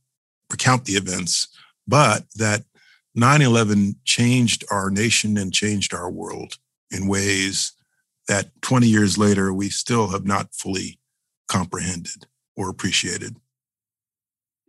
recount 0.50 0.86
the 0.86 0.94
events, 0.94 1.48
but 1.86 2.24
that 2.36 2.64
9 3.14 3.42
11 3.42 3.96
changed 4.04 4.64
our 4.70 4.90
nation 4.90 5.36
and 5.36 5.52
changed 5.52 5.92
our 5.92 6.10
world 6.10 6.58
in 6.90 7.06
ways 7.06 7.72
that 8.28 8.50
20 8.62 8.86
years 8.86 9.18
later 9.18 9.52
we 9.52 9.68
still 9.68 10.08
have 10.08 10.24
not 10.24 10.54
fully 10.54 10.98
comprehended 11.48 12.26
or 12.56 12.68
appreciated. 12.68 13.36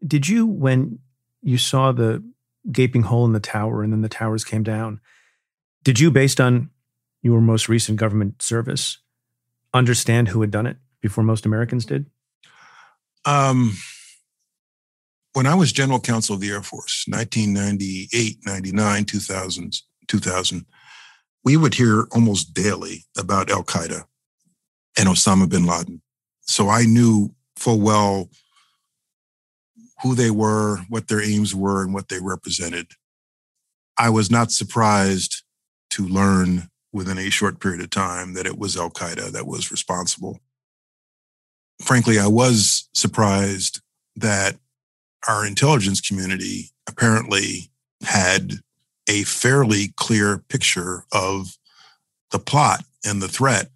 Did 0.06 0.28
you, 0.28 0.48
when 0.48 1.00
you 1.41 1.58
saw 1.58 1.91
the 1.91 2.24
gaping 2.72 3.04
hole 3.04 3.26
in 3.26 3.34
the 3.34 3.39
tower 3.39 3.84
and 3.84 3.94
then 3.94 4.02
the 4.02 4.10
towers 4.10 4.44
came 4.44 4.63
down, 4.63 5.00
did 5.84 6.00
you, 6.00 6.12
based 6.12 6.41
on 6.41 6.70
your 7.22 7.42
most 7.42 7.70
recent 7.70 8.00
government 8.00 8.42
service, 8.42 8.98
understand 9.74 10.30
who 10.30 10.42
had 10.42 10.52
done 10.52 10.66
it 10.66 10.78
before 11.02 11.24
most 11.24 11.46
Americans 11.46 11.86
did? 11.86 12.08
Um, 13.26 13.78
when 15.34 15.46
I 15.46 15.56
was 15.56 15.72
general 15.72 16.00
counsel 16.00 16.36
of 16.36 16.42
the 16.42 16.50
Air 16.50 16.62
Force, 16.62 17.06
1998, 17.08 18.38
99, 18.46 19.06
2000, 19.06 19.82
2000, 20.08 20.66
we 21.44 21.58
would 21.58 21.76
hear 21.76 22.08
almost 22.12 22.54
daily 22.54 23.06
about 23.18 23.50
Al 23.50 23.64
Qaeda 23.64 24.04
and 24.98 25.08
Osama 25.08 25.50
bin 25.50 25.66
Laden. 25.66 26.02
So 26.42 26.70
I 26.70 26.84
knew 26.84 27.34
full 27.56 27.80
well 27.80 28.30
who 30.02 30.16
they 30.16 30.32
were, 30.32 30.78
what 30.90 31.08
their 31.08 31.22
aims 31.22 31.56
were, 31.56 31.84
and 31.84 31.94
what 31.94 32.10
they 32.10 32.20
represented. 32.20 32.88
I 33.98 34.10
was 34.10 34.32
not 34.32 34.52
surprised 34.52 35.44
to 35.92 36.08
learn 36.08 36.71
within 36.93 37.17
a 37.17 37.30
short 37.30 37.60
period 37.60 37.82
of 37.82 37.89
time 37.89 38.34
that 38.34 38.45
it 38.45 38.58
was 38.58 38.77
Al 38.77 38.89
Qaeda 38.89 39.32
that 39.32 39.47
was 39.47 39.71
responsible. 39.71 40.39
Frankly, 41.82 42.19
I 42.19 42.27
was 42.27 42.89
surprised 42.93 43.82
that 44.15 44.58
our 45.27 45.45
intelligence 45.45 46.01
community 46.01 46.71
apparently 46.88 47.71
had 48.04 48.60
a 49.08 49.23
fairly 49.23 49.93
clear 49.95 50.39
picture 50.49 51.06
of 51.12 51.58
the 52.32 52.39
plot 52.39 52.84
and 53.06 53.21
the 53.21 53.27
threat 53.27 53.69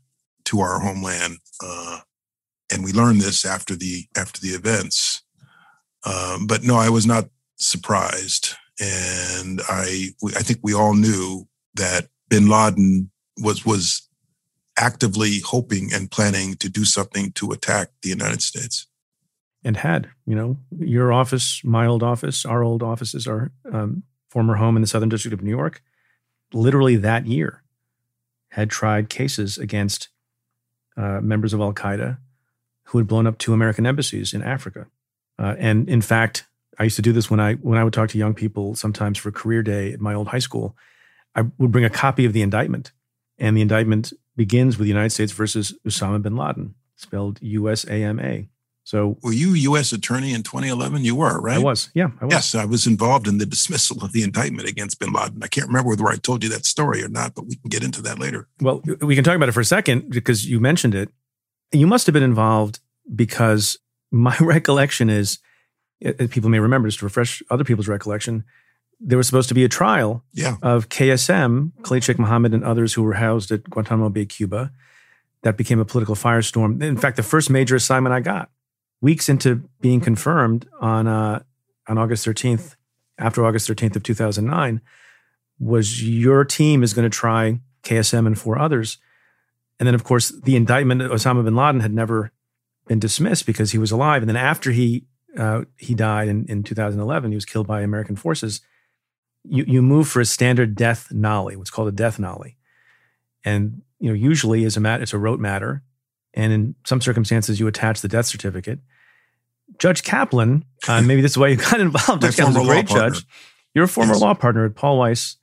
to 0.45 0.59
our 0.59 0.79
homeland. 0.79 1.37
Uh, 1.63 1.99
and 2.71 2.83
we 2.83 2.91
learned 2.91 3.21
this 3.21 3.45
after 3.45 3.75
the 3.75 4.05
after 4.15 4.39
the 4.41 4.49
events. 4.49 5.21
Um, 6.05 6.47
but 6.47 6.63
no, 6.63 6.75
I 6.75 6.89
was 6.89 7.05
not 7.05 7.25
surprised, 7.57 8.53
and 8.79 9.61
I 9.67 10.09
I 10.35 10.41
think 10.41 10.59
we 10.61 10.73
all 10.73 10.93
knew 10.93 11.47
that 11.75 12.07
Bin 12.29 12.47
Laden 12.49 13.11
was 13.37 13.65
was 13.65 14.09
actively 14.77 15.39
hoping 15.39 15.93
and 15.93 16.11
planning 16.11 16.55
to 16.55 16.69
do 16.69 16.83
something 16.85 17.31
to 17.33 17.51
attack 17.51 17.89
the 18.01 18.09
United 18.09 18.41
States. 18.41 18.87
And 19.63 19.77
had 19.77 20.09
you 20.25 20.35
know 20.35 20.57
your 20.77 21.11
office, 21.11 21.61
my 21.63 21.85
old 21.85 22.03
office, 22.03 22.45
our 22.45 22.63
old 22.63 22.83
offices, 22.83 23.27
our 23.27 23.51
um, 23.71 24.03
former 24.29 24.55
home 24.55 24.75
in 24.75 24.81
the 24.81 24.87
Southern 24.87 25.09
District 25.09 25.33
of 25.33 25.41
New 25.41 25.49
York, 25.49 25.81
literally 26.53 26.95
that 26.97 27.25
year, 27.25 27.63
had 28.49 28.69
tried 28.69 29.09
cases 29.09 29.57
against 29.57 30.09
uh, 30.97 31.19
members 31.21 31.53
of 31.53 31.61
Al 31.61 31.73
Qaeda 31.73 32.17
who 32.85 32.97
had 32.99 33.07
blown 33.07 33.27
up 33.27 33.37
two 33.37 33.53
American 33.53 33.85
embassies 33.85 34.33
in 34.33 34.43
Africa. 34.43 34.87
Uh, 35.37 35.55
and 35.57 35.89
in 35.89 36.01
fact, 36.01 36.45
I 36.79 36.83
used 36.83 36.95
to 36.97 37.01
do 37.01 37.11
this 37.11 37.29
when 37.29 37.39
I 37.39 37.55
when 37.55 37.77
I 37.77 37.83
would 37.83 37.93
talk 37.93 38.09
to 38.09 38.17
young 38.17 38.33
people 38.33 38.75
sometimes 38.75 39.17
for 39.17 39.31
career 39.31 39.63
day 39.63 39.93
at 39.93 40.01
my 40.01 40.13
old 40.13 40.29
high 40.29 40.39
school. 40.39 40.75
I 41.35 41.43
would 41.57 41.71
bring 41.71 41.85
a 41.85 41.89
copy 41.89 42.25
of 42.25 42.33
the 42.33 42.41
indictment, 42.41 42.91
and 43.37 43.55
the 43.57 43.61
indictment 43.61 44.13
begins 44.35 44.77
with 44.77 44.85
the 44.85 44.89
United 44.89 45.11
States 45.11 45.31
versus 45.31 45.73
Osama 45.87 46.21
bin 46.21 46.35
Laden, 46.35 46.75
spelled 46.95 47.39
U 47.41 47.69
S 47.69 47.85
A 47.85 48.03
M 48.03 48.19
A. 48.19 48.47
So, 48.85 49.17
were 49.23 49.33
you 49.33 49.53
U.S. 49.53 49.91
attorney 49.93 50.31
in 50.31 50.43
2011? 50.43 51.03
You 51.03 51.15
were, 51.15 51.41
right? 51.41 51.57
I 51.57 51.59
was. 51.59 51.89
Yeah, 51.95 52.11
I 52.21 52.25
was. 52.25 52.33
Yes, 52.33 52.53
I 52.53 52.65
was 52.65 52.85
involved 52.85 53.27
in 53.27 53.39
the 53.39 53.45
dismissal 53.47 54.03
of 54.03 54.11
the 54.11 54.21
indictment 54.21 54.69
against 54.69 54.99
Bin 54.99 55.11
Laden. 55.11 55.41
I 55.41 55.47
can't 55.47 55.65
remember 55.65 55.89
whether 55.89 56.07
I 56.07 56.17
told 56.17 56.43
you 56.43 56.51
that 56.51 56.65
story 56.65 57.03
or 57.03 57.07
not, 57.07 57.33
but 57.33 57.47
we 57.47 57.55
can 57.55 57.69
get 57.69 57.83
into 57.83 57.99
that 58.03 58.19
later. 58.19 58.47
Well, 58.61 58.83
we 59.01 59.15
can 59.15 59.23
talk 59.23 59.35
about 59.35 59.49
it 59.49 59.53
for 59.53 59.59
a 59.59 59.65
second 59.65 60.11
because 60.11 60.47
you 60.47 60.59
mentioned 60.59 60.93
it. 60.93 61.09
You 61.71 61.87
must 61.87 62.05
have 62.05 62.13
been 62.13 62.21
involved 62.21 62.79
because 63.13 63.79
my 64.11 64.37
recollection 64.39 65.09
is, 65.09 65.39
uh, 66.05 66.27
people 66.29 66.51
may 66.51 66.59
remember, 66.59 66.87
just 66.87 66.99
to 66.99 67.05
refresh 67.05 67.41
other 67.49 67.63
people's 67.63 67.87
recollection, 67.87 68.43
there 68.99 69.17
was 69.17 69.27
supposed 69.27 69.49
to 69.49 69.55
be 69.55 69.63
a 69.63 69.69
trial 69.69 70.23
yeah. 70.33 70.55
of 70.61 70.89
KSM, 70.89 71.71
Khalid 71.83 72.03
Sheikh 72.03 72.19
Mohammed, 72.19 72.53
and 72.53 72.63
others 72.63 72.93
who 72.93 73.03
were 73.03 73.13
housed 73.13 73.51
at 73.51 73.69
Guantanamo 73.69 74.09
Bay, 74.09 74.25
Cuba. 74.25 74.71
That 75.43 75.57
became 75.57 75.79
a 75.79 75.85
political 75.85 76.15
firestorm. 76.15 76.81
In 76.81 76.97
fact, 76.97 77.17
the 77.17 77.23
first 77.23 77.49
major 77.49 77.75
assignment 77.75 78.13
I 78.13 78.19
got, 78.19 78.49
weeks 79.01 79.29
into 79.29 79.69
being 79.79 80.01
confirmed 80.01 80.67
on 80.81 81.07
uh, 81.07 81.43
on 81.87 81.97
August 81.99 82.25
13th, 82.25 82.75
after 83.19 83.45
August 83.45 83.69
13th 83.69 83.95
of 83.95 84.03
2009, 84.03 84.81
was 85.59 86.03
your 86.03 86.43
team 86.43 86.81
is 86.81 86.93
going 86.93 87.09
to 87.09 87.15
try 87.15 87.59
KSM 87.83 88.25
and 88.25 88.37
four 88.37 88.57
others. 88.57 88.97
And 89.79 89.85
then, 89.85 89.93
of 89.93 90.03
course, 90.03 90.29
the 90.29 90.55
indictment 90.55 91.01
of 91.01 91.11
Osama 91.11 91.43
bin 91.43 91.55
Laden 91.55 91.81
had 91.81 91.93
never 91.93 92.31
been 92.87 92.99
dismissed 92.99 93.45
because 93.45 93.71
he 93.71 93.77
was 93.77 93.91
alive. 93.91 94.21
And 94.21 94.29
then 94.29 94.35
after 94.35 94.71
he 94.71 95.05
uh, 95.37 95.65
he 95.77 95.93
died 95.93 96.27
in, 96.27 96.45
in 96.45 96.63
2011, 96.63 97.31
he 97.31 97.35
was 97.35 97.45
killed 97.45 97.67
by 97.67 97.81
American 97.81 98.15
forces 98.15 98.61
you, 99.47 99.65
you 99.67 99.81
move 99.81 100.07
for 100.07 100.19
a 100.19 100.25
standard 100.25 100.75
death 100.75 101.09
nolle, 101.11 101.55
what's 101.55 101.69
called 101.69 101.87
a 101.87 101.91
death 101.91 102.17
nolle. 102.17 102.55
And 103.43 103.81
you 103.99 104.09
know, 104.09 104.13
usually 104.13 104.65
as 104.65 104.77
a 104.77 104.79
mat, 104.79 105.01
it's 105.01 105.13
a 105.13 105.17
rote 105.17 105.39
matter. 105.39 105.83
And 106.33 106.51
in 106.51 106.75
some 106.85 107.01
circumstances, 107.01 107.59
you 107.59 107.67
attach 107.67 108.01
the 108.01 108.07
death 108.07 108.25
certificate. 108.25 108.79
Judge 109.79 110.03
Kaplan, 110.03 110.65
uh, 110.87 111.01
maybe 111.01 111.21
this 111.21 111.31
is 111.31 111.37
why 111.37 111.47
you 111.47 111.55
got 111.55 111.79
involved. 111.79 112.21
Judge 112.21 112.37
Kaplan's 112.37 112.57
a 112.57 112.63
great 112.63 112.87
judge. 112.87 113.25
Your 113.73 113.87
former 113.87 114.13
yes. 114.13 114.21
law 114.21 114.33
partner, 114.33 114.65
at 114.65 114.75
Paul 114.75 114.99
Weiss, 114.99 115.37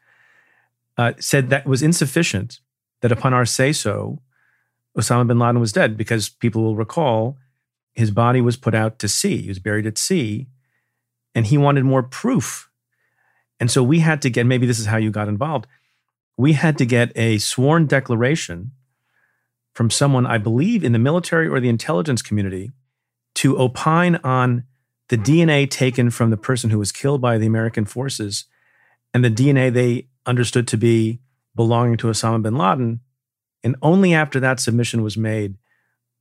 uh, 0.96 1.12
said 1.18 1.50
that 1.50 1.66
was 1.66 1.82
insufficient. 1.82 2.60
That 3.00 3.10
upon 3.10 3.34
our 3.34 3.44
say 3.44 3.72
so, 3.72 4.22
Osama 4.96 5.26
bin 5.26 5.38
Laden 5.38 5.58
was 5.58 5.72
dead 5.72 5.96
because 5.96 6.28
people 6.28 6.62
will 6.62 6.76
recall 6.76 7.36
his 7.92 8.10
body 8.10 8.40
was 8.40 8.56
put 8.56 8.74
out 8.74 8.98
to 9.00 9.08
sea. 9.08 9.42
He 9.42 9.48
was 9.48 9.58
buried 9.58 9.86
at 9.86 9.98
sea, 9.98 10.48
and 11.34 11.46
he 11.46 11.58
wanted 11.58 11.84
more 11.84 12.02
proof. 12.02 12.70
And 13.62 13.70
so 13.70 13.80
we 13.80 14.00
had 14.00 14.20
to 14.22 14.28
get. 14.28 14.44
Maybe 14.44 14.66
this 14.66 14.80
is 14.80 14.86
how 14.86 14.96
you 14.96 15.12
got 15.12 15.28
involved. 15.28 15.68
We 16.36 16.54
had 16.54 16.76
to 16.78 16.84
get 16.84 17.12
a 17.14 17.38
sworn 17.38 17.86
declaration 17.86 18.72
from 19.72 19.88
someone, 19.88 20.26
I 20.26 20.38
believe, 20.38 20.82
in 20.82 20.90
the 20.90 20.98
military 20.98 21.46
or 21.46 21.60
the 21.60 21.68
intelligence 21.68 22.22
community 22.22 22.72
to 23.36 23.56
opine 23.56 24.16
on 24.24 24.64
the 25.10 25.16
DNA 25.16 25.70
taken 25.70 26.10
from 26.10 26.30
the 26.30 26.36
person 26.36 26.70
who 26.70 26.78
was 26.80 26.90
killed 26.90 27.20
by 27.20 27.38
the 27.38 27.46
American 27.46 27.84
forces 27.84 28.46
and 29.14 29.24
the 29.24 29.30
DNA 29.30 29.72
they 29.72 30.08
understood 30.26 30.66
to 30.66 30.76
be 30.76 31.20
belonging 31.54 31.96
to 31.98 32.08
Osama 32.08 32.42
bin 32.42 32.58
Laden. 32.58 32.98
And 33.62 33.76
only 33.80 34.12
after 34.12 34.40
that 34.40 34.58
submission 34.58 35.04
was 35.04 35.16
made 35.16 35.54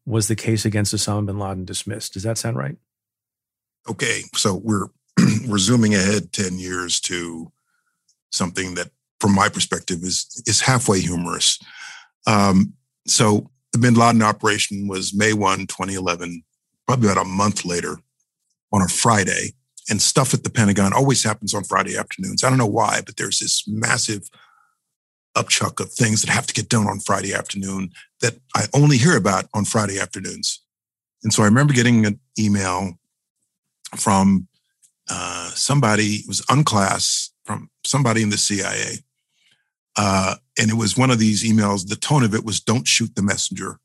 was 0.05 0.27
the 0.27 0.35
case 0.35 0.63
against 0.63 0.93
Osama 0.93 1.25
bin 1.25 1.39
Laden 1.39 1.65
dismissed. 1.65 2.13
Does 2.13 2.21
that 2.21 2.37
sound 2.37 2.57
right? 2.57 2.77
Okay, 3.89 4.25
so 4.35 4.53
we're 4.53 4.89
we're 5.47 5.57
zooming 5.57 5.93
ahead 5.93 6.31
10 6.33 6.59
years 6.59 6.99
to 7.01 7.51
something 8.31 8.75
that 8.75 8.89
from 9.19 9.35
my 9.35 9.49
perspective 9.49 9.99
is 10.01 10.43
is 10.47 10.61
halfway 10.61 10.99
humorous. 10.99 11.59
Um, 12.25 12.73
so 13.07 13.49
the 13.71 13.77
bin 13.77 13.93
Laden 13.93 14.21
operation 14.21 14.87
was 14.87 15.13
May 15.13 15.33
1, 15.33 15.67
2011, 15.67 16.43
probably 16.87 17.09
about 17.09 17.25
a 17.25 17.27
month 17.27 17.65
later 17.65 17.97
on 18.73 18.81
a 18.81 18.87
Friday. 18.87 19.53
And 19.89 20.01
stuff 20.01 20.33
at 20.33 20.43
the 20.43 20.49
Pentagon 20.49 20.93
always 20.93 21.23
happens 21.23 21.53
on 21.53 21.63
Friday 21.63 21.97
afternoons. 21.97 22.43
I 22.43 22.49
don't 22.49 22.59
know 22.59 22.67
why, 22.67 23.01
but 23.05 23.17
there's 23.17 23.39
this 23.39 23.67
massive 23.67 24.29
upchuck 25.35 25.79
of 25.79 25.91
things 25.91 26.21
that 26.21 26.31
have 26.31 26.45
to 26.47 26.53
get 26.53 26.69
done 26.69 26.87
on 26.87 26.99
Friday 26.99 27.33
afternoon 27.33 27.91
that 28.21 28.35
I 28.55 28.65
only 28.73 28.97
hear 28.97 29.17
about 29.17 29.45
on 29.53 29.65
Friday 29.65 29.99
afternoons. 29.99 30.61
And 31.23 31.33
so 31.33 31.43
I 31.43 31.45
remember 31.45 31.73
getting 31.73 32.05
an 32.05 32.19
email 32.37 32.93
from 33.95 34.47
uh, 35.11 35.49
somebody, 35.49 36.23
was 36.27 36.43
unclass, 36.49 37.29
from 37.43 37.69
somebody 37.83 38.23
in 38.23 38.29
the 38.29 38.37
CIA 38.37 38.99
uh, 39.97 40.35
and 40.59 40.69
it 40.69 40.75
was 40.75 40.97
one 40.97 41.11
of 41.11 41.19
these 41.19 41.43
emails. 41.43 41.87
The 41.87 41.95
tone 41.95 42.23
of 42.23 42.33
it 42.33 42.45
was 42.45 42.59
"Don't 42.59 42.87
shoot 42.87 43.15
the 43.15 43.21
messenger." 43.21 43.79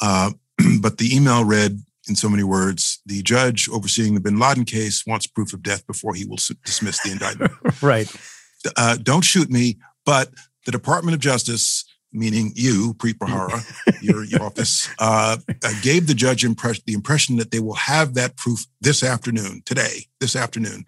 Uh, 0.00 0.32
but 0.80 0.98
the 0.98 1.14
email 1.14 1.44
read 1.44 1.80
in 2.08 2.16
so 2.16 2.28
many 2.28 2.44
words: 2.44 3.00
"The 3.06 3.22
judge 3.22 3.68
overseeing 3.70 4.14
the 4.14 4.20
Bin 4.20 4.38
Laden 4.38 4.64
case 4.64 5.04
wants 5.06 5.26
proof 5.26 5.52
of 5.52 5.62
death 5.62 5.86
before 5.86 6.14
he 6.14 6.24
will 6.24 6.38
dismiss 6.64 7.02
the 7.02 7.12
indictment." 7.12 7.52
right. 7.82 8.10
Uh, 8.76 8.96
don't 8.96 9.24
shoot 9.24 9.50
me, 9.50 9.78
but 10.04 10.30
the 10.66 10.72
Department 10.72 11.14
of 11.14 11.20
Justice, 11.20 11.84
meaning 12.12 12.52
you, 12.54 12.94
Preet 12.94 13.18
your, 14.00 14.24
your 14.24 14.42
office, 14.42 14.88
uh, 14.98 15.36
uh, 15.64 15.72
gave 15.82 16.06
the 16.06 16.14
judge 16.14 16.44
impress- 16.44 16.82
the 16.82 16.92
impression 16.92 17.36
that 17.36 17.50
they 17.50 17.60
will 17.60 17.74
have 17.74 18.14
that 18.14 18.36
proof 18.36 18.66
this 18.80 19.02
afternoon, 19.02 19.62
today, 19.64 20.06
this 20.20 20.34
afternoon. 20.34 20.84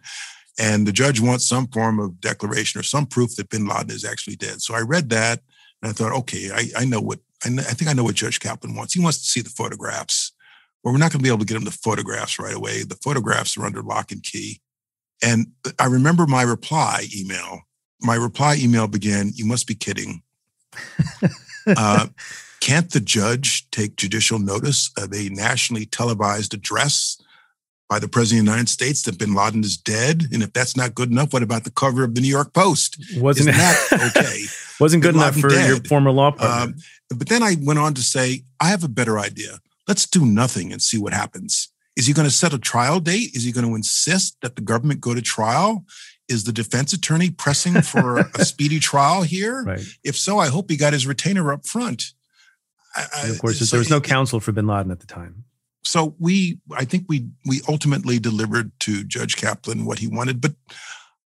And 0.59 0.87
the 0.87 0.93
judge 0.93 1.21
wants 1.21 1.47
some 1.47 1.67
form 1.69 1.99
of 1.99 2.21
declaration 2.21 2.79
or 2.79 2.83
some 2.83 3.07
proof 3.07 3.37
that 3.37 3.49
bin 3.49 3.67
Laden 3.67 3.91
is 3.91 4.05
actually 4.05 4.37
dead. 4.37 4.61
So 4.61 4.75
I 4.75 4.81
read 4.81 5.09
that 5.11 5.41
and 5.81 5.91
I 5.91 5.93
thought, 5.93 6.13
okay, 6.13 6.51
I, 6.53 6.83
I 6.83 6.85
know 6.85 7.01
what, 7.01 7.21
I, 7.45 7.49
I 7.49 7.75
think 7.75 7.91
I 7.91 7.95
know 7.95 8.05
what 8.05 8.15
Judge 8.15 8.41
Kaplan 8.41 8.75
wants. 8.75 8.95
He 8.95 9.03
wants 9.03 9.19
to 9.19 9.25
see 9.25 9.41
the 9.41 9.51
photographs. 9.51 10.33
Well, 10.83 10.93
we're 10.93 10.99
not 10.99 11.13
going 11.13 11.21
to 11.21 11.23
be 11.23 11.29
able 11.29 11.39
to 11.39 11.45
get 11.45 11.57
him 11.57 11.65
the 11.65 11.71
photographs 11.71 12.39
right 12.39 12.55
away. 12.55 12.83
The 12.83 12.99
photographs 13.03 13.57
are 13.57 13.65
under 13.65 13.83
lock 13.83 14.11
and 14.11 14.23
key. 14.23 14.61
And 15.23 15.53
I 15.79 15.87
remember 15.87 16.27
my 16.27 16.43
reply 16.43 17.07
email. 17.17 17.61
My 18.01 18.17
reply 18.17 18.57
email 18.59 18.89
began, 18.89 19.31
You 19.35 19.47
must 19.47 19.69
be 19.69 19.77
kidding. 19.77 20.23
uh, 21.67 22.07
can't 22.61 22.91
the 22.93 23.01
judge 23.01 23.69
take 23.71 23.97
judicial 23.97 24.39
notice 24.39 24.91
of 24.97 25.13
a 25.13 25.29
nationally 25.31 25.87
televised 25.87 26.55
address 26.55 27.21
by 27.89 27.99
the 27.99 28.09
president 28.09 28.41
of 28.41 28.47
the 28.47 28.53
United 28.53 28.71
States 28.71 29.03
that 29.03 29.19
bin 29.19 29.35
Laden 29.35 29.63
is 29.65 29.77
dead. 29.77 30.25
And 30.33 30.43
if 30.43 30.53
that's 30.53 30.77
not 30.77 30.95
good 30.95 31.11
enough, 31.11 31.33
what 31.33 31.43
about 31.43 31.65
the 31.65 31.71
cover 31.71 32.05
of 32.05 32.15
the 32.15 32.21
New 32.21 32.29
York 32.29 32.55
Post? 32.55 32.97
Wasn't 33.17 33.49
that 33.49 34.13
okay? 34.17 34.45
wasn't 34.81 35.03
good 35.03 35.15
enough 35.15 35.37
for 35.37 35.49
dead. 35.49 35.69
your 35.69 35.77
former 35.85 36.11
law 36.11 36.31
partner. 36.31 36.73
Um, 36.73 36.75
but 37.11 37.29
then 37.29 37.43
I 37.43 37.57
went 37.61 37.79
on 37.79 37.95
to 37.95 38.01
say, 38.01 38.45
I 38.61 38.69
have 38.69 38.83
a 38.83 38.89
better 38.89 39.19
idea. 39.19 39.59
Let's 39.87 40.07
do 40.07 40.25
nothing 40.25 40.73
and 40.73 40.81
see 40.81 40.97
what 40.97 41.13
happens. 41.13 41.69
Is 41.95 42.07
he 42.07 42.15
going 42.15 42.27
to 42.27 42.35
set 42.35 42.55
a 42.55 42.59
trial 42.59 43.01
date? 43.01 43.35
Is 43.35 43.45
he 43.45 43.53
going 43.53 43.67
to 43.67 43.75
insist 43.75 44.39
that 44.41 44.57
the 44.57 44.63
government 44.63 45.01
go 45.01 45.15
to 45.15 45.21
trial? 45.21 45.85
Is 46.33 46.45
the 46.45 46.53
defense 46.53 46.93
attorney 46.93 47.31
pressing 47.31 47.83
for 47.83 48.19
a 48.19 48.45
speedy 48.45 48.81
trial 48.81 49.23
here? 49.23 49.63
Right. 49.63 49.85
If 50.03 50.17
so, 50.17 50.39
I 50.39 50.49
hope 50.49 50.71
he 50.71 50.77
got 50.77 50.93
his 50.93 51.07
retainer 51.07 51.53
up 51.53 51.67
front. 51.67 52.13
I, 52.95 53.29
of 53.29 53.41
course, 53.41 53.59
so 53.59 53.65
there 53.65 53.79
was 53.79 53.89
no 53.89 54.01
counsel 54.01 54.41
for 54.41 54.53
bin 54.53 54.67
Laden 54.67 54.91
at 54.91 55.01
the 55.01 55.07
time 55.07 55.45
so 55.83 56.15
we 56.19 56.59
i 56.77 56.85
think 56.85 57.05
we 57.09 57.27
we 57.47 57.61
ultimately 57.69 58.19
delivered 58.19 58.73
to 58.81 59.05
judge 59.05 59.37
kaplan 59.37 59.85
what 59.85 59.99
he 59.99 60.07
wanted 60.07 60.41
but 60.41 60.53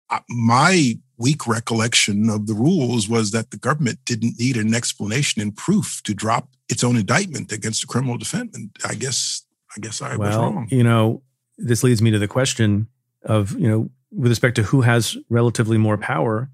uh, 0.09 0.19
my 0.29 0.97
weak 1.17 1.47
recollection 1.47 2.29
of 2.29 2.47
the 2.47 2.53
rules 2.53 3.09
was 3.09 3.31
that 3.31 3.51
the 3.51 3.57
government 3.57 3.97
didn't 4.05 4.39
need 4.39 4.55
an 4.55 4.75
explanation 4.75 5.41
and 5.41 5.55
proof 5.55 6.01
to 6.03 6.13
drop 6.13 6.49
its 6.69 6.83
own 6.83 6.95
indictment 6.95 7.51
against 7.51 7.83
a 7.83 7.87
criminal 7.87 8.17
defendant 8.17 8.71
i 8.85 8.93
guess 8.95 9.43
i 9.75 9.79
guess 9.79 10.01
i 10.01 10.15
well, 10.15 10.27
was 10.27 10.37
wrong 10.37 10.67
you 10.71 10.83
know 10.83 11.21
this 11.57 11.83
leads 11.83 12.01
me 12.01 12.11
to 12.11 12.19
the 12.19 12.27
question 12.27 12.87
of 13.23 13.57
you 13.59 13.67
know 13.67 13.89
with 14.15 14.31
respect 14.31 14.55
to 14.55 14.63
who 14.63 14.81
has 14.81 15.17
relatively 15.29 15.77
more 15.77 15.97
power 15.97 16.49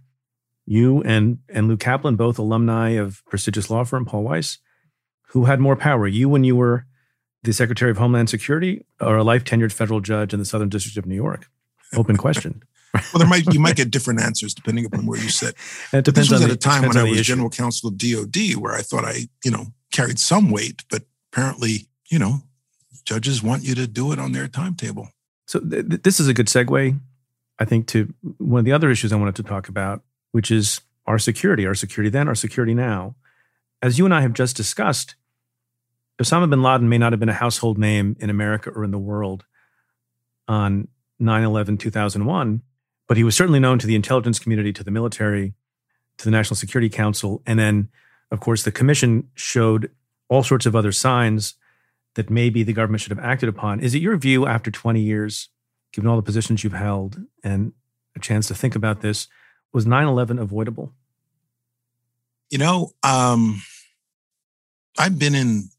you 0.66 1.02
and 1.04 1.40
and 1.50 1.68
Lew 1.68 1.78
Kaplan, 1.78 2.16
both 2.16 2.40
alumni 2.40 2.92
of 2.92 3.24
prestigious 3.26 3.70
law 3.70 3.84
firm 3.84 4.06
Paul 4.06 4.24
Weiss, 4.24 4.60
who 5.30 5.46
had 5.46 5.60
more 5.60 5.76
power? 5.76 6.08
You 6.08 6.30
when 6.30 6.44
you 6.44 6.56
were 6.56 6.86
the 7.44 7.54
Secretary 7.54 7.92
of 7.92 7.98
Homeland 7.98 8.30
Security 8.30 8.86
or 9.00 9.18
a 9.18 9.24
life 9.24 9.44
tenured 9.44 9.72
federal 9.72 10.00
judge 10.00 10.34
in 10.34 10.40
the 10.40 10.46
Southern 10.46 10.70
District 10.70 10.98
of 10.98 11.06
New 11.06 11.16
York? 11.16 11.50
Open 11.96 12.16
question. 12.16 12.64
well, 12.94 13.20
there 13.20 13.28
might 13.28 13.52
you 13.54 13.60
might 13.60 13.76
get 13.76 13.92
different 13.92 14.22
answers 14.22 14.54
depending 14.54 14.86
upon 14.86 15.06
where 15.06 15.20
you 15.20 15.30
sit. 15.30 15.56
And 15.92 16.00
it 16.00 16.06
depends 16.06 16.30
this 16.30 16.40
was 16.40 16.44
at 16.44 16.48
the, 16.50 16.54
a 16.54 16.58
time 16.58 16.88
when 16.88 16.98
I 16.98 17.04
was 17.04 17.22
general 17.22 17.50
counsel 17.50 17.90
of 17.90 17.98
DOD, 17.98 18.56
where 18.56 18.74
I 18.74 18.82
thought 18.82 19.06
I, 19.06 19.28
you 19.44 19.52
know, 19.52 19.68
carried 19.92 20.20
some 20.20 20.52
weight, 20.52 20.84
but 20.90 21.04
apparently, 21.32 21.88
you 22.10 22.20
know, 22.20 22.44
judges 23.04 23.42
want 23.42 23.64
you 23.64 23.76
to 23.76 23.88
do 23.88 24.12
it 24.12 24.20
on 24.20 24.32
their 24.32 24.48
timetable. 24.48 25.10
So 25.48 25.60
th- 25.60 25.90
th- 25.90 26.04
this 26.04 26.20
is 26.20 26.28
a 26.28 26.34
good 26.34 26.48
segue, 26.48 27.00
I 27.62 27.66
think, 27.66 27.86
to 27.90 28.12
one 28.40 28.58
of 28.58 28.66
the 28.66 28.72
other 28.72 28.90
issues 28.90 29.14
I 29.14 29.18
wanted 29.18 29.36
to 29.36 29.44
talk 29.44 29.70
about, 29.70 30.02
which 30.32 30.50
is 30.50 30.82
our 31.06 31.20
security, 31.20 31.68
our 31.68 31.76
security 31.76 32.10
then, 32.10 32.28
our 32.28 32.34
security 32.34 32.74
now. 32.74 33.14
As 33.84 34.00
you 34.00 34.06
and 34.06 34.16
I 34.16 34.22
have 34.22 34.34
just 34.34 34.58
discussed, 34.58 35.14
Osama 36.20 36.50
bin 36.50 36.64
Laden 36.64 36.90
may 36.90 36.98
not 36.98 37.14
have 37.14 37.20
been 37.20 37.30
a 37.30 37.34
household 37.34 37.78
name 37.78 38.18
in 38.20 38.32
America 38.32 38.72
or 38.72 38.84
in 38.84 38.90
the 38.90 38.98
world 38.98 39.46
on 40.48 40.88
9 41.20 41.44
11 41.44 41.78
2001, 41.78 42.64
but 43.08 43.16
he 43.16 43.24
was 43.24 43.36
certainly 43.36 43.60
known 43.60 43.78
to 43.78 43.86
the 43.86 43.96
intelligence 43.96 44.40
community, 44.40 44.74
to 44.74 44.84
the 44.84 44.90
military, 44.90 45.54
to 46.18 46.26
the 46.26 46.32
National 46.32 46.56
Security 46.56 46.90
Council. 46.90 47.44
And 47.46 47.60
then, 47.60 47.90
of 48.32 48.40
course, 48.40 48.64
the 48.64 48.72
commission 48.72 49.30
showed 49.36 49.92
all 50.30 50.42
sorts 50.42 50.66
of 50.66 50.76
other 50.76 50.92
signs 50.92 51.54
that 52.16 52.32
maybe 52.32 52.64
the 52.64 52.74
government 52.74 53.02
should 53.02 53.16
have 53.16 53.24
acted 53.24 53.50
upon. 53.50 53.82
Is 53.82 53.94
it 53.94 54.02
your 54.02 54.18
view 54.18 54.48
after 54.48 54.72
20 54.72 55.00
years, 55.00 55.50
given 55.94 56.10
all 56.10 56.16
the 56.16 56.22
positions 56.22 56.64
you've 56.64 56.74
held 56.74 57.22
and 57.44 57.74
a 58.16 58.20
chance 58.20 58.48
to 58.48 58.56
think 58.56 58.76
about 58.76 59.02
this, 59.02 59.28
was 59.74 59.86
9 59.86 60.08
11 60.08 60.40
avoidable? 60.40 60.94
You 62.50 62.58
know, 62.58 62.92
um, 63.04 63.62
I've 64.98 65.18
been 65.18 65.36
in 65.36 65.70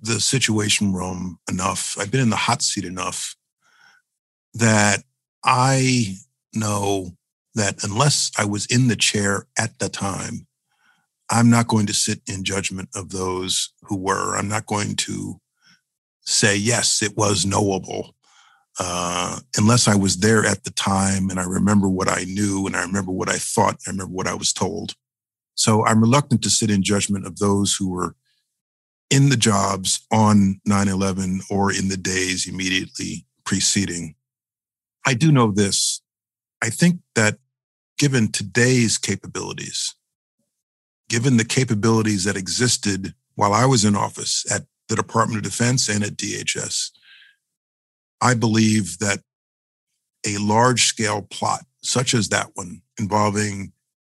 the 0.00 0.20
situation 0.20 0.92
room 0.92 1.38
enough. 1.50 1.96
I've 1.98 2.10
been 2.10 2.20
in 2.20 2.30
the 2.30 2.36
hot 2.36 2.62
seat 2.62 2.84
enough 2.84 3.34
that 4.54 5.02
I 5.44 6.16
know 6.54 7.10
that 7.54 7.82
unless 7.82 8.30
I 8.38 8.44
was 8.44 8.66
in 8.66 8.88
the 8.88 8.96
chair 8.96 9.46
at 9.58 9.78
the 9.78 9.88
time, 9.88 10.46
I'm 11.30 11.50
not 11.50 11.66
going 11.66 11.86
to 11.86 11.94
sit 11.94 12.20
in 12.26 12.44
judgment 12.44 12.88
of 12.94 13.10
those 13.10 13.72
who 13.82 13.96
were. 13.96 14.36
I'm 14.36 14.48
not 14.48 14.66
going 14.66 14.96
to 14.96 15.40
say, 16.20 16.56
yes, 16.56 17.02
it 17.02 17.16
was 17.16 17.46
knowable. 17.46 18.14
Uh, 18.78 19.38
unless 19.56 19.88
I 19.88 19.94
was 19.94 20.18
there 20.18 20.44
at 20.44 20.64
the 20.64 20.70
time 20.70 21.30
and 21.30 21.40
I 21.40 21.44
remember 21.44 21.88
what 21.88 22.08
I 22.08 22.24
knew 22.24 22.66
and 22.66 22.76
I 22.76 22.82
remember 22.82 23.10
what 23.10 23.30
I 23.30 23.38
thought, 23.38 23.78
I 23.86 23.90
remember 23.90 24.12
what 24.12 24.26
I 24.26 24.34
was 24.34 24.52
told. 24.52 24.94
So 25.54 25.86
I'm 25.86 26.02
reluctant 26.02 26.42
to 26.42 26.50
sit 26.50 26.70
in 26.70 26.82
judgment 26.82 27.26
of 27.26 27.38
those 27.38 27.74
who 27.74 27.90
were 27.90 28.14
in 29.08 29.30
the 29.30 29.36
jobs 29.36 30.04
on 30.12 30.60
9 30.66 30.88
11 30.88 31.40
or 31.50 31.72
in 31.72 31.88
the 31.88 31.96
days 31.96 32.46
immediately 32.46 33.24
preceding. 33.44 34.14
I 35.06 35.14
do 35.14 35.32
know 35.32 35.50
this. 35.50 36.02
I 36.62 36.68
think 36.68 37.00
that 37.14 37.38
given 37.98 38.30
today's 38.30 38.98
capabilities, 38.98 39.94
given 41.08 41.36
the 41.36 41.44
capabilities 41.44 42.24
that 42.24 42.36
existed 42.36 43.14
while 43.36 43.52
I 43.52 43.64
was 43.64 43.84
in 43.84 43.96
office 43.96 44.44
at 44.52 44.62
the 44.88 44.96
Department 44.96 45.38
of 45.38 45.44
Defense 45.44 45.88
and 45.88 46.04
at 46.04 46.16
DHS, 46.16 46.90
I 48.20 48.34
believe 48.34 48.98
that 48.98 49.20
a 50.26 50.38
large 50.38 50.84
scale 50.84 51.22
plot, 51.22 51.64
such 51.82 52.14
as 52.14 52.28
that 52.30 52.50
one, 52.54 52.82
involving 52.98 53.72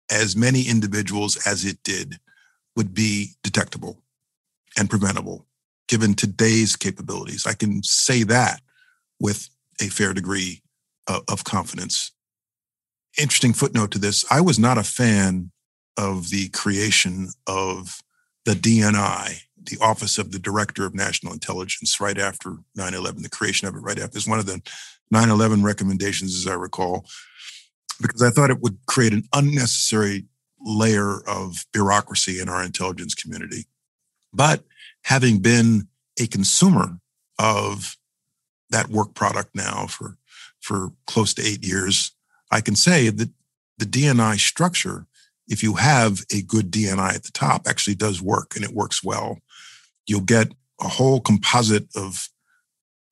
as 0.09 0.35
many 0.35 0.67
individuals 0.67 1.37
as 1.45 1.63
it 1.63 1.81
did, 1.83 2.19
would 2.75 2.93
be 2.93 3.35
detectable 3.43 4.01
and 4.77 4.89
preventable 4.89 5.45
given 5.87 6.13
today's 6.13 6.75
capabilities. 6.75 7.45
I 7.45 7.53
can 7.53 7.83
say 7.83 8.23
that 8.23 8.61
with 9.19 9.49
a 9.81 9.89
fair 9.89 10.13
degree 10.13 10.61
of, 11.07 11.23
of 11.29 11.43
confidence. 11.43 12.11
Interesting 13.19 13.53
footnote 13.53 13.91
to 13.91 13.99
this 13.99 14.23
I 14.31 14.39
was 14.41 14.57
not 14.57 14.77
a 14.77 14.83
fan 14.83 15.51
of 15.97 16.29
the 16.29 16.47
creation 16.49 17.29
of 17.45 18.01
the 18.45 18.53
DNI, 18.53 19.41
the 19.63 19.77
Office 19.81 20.17
of 20.17 20.31
the 20.31 20.39
Director 20.39 20.85
of 20.85 20.95
National 20.95 21.33
Intelligence, 21.33 21.99
right 21.99 22.17
after 22.17 22.57
9 22.75 22.93
11, 22.93 23.21
the 23.21 23.29
creation 23.29 23.67
of 23.67 23.75
it 23.75 23.79
right 23.79 23.99
after. 23.99 24.17
It's 24.17 24.27
one 24.27 24.39
of 24.39 24.45
the 24.45 24.61
9 25.11 25.29
11 25.29 25.63
recommendations, 25.63 26.35
as 26.35 26.47
I 26.47 26.55
recall, 26.55 27.05
because 28.01 28.23
I 28.23 28.29
thought 28.29 28.49
it 28.49 28.61
would 28.61 28.77
create 28.87 29.13
an 29.13 29.27
unnecessary 29.33 30.25
layer 30.63 31.27
of 31.27 31.65
bureaucracy 31.73 32.39
in 32.39 32.49
our 32.49 32.63
intelligence 32.63 33.15
community. 33.15 33.65
But 34.33 34.63
having 35.03 35.39
been 35.39 35.87
a 36.19 36.27
consumer 36.27 36.99
of 37.39 37.97
that 38.69 38.89
work 38.89 39.13
product 39.13 39.55
now 39.55 39.87
for, 39.87 40.17
for 40.59 40.91
close 41.07 41.33
to 41.35 41.45
eight 41.45 41.65
years, 41.65 42.11
I 42.51 42.61
can 42.61 42.75
say 42.75 43.09
that 43.09 43.29
the 43.77 43.85
DNI 43.85 44.39
structure, 44.39 45.07
if 45.47 45.63
you 45.63 45.73
have 45.73 46.21
a 46.33 46.41
good 46.41 46.71
DNI 46.71 47.15
at 47.15 47.23
the 47.23 47.31
top, 47.31 47.67
actually 47.67 47.95
does 47.95 48.21
work 48.21 48.55
and 48.55 48.63
it 48.63 48.73
works 48.73 49.03
well. 49.03 49.39
You'll 50.11 50.21
get 50.21 50.51
a 50.81 50.89
whole 50.89 51.21
composite 51.21 51.87
of 51.95 52.27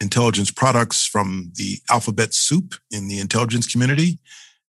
intelligence 0.02 0.52
products 0.52 1.06
from 1.06 1.54
the 1.56 1.78
alphabet 1.90 2.34
soup 2.34 2.76
in 2.92 3.08
the 3.08 3.20
intelligence 3.20 3.72
community. 3.72 4.20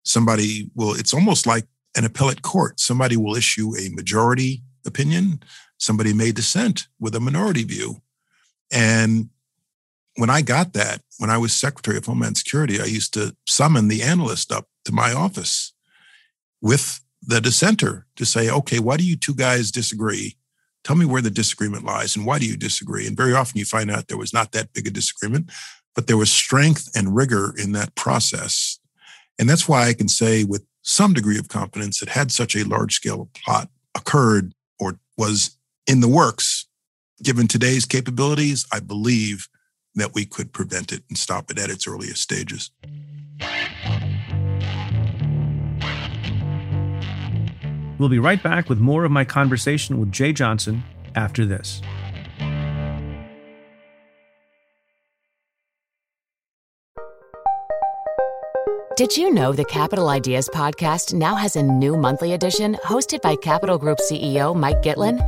Somebody 0.05 0.71
will, 0.75 0.93
it's 0.93 1.15
almost 1.15 1.47
like 1.47 1.65
an 1.97 2.05
appellate 2.05 2.43
court. 2.43 2.81
Somebody 2.81 3.17
will 3.17 3.35
issue 3.35 3.73
a 3.79 3.89
majority 3.95 4.63
opinion, 4.87 5.43
somebody 5.79 6.13
may 6.13 6.31
dissent 6.31 6.87
with 7.01 7.15
a 7.15 7.21
minority 7.21 7.65
view. 7.65 8.03
And 8.71 9.31
when 10.17 10.29
I 10.29 10.43
got 10.43 10.75
that, 10.75 11.01
when 11.17 11.31
I 11.31 11.39
was 11.39 11.55
Secretary 11.55 11.97
of 11.97 12.05
Homeland 12.05 12.37
Security, 12.37 12.79
I 12.79 12.85
used 12.85 13.15
to 13.15 13.35
summon 13.47 13.89
the 13.89 14.03
analyst 14.03 14.53
up 14.53 14.67
to 14.85 14.93
my 14.93 15.15
office 15.15 15.73
with 16.61 17.01
the 17.23 17.41
dissenter 17.41 18.07
to 18.17 18.27
say, 18.27 18.51
okay, 18.51 18.81
why 18.81 18.99
do 18.99 19.05
you 19.05 19.17
two 19.17 19.35
guys 19.35 19.71
disagree? 19.71 20.38
Tell 20.85 20.97
me 20.97 21.05
where 21.05 21.23
the 21.23 21.31
disagreement 21.31 21.85
lies 21.85 22.17
and 22.17 22.25
why 22.25 22.39
do 22.39 22.47
you 22.47 22.57
disagree? 22.57 23.07
And 23.07 23.17
very 23.17 23.35
often 23.35 23.59
you 23.59 23.65
find 23.65 23.91
out 23.91 24.09
there 24.09 24.17
was 24.17 24.33
not 24.33 24.53
that 24.53 24.73
big 24.73 24.87
a 24.87 24.91
disagreement, 24.91 25.51
but 25.95 26.07
there 26.07 26.17
was 26.17 26.31
strength 26.31 26.89
and 26.95 27.15
rigor 27.15 27.55
in 27.59 27.73
that 27.73 27.95
process. 27.95 28.79
And 29.39 29.49
that's 29.49 29.69
why 29.69 29.87
I 29.89 29.95
can 29.95 30.09
say 30.09 30.45
with 30.45 30.65
some 30.83 31.13
degree 31.13 31.39
of 31.39 31.49
confidence 31.49 32.01
that 32.01 32.09
had 32.09 32.33
such 32.33 32.57
a 32.57 32.65
large 32.65 32.95
scale 32.95 33.29
plot 33.35 33.69
occurred 33.97 34.55
or 34.79 34.99
was 35.17 35.57
in 35.87 36.01
the 36.01 36.09
works, 36.09 36.67
given 37.23 37.49
today's 37.49 37.85
capabilities, 37.85 38.67
I 38.73 38.81
believe 38.81 39.49
that 39.95 40.15
we 40.15 40.25
could 40.25 40.53
prevent 40.53 40.93
it 40.93 41.03
and 41.09 41.19
stop 41.19 41.51
it 41.51 41.59
at 41.59 41.71
its 41.71 41.87
earliest 41.87 42.23
stages. 42.23 42.71
We'll 47.99 48.09
be 48.09 48.19
right 48.19 48.43
back 48.43 48.69
with 48.69 48.79
more 48.79 49.05
of 49.05 49.11
my 49.11 49.25
conversation 49.25 49.99
with 49.99 50.13
Jeh 50.13 50.35
Johnson 50.35 50.85
after 51.15 51.45
this. 51.45 51.83
Did 58.97 59.17
you 59.17 59.33
know 59.33 59.53
the 59.53 59.65
Capital 59.65 60.09
Ideas 60.09 60.49
podcast 60.53 61.15
now 61.15 61.37
has 61.37 61.55
a 61.55 61.63
new 61.63 61.97
monthly 61.97 62.33
edition 62.33 62.75
hosted 62.85 63.23
by 63.23 63.37
Capital 63.37 63.79
Group 63.79 63.99
CEO 63.99 64.57
Mike 64.57 64.83
Gitlin? 64.83 65.21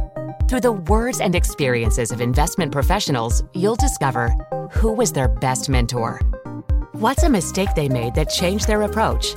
Through 0.48 0.62
the 0.62 0.72
words 0.72 1.20
and 1.20 1.36
experiences 1.36 2.10
of 2.10 2.20
investment 2.20 2.72
professionals, 2.72 3.44
you'll 3.54 3.76
discover 3.76 4.34
who 4.72 4.92
was 4.92 5.12
their 5.12 5.28
best 5.28 5.68
mentor, 5.68 6.20
what's 6.92 7.22
a 7.22 7.28
mistake 7.28 7.68
they 7.76 7.88
made 7.88 8.16
that 8.16 8.30
changed 8.30 8.66
their 8.66 8.82
approach, 8.82 9.36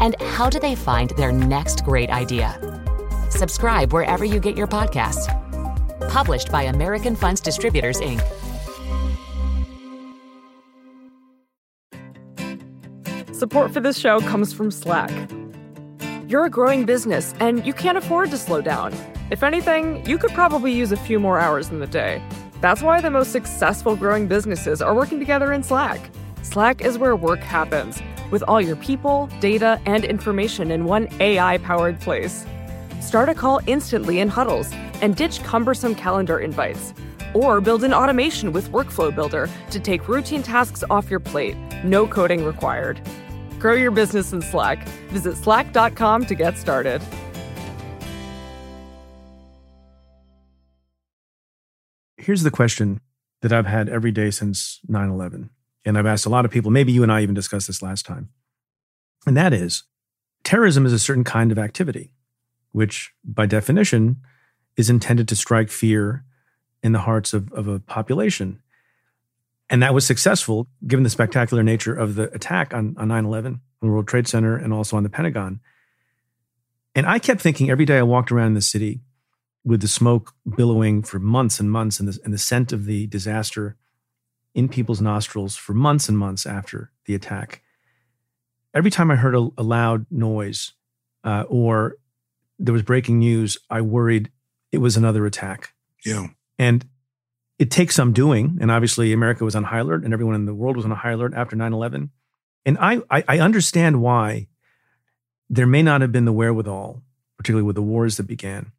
and 0.00 0.20
how 0.20 0.48
do 0.48 0.58
they 0.58 0.74
find 0.74 1.10
their 1.10 1.32
next 1.32 1.84
great 1.84 2.10
idea. 2.10 2.58
Subscribe 3.30 3.92
wherever 3.92 4.24
you 4.24 4.40
get 4.40 4.56
your 4.56 4.66
podcasts. 4.66 5.26
Published 6.10 6.50
by 6.50 6.62
American 6.64 7.14
Funds 7.14 7.40
Distributors, 7.40 8.00
Inc. 8.00 8.22
Support 13.34 13.72
for 13.72 13.80
this 13.80 13.98
show 13.98 14.20
comes 14.20 14.52
from 14.52 14.70
Slack. 14.70 15.12
You're 16.26 16.46
a 16.46 16.50
growing 16.50 16.84
business 16.84 17.34
and 17.40 17.64
you 17.64 17.72
can't 17.72 17.96
afford 17.96 18.30
to 18.32 18.36
slow 18.36 18.60
down. 18.60 18.92
If 19.30 19.42
anything, 19.42 20.04
you 20.04 20.18
could 20.18 20.32
probably 20.32 20.72
use 20.72 20.90
a 20.90 20.96
few 20.96 21.20
more 21.20 21.38
hours 21.38 21.68
in 21.68 21.78
the 21.78 21.86
day. 21.86 22.22
That's 22.60 22.82
why 22.82 23.00
the 23.00 23.10
most 23.10 23.30
successful 23.30 23.94
growing 23.94 24.26
businesses 24.26 24.82
are 24.82 24.94
working 24.94 25.20
together 25.20 25.52
in 25.52 25.62
Slack. 25.62 26.10
Slack 26.42 26.80
is 26.80 26.98
where 26.98 27.14
work 27.14 27.40
happens, 27.40 28.02
with 28.30 28.42
all 28.48 28.60
your 28.60 28.76
people, 28.76 29.28
data, 29.40 29.80
and 29.86 30.04
information 30.04 30.70
in 30.70 30.84
one 30.84 31.08
AI 31.20 31.58
powered 31.58 32.00
place. 32.00 32.44
Start 33.00 33.28
a 33.28 33.34
call 33.34 33.60
instantly 33.66 34.20
in 34.20 34.28
huddles 34.28 34.70
and 35.00 35.16
ditch 35.16 35.42
cumbersome 35.42 35.94
calendar 35.94 36.38
invites. 36.38 36.92
Or 37.34 37.60
build 37.60 37.84
an 37.84 37.92
automation 37.92 38.52
with 38.52 38.70
Workflow 38.70 39.14
Builder 39.14 39.48
to 39.70 39.80
take 39.80 40.08
routine 40.08 40.42
tasks 40.42 40.82
off 40.90 41.10
your 41.10 41.20
plate, 41.20 41.56
no 41.84 42.06
coding 42.06 42.44
required. 42.44 43.00
Grow 43.58 43.74
your 43.74 43.90
business 43.90 44.32
in 44.32 44.42
Slack. 44.42 44.86
Visit 45.10 45.36
slack.com 45.36 46.26
to 46.26 46.34
get 46.34 46.56
started. 46.56 47.02
Here's 52.16 52.42
the 52.42 52.50
question 52.50 53.00
that 53.40 53.52
I've 53.52 53.66
had 53.66 53.88
every 53.88 54.12
day 54.12 54.30
since 54.30 54.80
9 54.86 55.08
11. 55.08 55.50
And 55.88 55.96
I've 55.96 56.06
asked 56.06 56.26
a 56.26 56.30
lot 56.30 56.44
of 56.44 56.50
people, 56.50 56.70
maybe 56.70 56.92
you 56.92 57.02
and 57.02 57.10
I 57.10 57.22
even 57.22 57.34
discussed 57.34 57.66
this 57.66 57.82
last 57.82 58.04
time. 58.04 58.28
And 59.26 59.36
that 59.38 59.54
is 59.54 59.84
terrorism 60.44 60.84
is 60.84 60.92
a 60.92 60.98
certain 60.98 61.24
kind 61.24 61.50
of 61.50 61.58
activity, 61.58 62.12
which 62.72 63.12
by 63.24 63.46
definition 63.46 64.16
is 64.76 64.90
intended 64.90 65.28
to 65.28 65.36
strike 65.36 65.70
fear 65.70 66.24
in 66.82 66.92
the 66.92 67.00
hearts 67.00 67.32
of, 67.32 67.50
of 67.52 67.68
a 67.68 67.80
population. 67.80 68.60
And 69.70 69.82
that 69.82 69.94
was 69.94 70.06
successful 70.06 70.68
given 70.86 71.04
the 71.04 71.10
spectacular 71.10 71.62
nature 71.62 71.94
of 71.94 72.16
the 72.16 72.32
attack 72.34 72.74
on, 72.74 72.94
on 72.98 73.08
9 73.08 73.24
11, 73.24 73.52
on 73.54 73.60
the 73.88 73.92
World 73.92 74.08
Trade 74.08 74.28
Center, 74.28 74.56
and 74.56 74.74
also 74.74 74.96
on 74.96 75.02
the 75.02 75.10
Pentagon. 75.10 75.60
And 76.94 77.06
I 77.06 77.18
kept 77.18 77.40
thinking 77.40 77.70
every 77.70 77.86
day 77.86 77.98
I 77.98 78.02
walked 78.02 78.30
around 78.30 78.54
the 78.54 78.60
city 78.60 79.00
with 79.64 79.80
the 79.80 79.88
smoke 79.88 80.34
billowing 80.54 81.02
for 81.02 81.18
months 81.18 81.60
and 81.60 81.70
months 81.70 81.98
and 81.98 82.08
the, 82.08 82.18
and 82.24 82.32
the 82.32 82.38
scent 82.38 82.72
of 82.72 82.84
the 82.84 83.06
disaster 83.06 83.76
in 84.54 84.68
people's 84.68 85.00
nostrils 85.00 85.56
for 85.56 85.74
months 85.74 86.08
and 86.08 86.18
months 86.18 86.46
after 86.46 86.90
the 87.06 87.14
attack. 87.14 87.62
Every 88.74 88.90
time 88.90 89.10
I 89.10 89.16
heard 89.16 89.34
a, 89.34 89.48
a 89.56 89.62
loud 89.62 90.06
noise 90.10 90.72
uh, 91.24 91.44
or 91.48 91.96
there 92.58 92.72
was 92.72 92.82
breaking 92.82 93.18
news, 93.18 93.58
I 93.70 93.80
worried 93.80 94.30
it 94.72 94.78
was 94.78 94.96
another 94.96 95.26
attack. 95.26 95.74
Yeah. 96.04 96.28
And 96.58 96.86
it 97.58 97.70
takes 97.70 97.94
some 97.94 98.12
doing. 98.12 98.58
And 98.60 98.70
obviously, 98.70 99.12
America 99.12 99.44
was 99.44 99.56
on 99.56 99.64
high 99.64 99.78
alert 99.78 100.04
and 100.04 100.12
everyone 100.12 100.34
in 100.34 100.44
the 100.44 100.54
world 100.54 100.76
was 100.76 100.84
on 100.84 100.92
a 100.92 100.96
high 100.96 101.12
alert 101.12 101.34
after 101.34 101.56
9 101.56 101.72
11. 101.72 102.10
And 102.66 102.78
I, 102.80 103.00
I, 103.10 103.24
I 103.26 103.38
understand 103.38 104.02
why 104.02 104.48
there 105.48 105.66
may 105.66 105.82
not 105.82 106.00
have 106.02 106.12
been 106.12 106.26
the 106.26 106.32
wherewithal, 106.32 107.02
particularly 107.36 107.66
with 107.66 107.76
the 107.76 107.82
wars 107.82 108.16
that 108.16 108.26
began, 108.26 108.72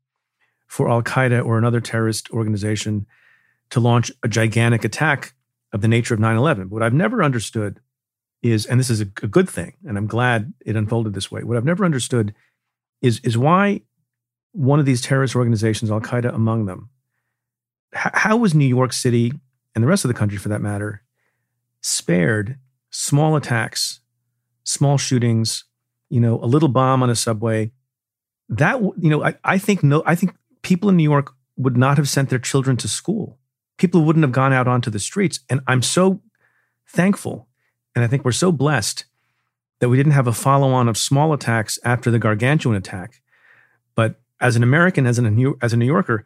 for 0.68 0.90
Al 0.90 1.02
Qaeda 1.02 1.44
or 1.44 1.58
another 1.58 1.82
terrorist 1.82 2.30
organization 2.30 3.08
to 3.72 3.80
launch 3.80 4.12
a 4.24 4.28
gigantic 4.28 4.84
attack 4.84 5.34
of 5.72 5.82
the 5.82 5.88
nature 5.88 6.14
of 6.14 6.20
9 6.20 6.36
11. 6.36 6.70
What 6.70 6.84
I've 6.84 6.94
never 6.94 7.24
understood 7.24 7.80
is, 8.42 8.66
and 8.66 8.80
this 8.80 8.90
is 8.90 9.02
a, 9.02 9.06
good 9.06 9.50
thing, 9.50 9.74
and 9.86 9.98
I'm 9.98 10.08
glad 10.08 10.54
it 10.66 10.76
unfolded 10.76 11.14
this 11.14 11.32
way. 11.32 11.44
What 11.44 11.58
I've 11.58 11.66
never 11.66 11.86
understood 11.86 12.34
is, 13.02 13.20
is 13.20 13.38
why 13.38 13.82
one 14.52 14.80
of 14.80 14.86
these 14.86 15.02
terrorist 15.02 15.36
organizations, 15.36 15.92
Al 15.92 16.02
Qaeda 16.02 16.34
among 16.34 16.66
them, 16.66 16.90
how 17.94 18.38
was 18.38 18.54
New 18.54 18.68
York 18.68 18.94
City 18.94 19.34
and 19.74 19.84
the 19.84 19.88
rest 19.88 20.06
of 20.06 20.10
the 20.10 20.14
country, 20.14 20.38
for 20.38 20.50
that 20.50 20.62
matter, 20.62 21.04
spared 21.82 22.58
small 22.92 23.36
attacks, 23.36 24.00
small 24.64 24.98
shootings, 24.98 25.66
you 26.10 26.20
know, 26.20 26.40
a 26.44 26.46
little 26.46 26.70
bomb 26.70 27.02
on 27.02 27.10
a 27.10 27.16
subway? 27.16 27.72
That 28.48 28.82
you 28.82 29.10
know, 29.10 29.24
I, 29.24 29.36
I 29.44 29.58
think 29.58 29.84
no, 29.84 30.04
I 30.06 30.16
think 30.16 30.36
people 30.62 30.90
in 30.90 30.98
New 30.98 31.04
York 31.04 31.34
would 31.58 31.78
not 31.78 31.98
have 31.98 32.08
sent 32.08 32.30
their 32.30 32.40
children 32.40 32.78
to 32.78 32.88
school. 32.88 33.38
People 33.80 34.04
wouldn't 34.04 34.24
have 34.24 34.34
gone 34.34 34.52
out 34.52 34.68
onto 34.68 34.92
the 34.92 35.00
streets, 35.00 35.40
and 35.50 35.62
I'm 35.66 35.82
so 35.82 36.22
thankful, 36.86 37.48
and 37.96 38.04
I 38.04 38.08
think 38.08 38.26
we're 38.26 38.34
so 38.34 38.52
blessed 38.52 39.06
that 39.80 39.88
we 39.88 39.96
didn't 39.96 40.12
have 40.12 40.28
a 40.28 40.34
follow-on 40.34 40.90
of 40.90 40.98
small 40.98 41.32
attacks 41.32 41.80
after 41.86 42.12
the 42.12 42.20
gargantuan 42.20 42.76
attack. 42.76 43.22
But 43.96 44.20
as 44.42 44.58
an 44.58 44.64
American, 44.64 45.08
as 45.08 45.18
a 45.18 45.22
New, 45.22 45.58
as 45.62 45.72
a 45.72 45.78
New 45.78 45.86
Yorker, 45.86 46.26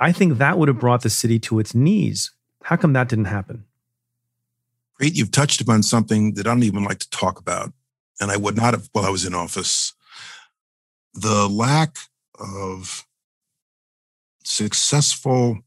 I 0.00 0.10
think 0.10 0.38
that 0.38 0.58
would 0.58 0.66
have 0.66 0.80
brought 0.80 1.02
the 1.02 1.10
city 1.10 1.38
to 1.40 1.60
its 1.60 1.72
knees. 1.72 2.32
How 2.64 2.74
come 2.74 2.92
that 2.94 3.08
didn't 3.08 3.26
happen? 3.26 3.64
Great. 4.96 5.16
you've 5.16 5.30
touched 5.30 5.60
upon 5.60 5.84
something 5.84 6.34
that 6.34 6.48
I 6.48 6.50
don't 6.50 6.64
even 6.64 6.82
like 6.82 6.98
to 6.98 7.10
talk 7.10 7.38
about, 7.38 7.72
and 8.20 8.32
I 8.32 8.36
would 8.36 8.56
not 8.56 8.74
have 8.74 8.88
while 8.90 9.04
I 9.04 9.10
was 9.10 9.24
in 9.24 9.34
office. 9.34 9.92
The 11.14 11.48
lack 11.48 11.96
of 12.40 13.06
successful 14.42 15.60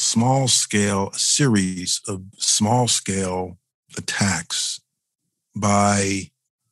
small 0.00 0.48
scale, 0.48 1.10
a 1.14 1.18
series 1.18 2.00
of 2.06 2.22
small 2.38 2.88
scale 2.88 3.58
attacks 3.96 4.80
by 5.54 6.30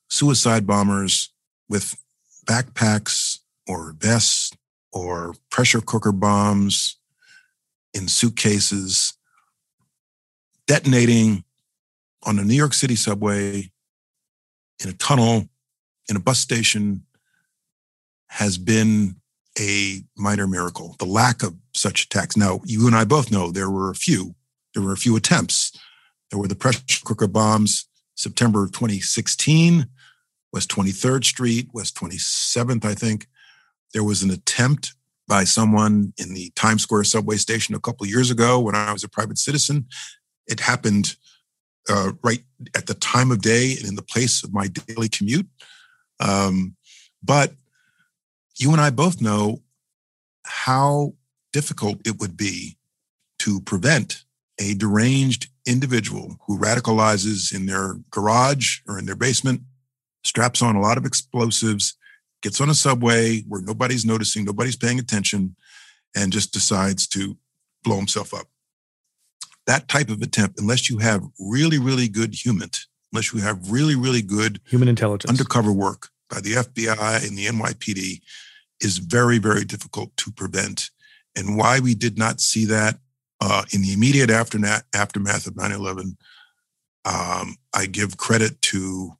suicide 0.08 0.66
bombers 0.66 1.32
with 1.68 1.96
backpacks 2.46 3.40
or 3.68 3.94
vests 3.98 4.52
or 4.92 5.34
pressure 5.50 5.80
cooker 5.80 6.12
bombs 6.12 6.98
in 7.92 8.08
suitcases, 8.08 9.14
detonating 10.66 11.44
on 12.22 12.38
a 12.38 12.44
New 12.44 12.54
York 12.54 12.74
City 12.74 12.96
subway, 12.96 13.70
in 14.82 14.90
a 14.90 14.92
tunnel, 14.92 15.48
in 16.08 16.16
a 16.16 16.20
bus 16.20 16.38
station, 16.38 17.04
has 18.28 18.58
been 18.58 19.16
a 19.59 20.02
minor 20.16 20.46
miracle. 20.46 20.96
The 20.98 21.07
lack 21.07 21.42
of 21.42 21.54
such 21.74 22.04
attacks. 22.04 22.36
Now, 22.36 22.61
you 22.64 22.86
and 22.86 22.96
I 22.96 23.04
both 23.04 23.30
know 23.30 23.50
there 23.50 23.70
were 23.70 23.90
a 23.90 23.94
few. 23.94 24.34
There 24.74 24.82
were 24.82 24.92
a 24.92 24.98
few 24.98 25.16
attempts. 25.16 25.72
There 26.30 26.38
were 26.38 26.48
the 26.48 26.57
pressure 26.57 26.82
cooker 27.04 27.28
bombs, 27.28 27.86
September 28.14 28.66
2016, 28.66 29.86
West 30.52 30.70
23rd 30.70 31.24
Street, 31.24 31.68
West 31.72 31.96
27th, 31.96 32.84
I 32.84 32.94
think. 32.94 33.28
There 33.92 34.04
was 34.04 34.22
an 34.22 34.30
attempt 34.30 34.94
by 35.28 35.44
someone 35.44 36.12
in 36.18 36.34
the 36.34 36.50
Times 36.54 36.82
Square 36.82 37.04
subway 37.04 37.36
station 37.36 37.74
a 37.74 37.80
couple 37.80 38.04
of 38.04 38.11
years 38.11 38.30
ago 38.30 38.61
when 38.61 38.74
I 38.74 38.92
was 38.92 39.04
a 39.04 39.09
private 39.09 39.38
citizen. 39.38 39.86
It 40.46 40.61
happened 40.61 41.16
uh, 41.88 42.12
right 42.22 42.42
at 42.74 42.86
the 42.86 42.94
time 42.94 43.30
of 43.30 43.40
day 43.40 43.76
and 43.78 43.88
in 43.88 43.96
the 43.96 44.02
place 44.02 44.42
of 44.44 44.52
my 44.52 44.68
daily 44.68 45.09
commute. 45.09 45.46
Um, 46.20 46.76
but 47.22 47.52
you 48.59 48.72
and 48.72 48.80
I 48.80 48.90
both 48.90 49.20
know 49.20 49.62
how 50.44 51.14
difficult 51.52 52.07
it 52.07 52.18
would 52.18 52.36
be 52.36 52.76
to 53.40 53.61
prevent 53.61 54.24
a 54.59 54.74
deranged 54.74 55.48
individual 55.66 56.36
who 56.46 56.59
radicalizes 56.59 57.54
in 57.54 57.66
their 57.66 57.96
garage 58.11 58.80
or 58.88 58.98
in 58.98 59.07
their 59.07 59.16
basement, 59.16 59.61
straps 60.24 60.62
on 60.62 60.76
a 60.76 60.80
lot 60.80 60.96
of 60.96 61.04
explosives, 61.04 61.94
gets 62.42 62.61
on 62.61 62.70
a 62.70 62.74
subway 62.74 63.40
where 63.42 63.61
nobody's 63.61 64.04
noticing, 64.04 64.44
nobody's 64.44 64.76
paying 64.76 64.98
attention, 64.98 65.57
and 66.14 66.32
just 66.32 66.52
decides 66.52 67.07
to 67.09 67.36
blow 67.84 67.96
himself 67.96 68.32
up. 68.32 68.46
That 69.66 69.88
type 69.88 70.09
of 70.09 70.22
attempt, 70.22 70.61
unless 70.61 70.88
you 70.88 70.98
have 70.98 71.24
really, 71.38 71.78
really 71.78 72.09
good 72.09 72.34
human, 72.34 72.70
unless 73.12 73.32
you 73.34 73.40
have 73.40 73.70
really, 73.70 73.96
really 73.96 74.22
good 74.22 74.61
human 74.66 74.88
intelligence, 74.88 75.28
undercover 75.28 75.72
work 75.72 76.11
by 76.28 76.40
the 76.40 76.54
FBI 76.54 77.26
and 77.26 77.36
the 77.36 77.46
NYPD, 77.46 78.20
is 78.80 78.98
very, 78.98 79.38
very 79.38 79.64
difficult 79.64 80.16
to 80.18 80.30
prevent. 80.30 80.90
And 81.34 81.56
why 81.56 81.80
we 81.80 81.94
did 81.94 82.18
not 82.18 82.40
see 82.40 82.64
that 82.66 82.98
uh, 83.40 83.64
in 83.72 83.82
the 83.82 83.92
immediate 83.92 84.30
aftermath, 84.30 84.84
aftermath 84.94 85.46
of 85.46 85.56
9 85.56 85.72
11, 85.72 86.16
um, 87.04 87.56
I 87.74 87.86
give 87.86 88.16
credit 88.16 88.60
to 88.62 89.12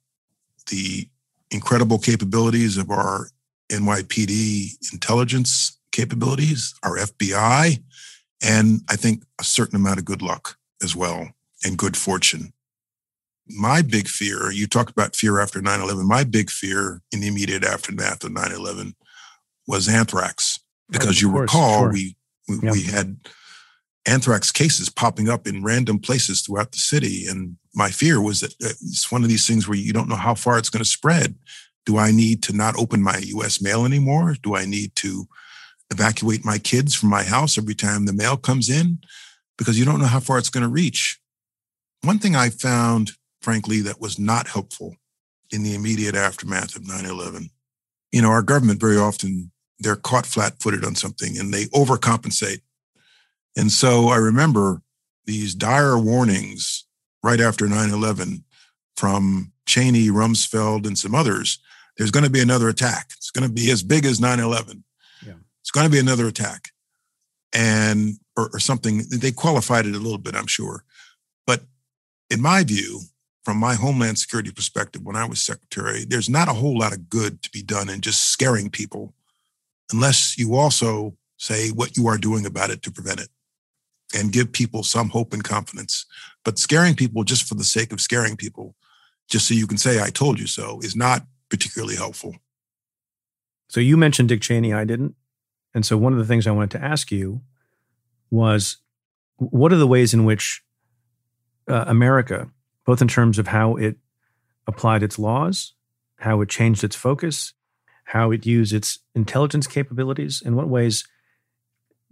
the 0.69 1.07
incredible 1.51 1.99
capabilities 1.99 2.77
of 2.77 2.89
our 2.89 3.29
NYPD 3.71 4.91
intelligence 4.91 5.77
capabilities, 5.91 6.73
our 6.83 6.97
FBI, 6.97 7.81
and 8.41 8.81
I 8.89 8.95
think 8.95 9.23
a 9.39 9.43
certain 9.43 9.75
amount 9.75 9.99
of 9.99 10.05
good 10.05 10.21
luck 10.21 10.57
as 10.83 10.95
well 10.95 11.29
and 11.63 11.77
good 11.77 11.97
fortune. 11.97 12.53
My 13.49 13.81
big 13.81 14.07
fear, 14.07 14.51
you 14.51 14.67
talked 14.67 14.91
about 14.91 15.15
fear 15.15 15.39
after 15.39 15.61
9 15.61 15.81
11, 15.81 16.07
my 16.07 16.23
big 16.23 16.49
fear 16.49 17.01
in 17.11 17.21
the 17.21 17.27
immediate 17.27 17.63
aftermath 17.63 18.23
of 18.23 18.31
9 18.31 18.51
11 18.51 18.95
was 19.67 19.87
anthrax. 19.87 20.59
Because 20.89 21.21
you 21.21 21.31
course, 21.31 21.53
recall, 21.53 21.79
sure. 21.81 21.91
we, 21.91 22.15
we, 22.47 22.57
we 22.71 22.83
had 22.83 23.17
anthrax 24.07 24.51
cases 24.51 24.89
popping 24.89 25.29
up 25.29 25.45
in 25.45 25.63
random 25.63 25.99
places 25.99 26.41
throughout 26.41 26.71
the 26.71 26.77
city. 26.77 27.27
And 27.27 27.57
my 27.75 27.89
fear 27.89 28.21
was 28.21 28.39
that 28.39 28.53
uh, 28.63 28.69
it's 28.81 29.11
one 29.11 29.23
of 29.23 29.29
these 29.29 29.45
things 29.45 29.67
where 29.67 29.77
you 29.77 29.91
don't 29.91 30.07
know 30.07 30.15
how 30.15 30.33
far 30.33 30.57
it's 30.57 30.69
going 30.69 30.83
to 30.83 30.89
spread. 30.89 31.35
Do 31.85 31.97
I 31.97 32.11
need 32.11 32.41
to 32.43 32.53
not 32.53 32.77
open 32.77 33.03
my 33.03 33.17
US 33.17 33.61
mail 33.61 33.85
anymore? 33.85 34.35
Do 34.41 34.55
I 34.55 34.65
need 34.65 34.95
to 34.97 35.27
evacuate 35.91 36.45
my 36.45 36.57
kids 36.57 36.95
from 36.95 37.09
my 37.09 37.23
house 37.23 37.57
every 37.57 37.75
time 37.75 38.05
the 38.05 38.13
mail 38.13 38.37
comes 38.37 38.69
in? 38.69 38.99
Because 39.57 39.77
you 39.77 39.85
don't 39.85 39.99
know 39.99 40.05
how 40.05 40.19
far 40.19 40.37
it's 40.37 40.49
going 40.49 40.63
to 40.63 40.69
reach. 40.69 41.19
One 42.03 42.19
thing 42.19 42.35
I 42.35 42.49
found, 42.49 43.11
frankly, 43.47 43.79
that 43.81 44.01
was 44.01 44.19
not 44.19 44.47
helpful 44.47 44.95
in 45.51 45.63
the 45.63 45.73
immediate 45.73 46.15
aftermath 46.15 46.75
of 46.75 46.85
9 46.85 47.05
11, 47.05 47.49
you 48.11 48.21
know, 48.21 48.29
our 48.29 48.41
government 48.41 48.81
very 48.81 48.97
often, 48.97 49.51
they're 49.79 49.95
caught 49.95 50.25
flat 50.25 50.61
footed 50.61 50.83
on 50.83 50.95
something 50.95 51.37
and 51.37 51.53
they 51.53 51.65
overcompensate 51.65 52.61
and 53.57 53.71
so 53.71 54.09
I 54.09 54.17
remember 54.17 54.83
these 55.25 55.55
dire 55.55 55.97
warnings 55.97 56.85
right 57.23 57.41
after 57.41 57.67
9 57.67 57.89
11 57.89 58.43
from 58.95 59.51
Cheney, 59.65 60.07
Rumsfeld, 60.07 60.85
and 60.85 60.97
some 60.97 61.15
others. 61.15 61.59
There's 61.97 62.11
going 62.11 62.23
to 62.23 62.29
be 62.29 62.41
another 62.41 62.69
attack. 62.69 63.11
It's 63.17 63.31
going 63.31 63.47
to 63.47 63.53
be 63.53 63.71
as 63.71 63.81
big 63.81 64.05
as 64.05 64.21
9 64.21 64.39
11. 64.39 64.83
Yeah. 65.25 65.33
It's 65.61 65.71
going 65.71 65.85
to 65.85 65.91
be 65.91 65.99
another 65.99 66.27
attack. 66.27 66.69
And, 67.53 68.19
or, 68.35 68.49
or 68.53 68.59
something. 68.59 69.03
They 69.09 69.31
qualified 69.31 69.87
it 69.87 69.95
a 69.95 69.99
little 69.99 70.19
bit, 70.19 70.35
I'm 70.35 70.47
sure. 70.47 70.83
But 71.47 71.61
in 72.29 72.41
my 72.41 72.63
view, 72.63 73.01
from 73.47 73.55
my 73.55 73.75
Homeland 73.75 74.19
Security 74.19 74.51
perspective, 74.51 75.03
when 75.05 75.15
I 75.15 75.23
was 75.23 75.39
secretary, 75.39 76.03
there's 76.03 76.29
not 76.29 76.49
a 76.49 76.53
whole 76.53 76.77
lot 76.77 76.91
of 76.91 77.09
good 77.09 77.41
to 77.43 77.49
be 77.49 77.63
done 77.63 77.87
in 77.87 78.01
just 78.01 78.29
scaring 78.29 78.69
people 78.69 79.13
unless 79.93 80.37
you 80.37 80.55
also 80.55 81.15
say 81.37 81.69
what 81.69 81.95
you 81.95 82.07
are 82.07 82.17
doing 82.17 82.45
about 82.45 82.71
it 82.71 82.81
to 82.81 82.91
prevent 82.91 83.21
it 83.21 83.29
and 84.13 84.33
give 84.33 84.51
people 84.51 84.83
some 84.83 85.07
hope 85.07 85.31
and 85.31 85.45
confidence. 85.45 86.05
But 86.43 86.59
scaring 86.59 86.93
people 86.93 87.23
just 87.23 87.47
for 87.47 87.55
the 87.55 87.63
sake 87.63 87.93
of 87.93 88.01
scaring 88.01 88.35
people, 88.35 88.75
just 89.29 89.47
so 89.47 89.53
you 89.53 89.65
can 89.65 89.77
say, 89.77 90.03
I 90.03 90.09
told 90.09 90.41
you 90.41 90.47
so, 90.47 90.81
is 90.81 90.97
not 90.97 91.25
particularly 91.49 91.95
helpful. 91.95 92.35
So 93.69 93.79
you 93.79 93.95
mentioned 93.95 94.27
Dick 94.27 94.41
Cheney, 94.41 94.73
I 94.73 94.83
didn't. 94.83 95.15
And 95.73 95.85
so 95.85 95.95
one 95.95 96.11
of 96.11 96.19
the 96.19 96.25
things 96.25 96.47
I 96.47 96.51
wanted 96.51 96.71
to 96.71 96.83
ask 96.83 97.13
you 97.13 97.39
was 98.29 98.75
what 99.37 99.71
are 99.71 99.77
the 99.77 99.87
ways 99.87 100.13
in 100.13 100.25
which 100.25 100.61
uh, 101.69 101.85
America, 101.87 102.51
both 102.87 103.01
in 103.01 103.07
terms 103.07 103.37
of 103.37 103.47
how 103.47 103.75
it 103.75 103.97
applied 104.65 105.03
its 105.03 105.19
laws, 105.19 105.73
how 106.19 106.39
it 106.39 106.49
changed 106.49 106.85
its 106.85 106.95
focus, 106.95 107.53
how 108.05 108.31
it 108.31 108.45
used 108.45 108.73
its 108.73 108.99
intelligence 109.13 109.67
capabilities, 109.67 110.41
in 110.43 110.55
what 110.55 110.69
ways 110.69 111.05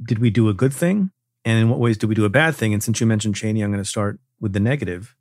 did 0.03 0.19
we 0.19 0.29
do 0.29 0.49
a 0.49 0.53
good 0.53 0.73
thing 0.73 1.11
and 1.45 1.57
in 1.57 1.69
what 1.69 1.79
ways 1.79 1.97
did 1.97 2.07
we 2.07 2.15
do 2.15 2.25
a 2.25 2.29
bad 2.29 2.55
thing? 2.55 2.73
And 2.73 2.83
since 2.83 2.99
you 2.99 3.07
mentioned 3.07 3.35
Cheney, 3.35 3.61
I'm 3.61 3.71
going 3.71 3.81
to 3.81 3.89
start 3.89 4.19
with 4.41 4.51
the 4.51 4.59
negative. 4.59 5.15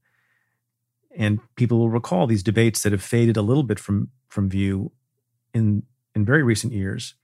And 1.16 1.38
people 1.54 1.78
will 1.78 1.90
recall 1.90 2.26
these 2.26 2.42
debates 2.42 2.82
that 2.82 2.90
have 2.90 3.02
faded 3.02 3.36
a 3.36 3.42
little 3.42 3.62
bit 3.62 3.78
from 3.78 4.10
from 4.26 4.50
view 4.50 4.90
in 5.52 5.84
in 6.16 6.24
very 6.24 6.42
recent 6.42 6.72
years. 6.72 7.14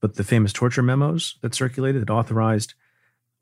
But 0.00 0.14
the 0.14 0.24
famous 0.24 0.54
torture 0.54 0.82
memos 0.82 1.36
that 1.42 1.54
circulated 1.54 2.00
that 2.00 2.10
authorized 2.10 2.72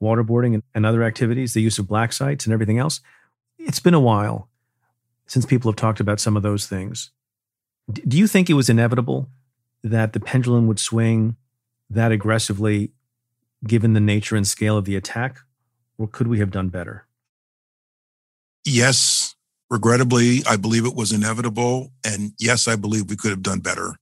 waterboarding 0.02 0.54
and, 0.54 0.62
and 0.74 0.84
other 0.84 1.04
activities, 1.04 1.54
the 1.54 1.62
use 1.62 1.78
of 1.78 1.86
black 1.86 2.12
sites 2.12 2.44
and 2.44 2.52
everything 2.52 2.78
else. 2.78 3.00
It's 3.58 3.80
been 3.80 3.94
a 3.94 4.00
while 4.00 4.48
since 5.26 5.44
people 5.44 5.70
have 5.70 5.76
talked 5.76 6.00
about 6.00 6.20
some 6.20 6.36
of 6.36 6.42
those 6.42 6.66
things. 6.66 7.10
D- 7.90 8.02
do 8.06 8.16
you 8.16 8.26
think 8.26 8.48
it 8.48 8.54
was 8.54 8.70
inevitable 8.70 9.28
that 9.82 10.12
the 10.12 10.20
pendulum 10.20 10.66
would 10.66 10.78
swing 10.78 11.36
that 11.90 12.12
aggressively 12.12 12.92
given 13.66 13.92
the 13.92 14.00
nature 14.00 14.36
and 14.36 14.46
scale 14.46 14.76
of 14.76 14.84
the 14.84 14.96
attack, 14.96 15.38
or 15.96 16.06
could 16.06 16.28
we 16.28 16.38
have 16.38 16.50
done 16.50 16.68
better? 16.68 17.06
Yes, 18.64 19.34
regrettably, 19.70 20.42
I 20.46 20.56
believe 20.56 20.84
it 20.84 20.94
was 20.94 21.12
inevitable. 21.12 21.92
And 22.04 22.32
yes, 22.38 22.68
I 22.68 22.76
believe 22.76 23.08
we 23.08 23.16
could 23.16 23.30
have 23.30 23.42
done 23.42 23.60
better. 23.60 23.96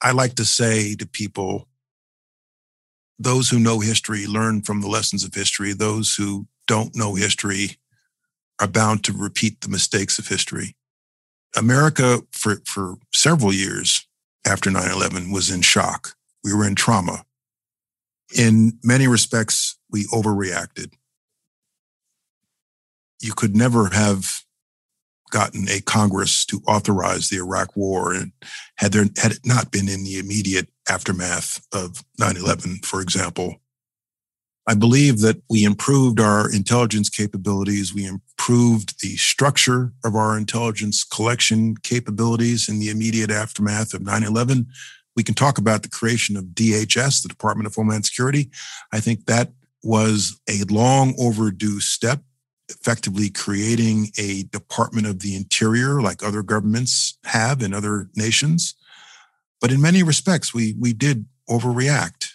I 0.00 0.12
like 0.12 0.34
to 0.36 0.44
say 0.44 0.94
to 0.96 1.06
people, 1.06 1.68
those 3.18 3.48
who 3.48 3.58
know 3.58 3.80
history 3.80 4.26
learn 4.26 4.62
from 4.62 4.80
the 4.80 4.88
lessons 4.88 5.24
of 5.24 5.34
history. 5.34 5.72
Those 5.72 6.14
who 6.14 6.46
don't 6.66 6.96
know 6.96 7.14
history 7.14 7.76
are 8.62 8.68
bound 8.68 9.04
to 9.04 9.12
repeat 9.12 9.60
the 9.60 9.68
mistakes 9.68 10.18
of 10.18 10.28
history. 10.28 10.76
America, 11.56 12.22
for, 12.30 12.62
for 12.64 12.96
several 13.12 13.52
years 13.52 14.06
after 14.46 14.70
9 14.70 14.90
11, 14.90 15.30
was 15.30 15.50
in 15.50 15.60
shock. 15.60 16.14
We 16.44 16.54
were 16.54 16.66
in 16.66 16.74
trauma 16.74 17.24
in 18.34 18.78
many 18.82 19.06
respects, 19.06 19.76
we 19.90 20.04
overreacted. 20.06 20.92
You 23.20 23.34
could 23.34 23.54
never 23.54 23.88
have 23.88 24.42
gotten 25.30 25.68
a 25.68 25.80
Congress 25.80 26.44
to 26.46 26.62
authorize 26.66 27.28
the 27.28 27.38
Iraq 27.38 27.76
War, 27.76 28.12
and 28.12 28.32
had 28.76 28.92
there 28.92 29.06
had 29.16 29.32
it 29.32 29.46
not 29.46 29.70
been 29.70 29.88
in 29.88 30.04
the 30.04 30.18
immediate 30.18 30.68
aftermath 30.88 31.66
of 31.72 32.04
9/11, 32.20 32.84
for 32.84 33.00
example, 33.00 33.61
I 34.66 34.74
believe 34.74 35.20
that 35.20 35.42
we 35.50 35.64
improved 35.64 36.20
our 36.20 36.52
intelligence 36.52 37.08
capabilities. 37.08 37.92
We 37.92 38.06
improved 38.06 39.00
the 39.00 39.16
structure 39.16 39.92
of 40.04 40.14
our 40.14 40.38
intelligence 40.38 41.02
collection 41.02 41.76
capabilities 41.78 42.68
in 42.68 42.78
the 42.78 42.88
immediate 42.88 43.30
aftermath 43.30 43.92
of 43.92 44.02
9 44.02 44.22
11. 44.22 44.66
We 45.16 45.22
can 45.24 45.34
talk 45.34 45.58
about 45.58 45.82
the 45.82 45.88
creation 45.88 46.36
of 46.36 46.46
DHS, 46.46 47.22
the 47.22 47.28
Department 47.28 47.66
of 47.66 47.74
Homeland 47.74 48.06
Security. 48.06 48.50
I 48.92 49.00
think 49.00 49.26
that 49.26 49.52
was 49.82 50.40
a 50.48 50.62
long 50.70 51.14
overdue 51.18 51.80
step, 51.80 52.20
effectively 52.68 53.30
creating 53.30 54.12
a 54.16 54.44
Department 54.44 55.08
of 55.08 55.20
the 55.20 55.34
Interior 55.34 56.00
like 56.00 56.22
other 56.22 56.42
governments 56.42 57.18
have 57.24 57.62
in 57.62 57.74
other 57.74 58.08
nations. 58.14 58.74
But 59.60 59.72
in 59.72 59.80
many 59.80 60.02
respects, 60.02 60.54
we, 60.54 60.74
we 60.78 60.92
did 60.92 61.26
overreact. 61.48 62.28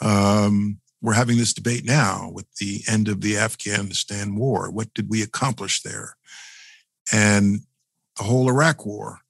Um, 0.00 0.78
we're 1.02 1.14
having 1.14 1.36
this 1.36 1.52
debate 1.52 1.84
now 1.84 2.30
with 2.32 2.46
the 2.56 2.82
end 2.88 3.08
of 3.08 3.20
the 3.20 3.36
Afghanistan 3.36 4.34
war. 4.36 4.70
What 4.70 4.92
did 4.94 5.08
we 5.08 5.22
accomplish 5.22 5.82
there? 5.82 6.16
And 7.12 7.60
the 8.16 8.24
whole 8.24 8.48
Iraq 8.48 8.86
war 8.86 9.20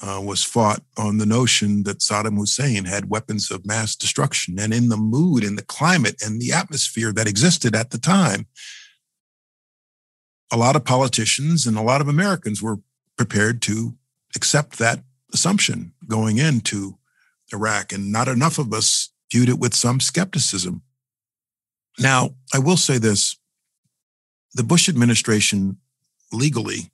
uh, 0.00 0.20
was 0.22 0.44
fought 0.44 0.82
on 0.96 1.18
the 1.18 1.26
notion 1.26 1.82
that 1.82 1.98
Saddam 1.98 2.36
Hussein 2.36 2.84
had 2.84 3.10
weapons 3.10 3.50
of 3.50 3.66
mass 3.66 3.96
destruction. 3.96 4.58
And 4.58 4.72
in 4.72 4.88
the 4.88 4.96
mood, 4.96 5.42
in 5.42 5.56
the 5.56 5.64
climate, 5.64 6.22
and 6.24 6.40
the 6.40 6.52
atmosphere 6.52 7.12
that 7.12 7.26
existed 7.26 7.74
at 7.74 7.90
the 7.90 7.98
time, 7.98 8.46
a 10.52 10.56
lot 10.56 10.76
of 10.76 10.84
politicians 10.84 11.66
and 11.66 11.76
a 11.76 11.82
lot 11.82 12.00
of 12.00 12.08
Americans 12.08 12.62
were 12.62 12.78
prepared 13.16 13.60
to 13.62 13.96
accept 14.36 14.78
that 14.78 15.00
assumption 15.34 15.92
going 16.06 16.38
into 16.38 16.98
Iraq. 17.52 17.92
And 17.92 18.12
not 18.12 18.28
enough 18.28 18.58
of 18.58 18.72
us 18.72 19.10
viewed 19.30 19.48
it 19.48 19.58
with 19.58 19.74
some 19.74 20.00
skepticism. 20.00 20.82
Now, 21.98 22.30
I 22.54 22.58
will 22.58 22.76
say 22.76 22.98
this 22.98 23.36
the 24.54 24.62
Bush 24.62 24.88
administration 24.88 25.78
legally 26.32 26.90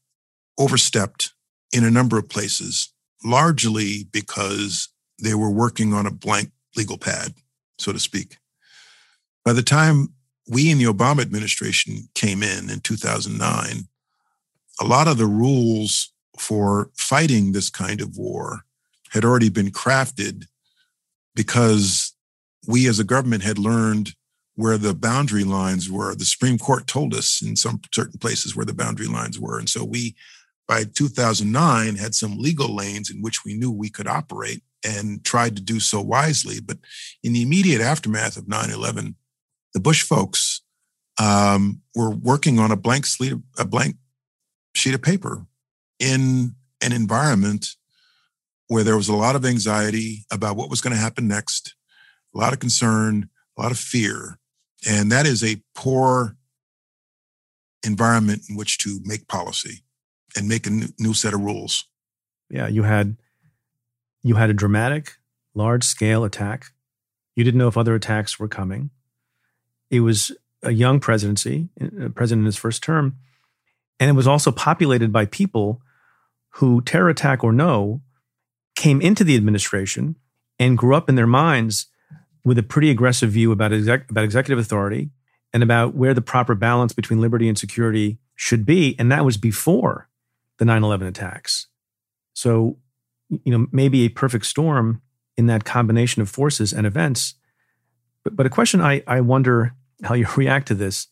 overstepped 0.59 1.33
in 1.73 1.85
a 1.85 1.91
number 1.91 2.19
of 2.19 2.29
places, 2.29 2.93
largely 3.25 4.05
because 4.11 4.89
they 5.23 5.35
were 5.35 5.51
working 5.51 5.93
on 5.93 6.07
a 6.07 6.11
blank 6.11 6.51
legal 6.77 6.99
pad, 6.99 7.35
so 7.79 7.93
to 7.93 7.99
speak. 7.99 8.39
By 9.45 9.53
the 9.53 9.63
time 9.63 10.15
we 10.49 10.71
in 10.71 10.79
the 10.79 10.85
Obama 10.85 11.21
administration 11.21 12.09
came 12.15 12.43
in 12.43 12.71
in 12.71 12.81
2009, 12.81 13.89
a 14.81 14.85
lot 14.85 15.09
of 15.09 15.19
the 15.19 15.27
rules 15.27 16.13
for 16.39 16.91
fighting 16.95 17.53
this 17.53 17.71
kind 17.71 18.01
of 18.01 18.17
war 18.17 18.65
had 19.11 19.25
already 19.25 19.49
been 19.49 19.71
crafted 19.71 20.47
because 21.35 22.13
we 22.67 22.89
as 22.89 22.99
a 22.99 23.05
government 23.05 23.43
had 23.43 23.59
learned 23.59 24.15
where 24.57 24.79
the 24.79 24.95
boundary 24.95 25.45
lines 25.45 25.91
were. 25.91 26.15
The 26.15 26.25
Supreme 26.25 26.59
Court 26.59 26.87
told 26.87 27.15
us 27.15 27.43
in 27.43 27.57
some 27.57 27.81
certain 27.93 28.19
places 28.19 28.55
where 28.55 28.67
the 28.67 28.75
boundary 28.75 29.07
lines 29.07 29.39
were. 29.39 29.59
And 29.59 29.69
so 29.69 29.85
we, 29.85 30.15
by 30.69 30.85
2009, 30.85 31.97
had 31.97 32.15
some 32.15 32.39
legal 32.39 32.75
lanes 32.75 33.11
in 33.11 33.21
which 33.21 33.45
we 33.45 33.55
knew 33.55 33.71
we 33.71 33.91
could 33.91 34.07
operate 34.07 34.63
and 34.85 35.25
tried 35.25 35.57
to 35.57 35.63
do 35.63 35.81
so 35.81 36.01
wisely. 36.01 36.61
But 36.61 36.79
in 37.23 37.33
the 37.33 37.43
immediate 37.43 37.81
aftermath 37.81 38.37
of 38.37 38.49
9 38.49 38.71
11, 38.71 39.17
the 39.73 39.81
Bush 39.81 40.03
folks 40.03 40.63
um, 41.21 41.81
were 41.95 42.11
working 42.11 42.59
on 42.59 42.71
a 42.71 42.77
blank 42.77 43.07
slate, 43.07 43.35
a 43.59 43.65
blank 43.65 43.97
sheet 44.75 44.95
of 44.95 45.03
paper 45.03 45.47
in 45.99 46.55
an 46.81 46.93
environment 46.93 47.71
where 48.69 48.85
there 48.85 48.97
was 48.97 49.09
a 49.09 49.17
lot 49.17 49.37
of 49.37 49.45
anxiety 49.45 50.25
about 50.31 50.57
what 50.57 50.71
was 50.71 50.81
going 50.81 50.95
to 50.95 51.01
happen 51.01 51.29
next, 51.29 51.75
a 52.35 52.39
lot 52.39 52.53
of 52.53 52.61
concern, 52.61 53.29
a 53.57 53.63
lot 53.63 53.73
of 53.73 53.79
fear. 53.79 54.39
And 54.87 55.11
that 55.13 55.27
is 55.27 55.43
a 55.43 55.63
poor 55.75 56.37
environment 57.85 58.43
in 58.49 58.57
which 58.57 58.79
to 58.79 59.01
make 59.05 59.29
policy 59.29 59.83
and 60.37 60.49
make 60.49 60.67
a 60.67 60.71
new 60.99 61.15
set 61.15 61.35
of 61.35 61.41
rules. 61.41 61.87
Yeah, 62.51 62.69
you 62.69 62.83
had 62.83 63.17
you 64.23 64.37
had 64.37 64.51
a 64.51 64.55
dramatic, 64.55 65.15
large 65.55 65.85
scale 65.85 66.25
attack. 66.25 66.67
You 67.37 67.45
didn't 67.45 67.59
know 67.59 67.69
if 67.69 67.77
other 67.77 67.95
attacks 67.95 68.39
were 68.39 68.49
coming. 68.49 68.91
It 69.91 70.01
was 70.01 70.33
a 70.63 70.71
young 70.71 70.99
presidency, 70.99 71.69
a 71.81 72.11
president 72.11 72.43
in 72.43 72.47
his 72.47 72.57
first 72.57 72.83
term, 72.83 73.17
and 74.01 74.09
it 74.09 74.15
was 74.15 74.27
also 74.27 74.51
populated 74.51 75.13
by 75.13 75.27
people 75.27 75.83
who, 76.55 76.81
terror 76.81 77.09
attack 77.09 77.45
or 77.45 77.53
no, 77.53 78.01
came 78.77 79.01
into 79.01 79.25
the 79.25 79.37
administration 79.37 80.17
and 80.59 80.79
grew 80.79 80.95
up 80.95 81.09
in 81.09 81.15
their 81.15 81.27
minds 81.27 81.87
with 82.45 82.59
a 82.59 82.63
pretty 82.63 82.91
aggressive 82.91 83.31
view 83.31 83.53
about, 83.53 83.73
exec- 83.73 84.11
about 84.11 84.25
executive 84.25 84.59
authority 84.59 85.11
and 85.53 85.63
about 85.63 85.95
where 85.95 86.15
the 86.15 86.21
proper 86.21 86.55
balance 86.55 86.93
between 86.93 87.21
liberty 87.21 87.49
and 87.49 87.59
security 87.59 88.19
should 88.35 88.67
be. 88.67 88.97
And 88.99 89.11
that 89.11 89.25
was 89.25 89.37
before 89.37 90.09
the 90.59 90.65
9 90.65 90.83
11 90.83 91.07
attacks. 91.07 91.69
So, 92.35 92.79
you 93.31 93.57
know, 93.57 93.67
maybe 93.73 94.03
a 94.03 94.09
perfect 94.09 94.47
storm 94.47 95.01
in 95.37 95.47
that 95.47 95.65
combination 95.65 96.23
of 96.23 96.29
forces 96.29 96.73
and 96.73 96.87
events. 96.87 97.35
But, 98.23 98.37
but 98.37 98.47
a 98.47 98.51
question 98.51 98.81
I, 98.81 99.03
I 99.07 99.21
wonder 99.21 99.75
how 100.03 100.15
you 100.15 100.27
react 100.37 100.69
to 100.69 100.75
this. 100.75 101.07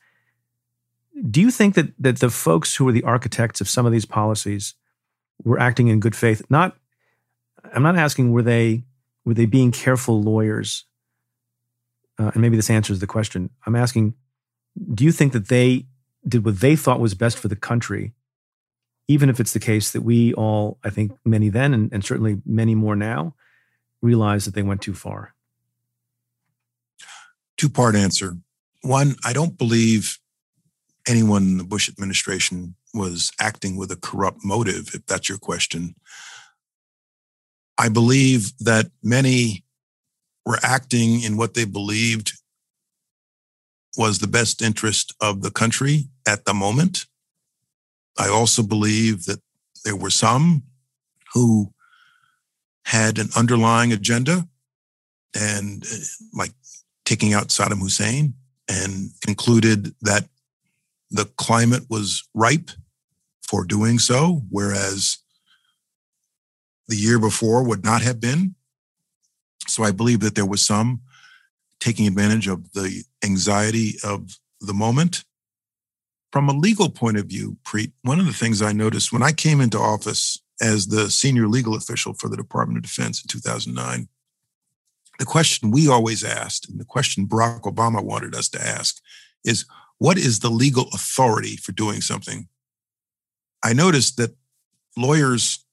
Do 1.30 1.40
you 1.40 1.50
think 1.50 1.74
that, 1.74 1.92
that 1.98 2.20
the 2.20 2.30
folks 2.30 2.74
who 2.74 2.84
were 2.84 2.92
the 2.92 3.04
architects 3.04 3.60
of 3.60 3.68
some 3.68 3.86
of 3.86 3.92
these 3.92 4.04
policies 4.04 4.74
were 5.44 5.60
acting 5.60 5.88
in 5.88 6.00
good 6.00 6.16
faith? 6.16 6.42
Not, 6.50 6.76
I'm 7.72 7.82
not 7.82 7.96
asking 7.96 8.32
were 8.32 8.42
they 8.42 8.84
were 9.24 9.34
they 9.34 9.46
being 9.46 9.70
careful 9.70 10.20
lawyers 10.20 10.84
uh, 12.18 12.30
and 12.32 12.42
maybe 12.42 12.56
this 12.56 12.70
answers 12.70 13.00
the 13.00 13.06
question. 13.06 13.50
I'm 13.66 13.76
asking, 13.76 14.14
do 14.94 15.04
you 15.04 15.12
think 15.12 15.32
that 15.32 15.48
they 15.48 15.86
did 16.26 16.44
what 16.44 16.60
they 16.60 16.76
thought 16.76 17.00
was 17.00 17.14
best 17.14 17.38
for 17.38 17.48
the 17.48 17.56
country, 17.56 18.12
even 19.08 19.28
if 19.28 19.40
it's 19.40 19.52
the 19.52 19.60
case 19.60 19.92
that 19.92 20.02
we 20.02 20.32
all, 20.34 20.78
I 20.84 20.90
think 20.90 21.12
many 21.24 21.48
then, 21.48 21.74
and, 21.74 21.92
and 21.92 22.04
certainly 22.04 22.40
many 22.46 22.74
more 22.74 22.96
now, 22.96 23.34
realize 24.00 24.44
that 24.44 24.54
they 24.54 24.62
went 24.62 24.82
too 24.82 24.94
far? 24.94 25.34
Two 27.56 27.68
part 27.68 27.94
answer. 27.94 28.36
One, 28.82 29.16
I 29.24 29.32
don't 29.32 29.56
believe 29.56 30.18
anyone 31.06 31.42
in 31.42 31.58
the 31.58 31.64
Bush 31.64 31.88
administration 31.88 32.74
was 32.94 33.32
acting 33.40 33.76
with 33.76 33.90
a 33.90 33.96
corrupt 33.96 34.44
motive, 34.44 34.90
if 34.94 35.06
that's 35.06 35.28
your 35.28 35.38
question. 35.38 35.94
I 37.78 37.88
believe 37.88 38.52
that 38.58 38.90
many 39.02 39.61
were 40.44 40.58
acting 40.62 41.22
in 41.22 41.36
what 41.36 41.54
they 41.54 41.64
believed 41.64 42.32
was 43.96 44.18
the 44.18 44.26
best 44.26 44.62
interest 44.62 45.14
of 45.20 45.42
the 45.42 45.50
country 45.50 46.08
at 46.26 46.44
the 46.44 46.54
moment. 46.54 47.06
I 48.18 48.28
also 48.28 48.62
believe 48.62 49.24
that 49.26 49.40
there 49.84 49.96
were 49.96 50.10
some 50.10 50.62
who 51.34 51.72
had 52.84 53.18
an 53.18 53.28
underlying 53.36 53.92
agenda 53.92 54.48
and 55.34 55.84
uh, 55.84 55.96
like 56.34 56.52
taking 57.04 57.32
out 57.32 57.48
Saddam 57.48 57.80
Hussein 57.80 58.34
and 58.68 59.10
concluded 59.22 59.94
that 60.02 60.28
the 61.10 61.26
climate 61.36 61.84
was 61.88 62.26
ripe 62.34 62.70
for 63.42 63.64
doing 63.64 63.98
so, 63.98 64.42
whereas 64.50 65.18
the 66.88 66.96
year 66.96 67.18
before 67.18 67.62
would 67.62 67.84
not 67.84 68.02
have 68.02 68.20
been. 68.20 68.54
So 69.66 69.84
I 69.84 69.90
believe 69.90 70.20
that 70.20 70.34
there 70.34 70.46
was 70.46 70.64
some 70.64 71.00
taking 71.80 72.06
advantage 72.06 72.46
of 72.46 72.72
the 72.72 73.04
anxiety 73.24 73.94
of 74.04 74.38
the 74.60 74.74
moment. 74.74 75.24
From 76.30 76.48
a 76.48 76.52
legal 76.52 76.88
point 76.88 77.18
of 77.18 77.26
view, 77.26 77.58
Preet, 77.64 77.92
one 78.02 78.20
of 78.20 78.26
the 78.26 78.32
things 78.32 78.62
I 78.62 78.72
noticed 78.72 79.12
when 79.12 79.22
I 79.22 79.32
came 79.32 79.60
into 79.60 79.78
office 79.78 80.40
as 80.60 80.86
the 80.86 81.10
senior 81.10 81.48
legal 81.48 81.74
official 81.74 82.14
for 82.14 82.28
the 82.28 82.36
Department 82.36 82.78
of 82.78 82.84
Defense 82.84 83.22
in 83.22 83.28
2009, 83.28 84.08
the 85.18 85.24
question 85.26 85.70
we 85.70 85.88
always 85.88 86.24
asked, 86.24 86.68
and 86.68 86.80
the 86.80 86.84
question 86.84 87.26
Barack 87.26 87.62
Obama 87.62 88.02
wanted 88.02 88.34
us 88.34 88.48
to 88.50 88.62
ask, 88.62 89.00
is 89.44 89.66
what 89.98 90.16
is 90.16 90.40
the 90.40 90.50
legal 90.50 90.88
authority 90.94 91.56
for 91.56 91.72
doing 91.72 92.00
something? 92.00 92.48
I 93.62 93.72
noticed 93.72 94.16
that 94.16 94.34
lawyers 94.96 95.64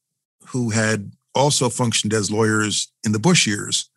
who 0.48 0.72
had 0.72 1.14
also 1.40 1.70
functioned 1.70 2.14
as 2.14 2.30
lawyers 2.30 2.92
in 3.06 3.14
the 3.14 3.20
Bush 3.20 3.48
years 3.48 3.90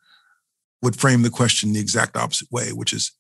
would 0.81 0.97
frame 0.97 1.23
the 1.23 1.31
question 1.31 1.73
the 1.73 1.81
exact 1.81 2.17
opposite 2.17 2.51
way, 2.51 2.71
which 2.73 2.93
is, 2.93 3.13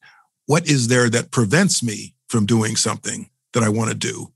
what 0.47 0.67
is 0.67 0.89
there 0.89 1.11
that 1.11 1.31
prevents 1.31 1.83
me 1.83 2.15
from 2.29 2.47
doing 2.47 2.77
something 2.77 3.31
that 3.53 3.63
I 3.63 3.69
want 3.69 3.91
to 3.91 3.97
do? 3.97 4.33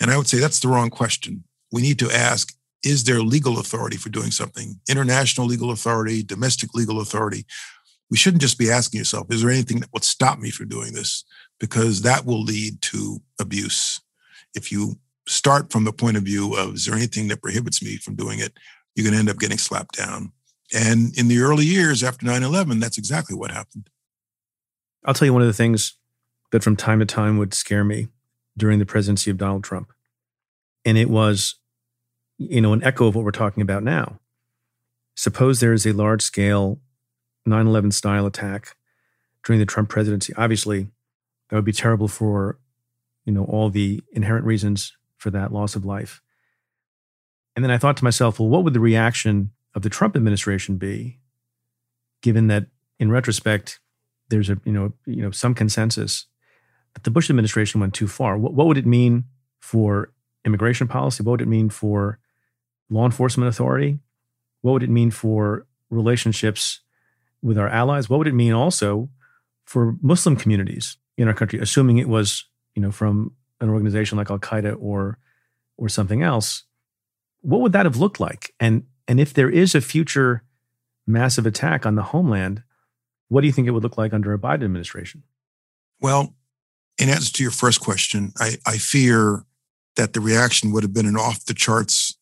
And 0.00 0.10
I 0.10 0.16
would 0.16 0.28
say 0.28 0.38
that's 0.38 0.60
the 0.60 0.68
wrong 0.68 0.90
question. 0.90 1.44
We 1.72 1.82
need 1.82 1.98
to 1.98 2.10
ask, 2.10 2.54
is 2.84 3.04
there 3.04 3.20
legal 3.20 3.58
authority 3.58 3.96
for 3.96 4.08
doing 4.08 4.30
something? 4.30 4.78
International 4.88 5.46
legal 5.46 5.70
authority, 5.70 6.22
domestic 6.22 6.74
legal 6.74 7.00
authority. 7.00 7.44
We 8.10 8.16
shouldn't 8.16 8.42
just 8.42 8.58
be 8.58 8.70
asking 8.70 8.98
yourself, 8.98 9.26
is 9.30 9.42
there 9.42 9.50
anything 9.50 9.80
that 9.80 9.92
would 9.92 10.04
stop 10.04 10.38
me 10.38 10.50
from 10.50 10.68
doing 10.68 10.92
this? 10.92 11.24
Because 11.58 12.02
that 12.02 12.24
will 12.24 12.42
lead 12.42 12.80
to 12.82 13.20
abuse. 13.40 14.00
If 14.54 14.70
you 14.70 14.98
start 15.26 15.72
from 15.72 15.84
the 15.84 15.92
point 15.92 16.16
of 16.16 16.22
view 16.22 16.54
of, 16.54 16.74
is 16.74 16.86
there 16.86 16.94
anything 16.94 17.28
that 17.28 17.42
prohibits 17.42 17.82
me 17.82 17.96
from 17.96 18.14
doing 18.14 18.38
it? 18.38 18.52
You're 18.98 19.04
going 19.04 19.14
to 19.14 19.20
end 19.20 19.30
up 19.30 19.38
getting 19.38 19.58
slapped 19.58 19.96
down. 19.96 20.32
And 20.74 21.16
in 21.16 21.28
the 21.28 21.38
early 21.38 21.64
years 21.64 22.02
after 22.02 22.26
9 22.26 22.42
11, 22.42 22.80
that's 22.80 22.98
exactly 22.98 23.36
what 23.36 23.52
happened. 23.52 23.88
I'll 25.04 25.14
tell 25.14 25.26
you 25.26 25.32
one 25.32 25.40
of 25.40 25.46
the 25.46 25.54
things 25.54 25.94
that 26.50 26.64
from 26.64 26.74
time 26.74 26.98
to 26.98 27.06
time 27.06 27.38
would 27.38 27.54
scare 27.54 27.84
me 27.84 28.08
during 28.56 28.80
the 28.80 28.84
presidency 28.84 29.30
of 29.30 29.36
Donald 29.36 29.62
Trump. 29.62 29.92
And 30.84 30.98
it 30.98 31.08
was, 31.08 31.54
you 32.38 32.60
know, 32.60 32.72
an 32.72 32.82
echo 32.82 33.06
of 33.06 33.14
what 33.14 33.24
we're 33.24 33.30
talking 33.30 33.62
about 33.62 33.84
now. 33.84 34.18
Suppose 35.14 35.60
there 35.60 35.72
is 35.72 35.86
a 35.86 35.92
large 35.92 36.22
scale 36.22 36.80
9 37.46 37.66
11 37.68 37.92
style 37.92 38.26
attack 38.26 38.76
during 39.44 39.60
the 39.60 39.66
Trump 39.66 39.88
presidency. 39.88 40.34
Obviously, 40.36 40.88
that 41.48 41.56
would 41.56 41.64
be 41.64 41.72
terrible 41.72 42.08
for, 42.08 42.58
you 43.24 43.32
know, 43.32 43.44
all 43.44 43.70
the 43.70 44.02
inherent 44.12 44.44
reasons 44.44 44.96
for 45.16 45.30
that 45.30 45.52
loss 45.52 45.76
of 45.76 45.84
life. 45.84 46.20
And 47.58 47.64
then 47.64 47.72
I 47.72 47.78
thought 47.78 47.96
to 47.96 48.04
myself, 48.04 48.38
well, 48.38 48.48
what 48.48 48.62
would 48.62 48.72
the 48.72 48.78
reaction 48.78 49.50
of 49.74 49.82
the 49.82 49.90
Trump 49.90 50.14
administration 50.14 50.76
be, 50.76 51.18
given 52.22 52.46
that 52.46 52.66
in 53.00 53.10
retrospect, 53.10 53.80
there's 54.28 54.48
a 54.48 54.60
you 54.64 54.70
know 54.70 54.92
you 55.06 55.22
know 55.22 55.32
some 55.32 55.56
consensus 55.56 56.26
that 56.94 57.02
the 57.02 57.10
Bush 57.10 57.28
administration 57.28 57.80
went 57.80 57.94
too 57.94 58.06
far. 58.06 58.38
What, 58.38 58.54
what 58.54 58.68
would 58.68 58.78
it 58.78 58.86
mean 58.86 59.24
for 59.58 60.12
immigration 60.44 60.86
policy? 60.86 61.24
What 61.24 61.32
would 61.32 61.40
it 61.40 61.48
mean 61.48 61.68
for 61.68 62.20
law 62.90 63.04
enforcement 63.04 63.48
authority? 63.48 63.98
What 64.60 64.74
would 64.74 64.84
it 64.84 64.88
mean 64.88 65.10
for 65.10 65.66
relationships 65.90 66.82
with 67.42 67.58
our 67.58 67.68
allies? 67.68 68.08
What 68.08 68.18
would 68.18 68.28
it 68.28 68.34
mean 68.34 68.52
also 68.52 69.10
for 69.64 69.96
Muslim 70.00 70.36
communities 70.36 70.96
in 71.16 71.26
our 71.26 71.34
country, 71.34 71.58
assuming 71.58 71.98
it 71.98 72.08
was 72.08 72.44
you 72.76 72.82
know 72.82 72.92
from 72.92 73.32
an 73.60 73.68
organization 73.68 74.16
like 74.16 74.30
Al 74.30 74.38
Qaeda 74.38 74.76
or 74.80 75.18
or 75.76 75.88
something 75.88 76.22
else? 76.22 76.62
What 77.40 77.60
would 77.60 77.72
that 77.72 77.86
have 77.86 77.96
looked 77.96 78.20
like? 78.20 78.54
And 78.60 78.84
and 79.06 79.18
if 79.18 79.32
there 79.32 79.50
is 79.50 79.74
a 79.74 79.80
future 79.80 80.42
massive 81.06 81.46
attack 81.46 81.86
on 81.86 81.94
the 81.94 82.02
homeland, 82.02 82.62
what 83.28 83.40
do 83.40 83.46
you 83.46 83.52
think 83.52 83.66
it 83.66 83.70
would 83.70 83.82
look 83.82 83.98
like 83.98 84.12
under 84.12 84.32
a 84.32 84.38
Biden 84.38 84.64
administration? 84.64 85.22
Well, 86.00 86.34
in 86.98 87.08
answer 87.08 87.32
to 87.32 87.42
your 87.42 87.52
first 87.52 87.80
question, 87.80 88.32
I, 88.38 88.56
I 88.66 88.78
fear 88.78 89.44
that 89.96 90.12
the 90.12 90.20
reaction 90.20 90.72
would 90.72 90.82
have 90.82 90.92
been 90.92 91.06
an 91.06 91.16
off 91.16 91.44
the 91.44 91.54
charts, 91.54 92.16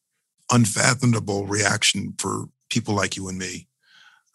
unfathomable 0.51 1.47
reaction 1.47 2.14
for 2.19 2.47
people 2.71 2.95
like 2.95 3.17
you 3.17 3.29
and 3.29 3.39
me 3.39 3.69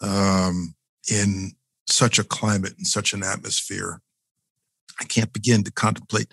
um, 0.01 0.75
in 1.09 1.51
such 1.87 2.19
a 2.19 2.23
climate 2.23 2.73
and 2.77 2.87
such 2.87 3.13
an 3.13 3.23
atmosphere. 3.23 4.01
I 4.99 5.05
can't 5.05 5.33
begin 5.33 5.63
to 5.63 5.71
contemplate. 5.71 6.27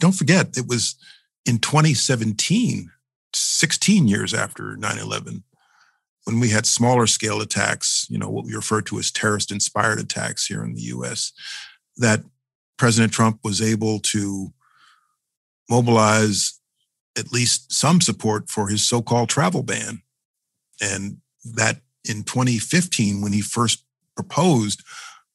Don't 0.00 0.14
forget, 0.14 0.56
it 0.56 0.66
was 0.68 0.96
in 1.44 1.58
2017 1.58 2.90
16 3.36 4.08
years 4.08 4.34
after 4.34 4.76
9 4.76 4.98
11, 4.98 5.44
when 6.24 6.40
we 6.40 6.48
had 6.50 6.66
smaller 6.66 7.06
scale 7.06 7.40
attacks, 7.40 8.06
you 8.08 8.18
know, 8.18 8.30
what 8.30 8.44
we 8.44 8.54
refer 8.54 8.80
to 8.82 8.98
as 8.98 9.10
terrorist 9.10 9.50
inspired 9.50 9.98
attacks 9.98 10.46
here 10.46 10.64
in 10.64 10.74
the 10.74 10.82
US, 10.82 11.32
that 11.96 12.22
President 12.76 13.12
Trump 13.12 13.40
was 13.44 13.60
able 13.60 14.00
to 14.00 14.52
mobilize 15.68 16.58
at 17.16 17.32
least 17.32 17.72
some 17.72 18.00
support 18.00 18.50
for 18.50 18.68
his 18.68 18.86
so 18.86 19.00
called 19.00 19.28
travel 19.28 19.62
ban. 19.62 20.02
And 20.80 21.18
that 21.44 21.80
in 22.08 22.24
2015, 22.24 23.20
when 23.20 23.32
he 23.32 23.40
first 23.40 23.84
proposed 24.16 24.82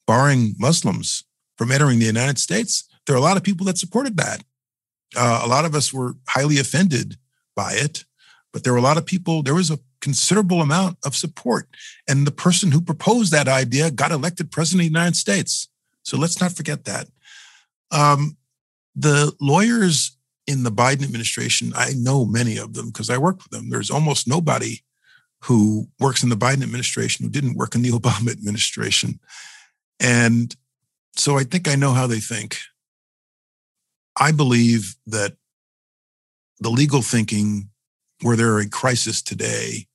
barring 0.06 0.56
Muslims 0.58 1.24
from 1.58 1.72
entering 1.72 2.00
the 2.00 2.06
United 2.06 2.40
States, 2.40 2.84
there 3.06 3.16
are 3.16 3.20
a 3.20 3.22
lot 3.22 3.38
of 3.38 3.44
people 3.44 3.66
that 3.68 3.78
supported 3.78 4.18
that. 4.18 4.44
Uh, 5.16 5.42
a 5.44 5.48
lot 5.48 5.66
of 5.66 5.74
us 5.74 5.94
were 5.94 6.16
highly 6.28 6.60
offended 6.60 7.18
by 7.60 7.74
it, 7.74 8.06
but 8.54 8.64
there 8.64 8.72
were 8.72 8.80
a 8.80 8.90
lot 8.90 8.98
of 8.98 9.06
people, 9.06 9.44
there 9.44 9.60
was 9.62 9.70
a 9.70 9.80
considerable 10.00 10.62
amount 10.62 10.98
of 11.04 11.14
support. 11.14 11.68
And 12.08 12.26
the 12.26 12.32
person 12.46 12.72
who 12.72 12.80
proposed 12.80 13.34
that 13.34 13.50
idea 13.50 13.92
got 13.92 14.14
elected 14.14 14.50
president 14.50 14.80
of 14.80 14.86
the 14.86 15.00
United 15.00 15.18
States. 15.18 15.68
So 16.04 16.18
let's 16.18 16.40
not 16.40 16.54
forget 16.54 16.86
that. 16.86 17.08
Um, 17.92 18.38
the 18.96 19.34
lawyers 19.42 20.18
in 20.48 20.64
the 20.64 20.72
Biden 20.72 21.04
administration, 21.04 21.74
I 21.76 21.90
know 21.98 22.26
many 22.26 22.56
of 22.58 22.76
them 22.76 22.88
because 22.88 23.10
I 23.10 23.18
work 23.18 23.38
with 23.44 23.52
them. 23.52 23.70
There's 23.70 23.92
almost 23.92 24.26
nobody 24.26 24.80
who 25.44 25.90
works 26.00 26.24
in 26.24 26.30
the 26.30 26.44
Biden 26.46 26.64
administration 26.64 27.26
who 27.26 27.32
didn't 27.32 27.58
work 27.58 27.76
in 27.76 27.82
the 27.82 27.92
Obama 28.00 28.32
administration. 28.32 29.20
And 30.00 30.56
so 31.16 31.38
I 31.38 31.44
think 31.44 31.68
I 31.68 31.76
know 31.76 31.92
how 31.92 32.08
they 32.08 32.22
think. 32.22 32.58
I 34.18 34.32
believe 34.32 34.96
that 35.08 35.34
the 36.60 36.70
legal 36.70 37.02
thinking 37.02 37.70
where 38.22 38.36
there 38.36 38.60
a 38.60 38.68
crisis 38.68 39.22
today 39.22 39.88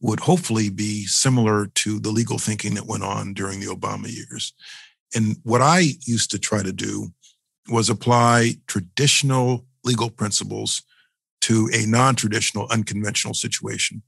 would 0.00 0.20
hopefully 0.20 0.70
be 0.70 1.04
similar 1.04 1.66
to 1.66 2.00
the 2.00 2.10
legal 2.10 2.38
thinking 2.38 2.74
that 2.74 2.86
went 2.86 3.02
on 3.02 3.34
during 3.34 3.60
the 3.60 3.66
Obama 3.66 4.10
years. 4.10 4.54
And 5.14 5.36
what 5.42 5.60
I 5.60 5.94
used 6.06 6.30
to 6.30 6.38
try 6.38 6.62
to 6.62 6.72
do 6.72 7.12
was 7.68 7.90
apply 7.90 8.54
traditional 8.66 9.66
legal 9.84 10.10
principles 10.10 10.82
to 11.42 11.68
a 11.72 11.86
non-traditional 11.86 12.66
unconventional 12.70 13.34
situation 13.34 14.02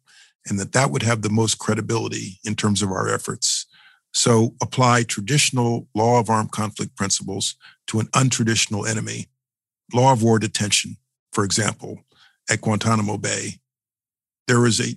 and 0.47 0.59
that 0.59 0.73
that 0.73 0.91
would 0.91 1.03
have 1.03 1.23
the 1.23 1.31
most 1.31 1.59
credibility 1.59 2.39
in 2.45 2.55
terms 2.55 2.83
of 2.83 2.91
our 2.91 3.09
efforts 3.13 3.67
so 4.15 4.55
apply 4.61 5.03
traditional 5.03 5.89
law 5.95 6.21
of 6.21 6.29
armed 6.29 6.53
conflict 6.53 6.95
principles 6.97 7.57
to 7.87 8.01
an 8.01 8.07
untraditional 8.09 8.87
enemy 8.87 9.29
law 9.95 10.13
of 10.13 10.23
war 10.23 10.39
detention 10.39 10.97
for 11.33 11.45
example, 11.45 12.01
at 12.49 12.61
Guantanamo 12.61 13.19
Bay, 13.19 13.59
there 14.47 14.61
was 14.61 14.81
a 14.81 14.95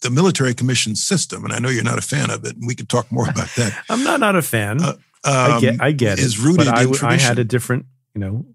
the 0.00 0.10
military 0.10 0.54
commission 0.54 0.96
system, 0.96 1.44
and 1.44 1.52
I 1.52 1.58
know 1.58 1.68
you're 1.68 1.84
not 1.84 1.98
a 1.98 2.02
fan 2.02 2.30
of 2.30 2.44
it, 2.44 2.56
and 2.56 2.66
we 2.66 2.74
could 2.74 2.88
talk 2.88 3.12
more 3.12 3.28
about 3.28 3.48
that. 3.56 3.84
I'm 3.90 4.02
not 4.02 4.20
not 4.20 4.36
a 4.36 4.42
fan. 4.42 4.82
Uh, 4.82 4.92
um, 4.92 4.98
I 5.24 5.60
get 5.60 5.82
I 5.82 5.92
get 5.92 6.18
is 6.18 6.38
rooted 6.38 6.66
but 6.66 6.68
I, 6.68 6.82
in 6.82 6.92
tradition. 6.92 7.08
I 7.08 7.16
had 7.16 7.38
a 7.38 7.44
different, 7.44 7.86
you 8.14 8.20
know, 8.20 8.46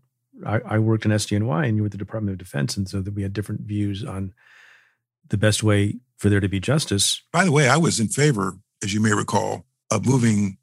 I, 0.45 0.59
I 0.65 0.79
worked 0.79 1.05
in 1.05 1.11
SDNY, 1.11 1.67
and 1.67 1.75
you 1.77 1.83
were 1.83 1.87
at 1.87 1.91
the 1.91 1.97
Department 1.97 2.33
of 2.33 2.39
Defense, 2.39 2.75
and 2.75 2.89
so 2.89 3.01
that 3.01 3.13
we 3.13 3.21
had 3.21 3.33
different 3.33 3.61
views 3.61 4.03
on 4.03 4.33
the 5.29 5.37
best 5.37 5.63
way 5.63 5.99
for 6.17 6.29
there 6.29 6.39
to 6.39 6.49
be 6.49 6.59
justice. 6.59 7.21
By 7.31 7.45
the 7.45 7.51
way, 7.51 7.67
I 7.67 7.77
was 7.77 7.99
in 7.99 8.07
favor, 8.07 8.57
as 8.83 8.93
you 8.93 9.01
may 9.01 9.13
recall, 9.13 9.65
of 9.91 10.05
moving 10.05 10.57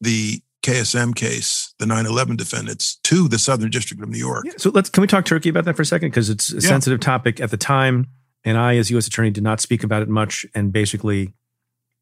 the 0.00 0.42
KSM 0.64 1.14
case, 1.14 1.74
the 1.78 1.84
9/11 1.84 2.38
defendants, 2.38 2.96
to 3.04 3.28
the 3.28 3.38
Southern 3.38 3.68
District 3.68 4.02
of 4.02 4.08
New 4.08 4.18
York. 4.18 4.46
Yeah, 4.46 4.54
so 4.56 4.70
let's 4.70 4.88
can 4.88 5.02
we 5.02 5.06
talk 5.06 5.26
Turkey 5.26 5.50
about 5.50 5.66
that 5.66 5.76
for 5.76 5.82
a 5.82 5.86
second 5.86 6.08
because 6.08 6.30
it's 6.30 6.50
a 6.52 6.56
yeah. 6.56 6.60
sensitive 6.60 7.00
topic 7.00 7.38
at 7.38 7.50
the 7.50 7.58
time, 7.58 8.06
and 8.44 8.56
I, 8.56 8.76
as 8.76 8.90
U.S. 8.90 9.06
attorney, 9.06 9.30
did 9.30 9.44
not 9.44 9.60
speak 9.60 9.84
about 9.84 10.00
it 10.00 10.08
much 10.08 10.46
and 10.54 10.72
basically 10.72 11.34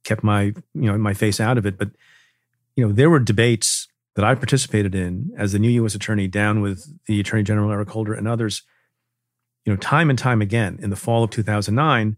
kept 0.04 0.22
my 0.22 0.42
you 0.42 0.62
know 0.74 0.96
my 0.96 1.12
face 1.12 1.40
out 1.40 1.58
of 1.58 1.66
it. 1.66 1.76
But 1.76 1.90
you 2.76 2.86
know 2.86 2.92
there 2.92 3.10
were 3.10 3.18
debates 3.18 3.88
that 4.14 4.24
I 4.24 4.36
participated 4.36 4.94
in 4.94 5.32
as 5.36 5.50
the 5.50 5.58
new 5.58 5.70
U.S. 5.70 5.96
attorney, 5.96 6.28
down 6.28 6.60
with 6.60 6.86
the 7.06 7.18
Attorney 7.18 7.42
General 7.42 7.72
Eric 7.72 7.88
Holder 7.88 8.14
and 8.14 8.28
others. 8.28 8.62
You 9.64 9.72
know, 9.72 9.76
time 9.76 10.08
and 10.08 10.18
time 10.18 10.40
again 10.40 10.78
in 10.80 10.90
the 10.90 10.96
fall 10.96 11.24
of 11.24 11.30
2009, 11.30 12.16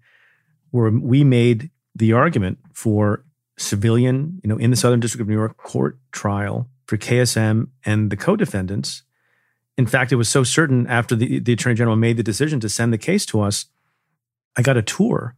where 0.73 0.91
we 0.91 1.25
made 1.25 1.71
the 1.95 2.13
argument 2.13 2.59
for 2.75 3.25
civilian, 3.57 4.41
you 4.43 4.49
know, 4.49 4.57
in 4.57 4.71
the 4.71 4.77
Southern 4.77 5.01
District 5.01 5.21
of 5.21 5.29
New 5.29 5.35
York 5.35 5.57
court 5.57 5.99
trial 6.13 6.69
for 6.87 6.97
KSM 6.97 7.69
and 7.85 8.11
the 8.11 8.17
co-defendants. 8.17 9.03
In 9.77 9.87
fact, 9.87 10.13
it 10.13 10.17
was 10.17 10.29
so 10.29 10.45
certain 10.45 10.87
after 10.87 11.17
the, 11.17 11.39
the 11.39 11.53
Attorney 11.53 11.75
General 11.75 11.97
made 11.97 12.17
the 12.17 12.23
decision 12.23 12.61
to 12.61 12.69
send 12.69 12.93
the 12.93 12.99
case 12.99 13.27
to 13.27 13.41
us, 13.41 13.67
I 14.57 14.63
got 14.63 14.77
a 14.77 14.83
tour 14.83 15.37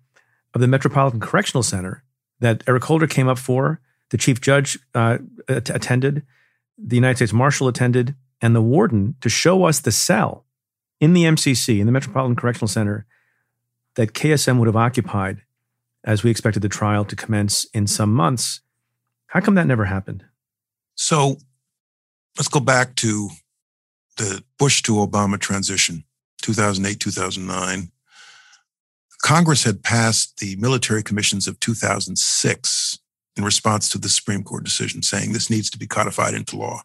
of 0.55 0.61
the 0.61 0.69
Metropolitan 0.69 1.21
Correctional 1.21 1.63
Center 1.63 2.03
that 2.41 2.63
Eric 2.67 2.85
Holder 2.85 3.07
came 3.07 3.29
up 3.29 3.39
for. 3.39 3.81
The 4.11 4.19
chief 4.19 4.41
judge 4.41 4.79
uh, 4.95 5.19
attended, 5.49 6.23
the 6.79 6.97
United 6.97 7.17
States 7.17 7.33
Marshal 7.33 7.67
attended, 7.67 8.15
and 8.41 8.55
the 8.55 8.63
warden 8.63 9.17
to 9.21 9.29
show 9.29 9.65
us 9.65 9.81
the 9.81 9.91
cell 9.91 10.45
in 11.01 11.13
the 11.13 11.25
MCC, 11.25 11.81
in 11.81 11.87
the 11.87 11.93
Metropolitan 11.93 12.37
Correctional 12.37 12.69
Center, 12.69 13.07
that 13.97 14.13
KSM 14.13 14.59
would 14.59 14.69
have 14.69 14.77
occupied 14.77 15.43
as 16.07 16.23
we 16.23 16.31
expected 16.31 16.63
the 16.63 16.69
trial 16.69 17.05
to 17.05 17.17
commence 17.17 17.65
in 17.75 17.87
some 17.87 18.15
months. 18.15 18.61
How 19.27 19.41
come 19.41 19.57
that 19.57 19.67
never 19.67 19.85
happened? 19.85 20.25
So 20.95 21.37
let's 22.39 22.49
go 22.49 22.61
back 22.61 22.95
to 22.97 23.29
the 24.17 24.43
Bush 24.59 24.83
to 24.83 24.93
Obama 24.93 25.39
transition, 25.39 26.05
2008, 26.43 27.01
2009. 27.01 27.91
Congress 29.23 29.65
had 29.65 29.83
passed 29.83 30.39
the 30.39 30.57
military 30.57 31.03
commissions 31.03 31.49
of 31.49 31.59
2006 31.61 32.99
in 33.37 33.45
response 33.45 33.89
to 33.91 33.99
the 33.99 34.09
Supreme 34.09 34.45
Court 34.45 34.65
decision 34.65 35.03
saying 35.03 35.33
this 35.33 35.51
needs 35.51 35.69
to 35.71 35.79
be 35.79 35.87
codified 35.87 36.35
into 36.35 36.57
law. 36.57 36.83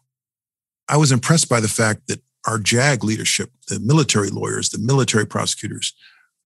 I 0.88 0.96
was 0.96 1.12
impressed 1.12 1.48
by 1.48 1.60
the 1.60 1.68
fact 1.68 2.08
that 2.08 2.20
our 2.46 2.58
JAG 2.58 3.04
leadership, 3.04 3.50
the 3.68 3.78
military 3.78 4.28
lawyers, 4.28 4.70
the 4.70 4.78
military 4.78 5.26
prosecutors, 5.26 5.94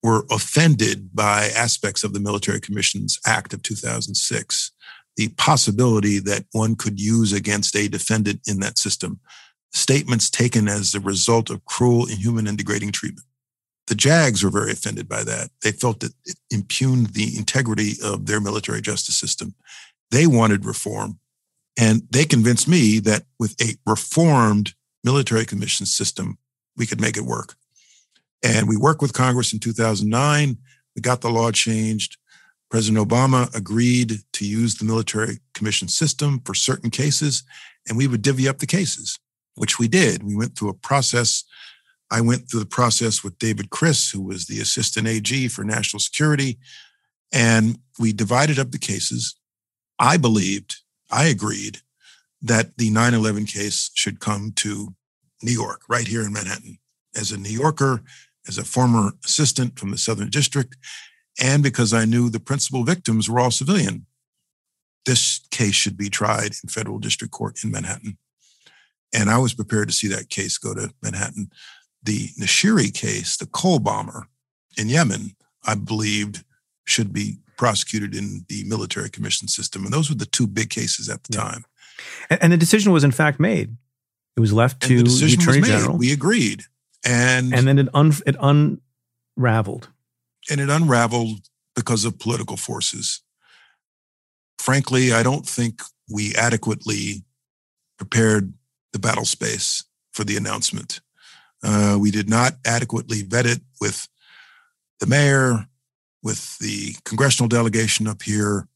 were 0.01 0.25
offended 0.31 1.13
by 1.13 1.49
aspects 1.55 2.03
of 2.03 2.13
the 2.13 2.19
Military 2.19 2.59
Commissions 2.59 3.19
Act 3.25 3.53
of 3.53 3.61
2006. 3.63 4.71
The 5.17 5.29
possibility 5.29 6.19
that 6.19 6.45
one 6.53 6.75
could 6.75 6.99
use 6.99 7.33
against 7.33 7.75
a 7.75 7.89
defendant 7.89 8.41
in 8.47 8.59
that 8.61 8.77
system 8.77 9.19
statements 9.71 10.29
taken 10.29 10.67
as 10.67 10.91
the 10.91 10.99
result 10.99 11.49
of 11.49 11.65
cruel, 11.65 12.07
inhuman, 12.07 12.47
and 12.47 12.57
degrading 12.57 12.91
treatment. 12.91 13.25
The 13.87 13.95
JAGs 13.95 14.43
were 14.43 14.49
very 14.49 14.71
offended 14.71 15.09
by 15.09 15.23
that. 15.23 15.49
They 15.63 15.71
felt 15.71 15.99
that 15.99 16.13
it 16.25 16.37
impugned 16.51 17.07
the 17.13 17.37
integrity 17.37 17.93
of 18.03 18.25
their 18.25 18.39
military 18.39 18.81
justice 18.81 19.15
system. 19.15 19.55
They 20.11 20.27
wanted 20.27 20.65
reform. 20.65 21.19
And 21.77 22.03
they 22.11 22.25
convinced 22.25 22.67
me 22.67 22.99
that 22.99 23.23
with 23.39 23.55
a 23.61 23.75
reformed 23.89 24.73
military 25.03 25.45
commission 25.45 25.85
system, 25.85 26.37
we 26.77 26.85
could 26.85 27.01
make 27.01 27.17
it 27.17 27.23
work. 27.23 27.55
And 28.43 28.67
we 28.67 28.77
worked 28.77 29.01
with 29.01 29.13
Congress 29.13 29.53
in 29.53 29.59
2009. 29.59 30.57
We 30.95 31.01
got 31.01 31.21
the 31.21 31.29
law 31.29 31.51
changed. 31.51 32.17
President 32.69 33.05
Obama 33.05 33.53
agreed 33.55 34.19
to 34.33 34.45
use 34.45 34.75
the 34.75 34.85
military 34.85 35.39
commission 35.53 35.87
system 35.87 36.41
for 36.45 36.53
certain 36.53 36.91
cases, 36.91 37.43
and 37.87 37.97
we 37.97 38.07
would 38.07 38.21
divvy 38.21 38.47
up 38.47 38.59
the 38.59 38.67
cases, 38.67 39.17
which 39.55 39.79
we 39.79 39.87
did. 39.87 40.23
We 40.23 40.35
went 40.35 40.55
through 40.55 40.69
a 40.69 40.75
process. 40.75 41.43
I 42.11 42.21
went 42.21 42.49
through 42.49 42.59
the 42.59 42.65
process 42.67 43.23
with 43.23 43.39
David 43.39 43.71
Kris, 43.71 44.11
who 44.11 44.21
was 44.21 44.45
the 44.45 44.59
assistant 44.59 45.07
AG 45.07 45.47
for 45.47 45.63
national 45.63 45.99
security, 45.99 46.59
and 47.31 47.79
we 47.99 48.13
divided 48.13 48.59
up 48.59 48.71
the 48.71 48.79
cases. 48.79 49.35
I 49.97 50.17
believed, 50.17 50.77
I 51.11 51.25
agreed 51.25 51.79
that 52.41 52.77
the 52.77 52.89
9 52.91 53.13
11 53.13 53.45
case 53.45 53.89
should 53.95 54.19
come 54.19 54.53
to 54.57 54.93
New 55.41 55.51
York, 55.51 55.81
right 55.89 56.07
here 56.07 56.21
in 56.21 56.33
Manhattan. 56.33 56.77
As 57.15 57.31
a 57.31 57.37
New 57.37 57.49
Yorker, 57.49 58.03
as 58.49 58.57
a 58.57 58.65
former 58.65 59.11
assistant 59.23 59.79
from 59.79 59.91
the 59.91 59.97
Southern 59.97 60.29
District, 60.29 60.75
and 61.39 61.63
because 61.63 61.93
I 61.93 62.03
knew 62.03 62.29
the 62.29 62.39
principal 62.39 62.83
victims 62.83 63.29
were 63.29 63.39
all 63.39 63.51
civilian. 63.51 64.05
This 65.05 65.39
case 65.51 65.75
should 65.75 65.95
be 65.95 66.09
tried 66.09 66.51
in 66.61 66.69
federal 66.69 66.99
district 66.99 67.31
court 67.31 67.63
in 67.63 67.71
Manhattan. 67.71 68.17
And 69.13 69.29
I 69.29 69.37
was 69.37 69.53
prepared 69.53 69.87
to 69.87 69.93
see 69.93 70.07
that 70.09 70.29
case 70.29 70.57
go 70.57 70.73
to 70.73 70.93
Manhattan. 71.01 71.51
The 72.03 72.29
Nashiri 72.39 72.93
case, 72.93 73.37
the 73.37 73.45
coal 73.45 73.79
bomber 73.79 74.27
in 74.77 74.89
Yemen, 74.89 75.35
I 75.65 75.75
believed 75.75 76.43
should 76.85 77.13
be 77.13 77.37
prosecuted 77.57 78.15
in 78.15 78.45
the 78.49 78.63
military 78.65 79.09
commission 79.09 79.47
system. 79.47 79.83
And 79.83 79.93
those 79.93 80.09
were 80.09 80.15
the 80.15 80.25
two 80.25 80.47
big 80.47 80.69
cases 80.69 81.09
at 81.09 81.23
the 81.23 81.37
yeah. 81.37 81.43
time. 81.43 81.65
And, 82.29 82.53
the 82.53 82.57
decision 82.57 82.91
was 82.91 83.03
in 83.03 83.11
fact 83.11 83.39
made. 83.39 83.75
It 84.37 84.39
was 84.39 84.53
left 84.53 84.81
to 84.83 85.03
the, 85.03 85.09
the, 85.09 85.33
Attorney 85.33 85.61
General. 85.61 85.97
We 85.97 86.13
agreed. 86.13 86.63
And 87.05 87.53
and 87.53 87.67
then 87.67 87.79
it 87.79 87.87
un, 87.93 88.13
it 88.25 88.35
unraveled 88.39 89.89
and 90.49 90.59
it 90.59 90.69
unraveled 90.69 91.49
because 91.75 92.05
of 92.05 92.19
political 92.19 92.57
forces. 92.57 93.21
Frankly, 94.57 95.13
I 95.13 95.23
don't 95.23 95.47
think 95.47 95.81
we 96.09 96.35
adequately 96.35 97.23
prepared 97.97 98.53
the 98.91 98.99
battle 98.99 99.25
space 99.25 99.83
for 100.11 100.23
the 100.23 100.35
announcement. 100.35 101.01
Uh, 101.63 101.97
we 101.99 102.11
did 102.11 102.29
not 102.29 102.53
adequately 102.65 103.21
vet 103.21 103.45
it 103.45 103.61
with 103.79 104.07
the 104.99 105.05
mayor, 105.05 105.67
with 106.23 106.57
the 106.59 106.95
congressional 107.05 107.47
delegation 107.47 108.07
up 108.07 108.21
here. 108.21 108.67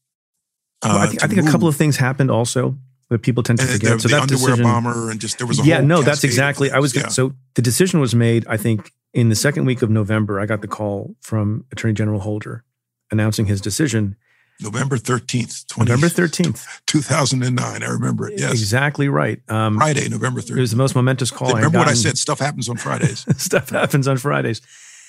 Uh, 0.82 0.88
well, 0.88 0.98
I 0.98 1.06
think, 1.06 1.24
I 1.24 1.26
think 1.26 1.48
a 1.48 1.50
couple 1.50 1.68
of 1.68 1.76
things 1.76 1.96
happened 1.96 2.30
also 2.30 2.76
that 3.10 3.22
people 3.22 3.42
tend 3.42 3.58
to 3.58 3.66
forget. 3.66 4.00
so 4.00 4.08
the 4.08 4.14
that 4.14 4.22
underwear 4.22 4.56
decision, 4.56 4.64
bomber 4.64 5.10
and 5.10 5.20
just 5.20 5.38
there 5.38 5.46
was 5.46 5.60
a 5.60 5.64
yeah 5.64 5.80
no 5.80 6.02
that's 6.02 6.24
exactly 6.24 6.70
I 6.70 6.78
was 6.78 6.94
yeah. 6.94 7.08
so 7.08 7.32
the 7.54 7.62
decision 7.62 8.00
was 8.00 8.14
made 8.14 8.46
I 8.48 8.56
think 8.56 8.92
in 9.14 9.28
the 9.28 9.36
second 9.36 9.64
week 9.64 9.80
of 9.80 9.88
November, 9.90 10.40
I 10.40 10.46
got 10.46 10.60
the 10.60 10.68
call 10.68 11.14
from 11.20 11.64
Attorney 11.72 11.94
General 11.94 12.20
Holder 12.20 12.64
announcing 13.10 13.46
his 13.46 13.60
decision. 13.60 14.16
November 14.60 14.96
13th, 14.96 15.66
20, 15.68 15.90
November 15.90 16.08
13th, 16.08 16.66
2009. 16.86 17.82
I 17.82 17.86
remember 17.86 18.28
it. 18.28 18.38
Yes. 18.38 18.52
Exactly 18.52 19.08
right. 19.08 19.40
Um, 19.48 19.76
Friday, 19.76 20.08
November 20.08 20.40
13th. 20.40 20.56
It 20.56 20.60
was 20.60 20.70
the 20.70 20.76
most 20.76 20.94
momentous 20.94 21.30
call. 21.30 21.48
I 21.48 21.58
remember 21.58 21.78
I 21.78 21.82
what 21.82 21.88
I 21.88 21.94
said? 21.94 22.18
Stuff 22.18 22.40
happens 22.40 22.68
on 22.68 22.76
Fridays. 22.76 23.24
stuff 23.40 23.70
happens 23.70 24.06
on 24.06 24.16
Fridays. 24.18 24.60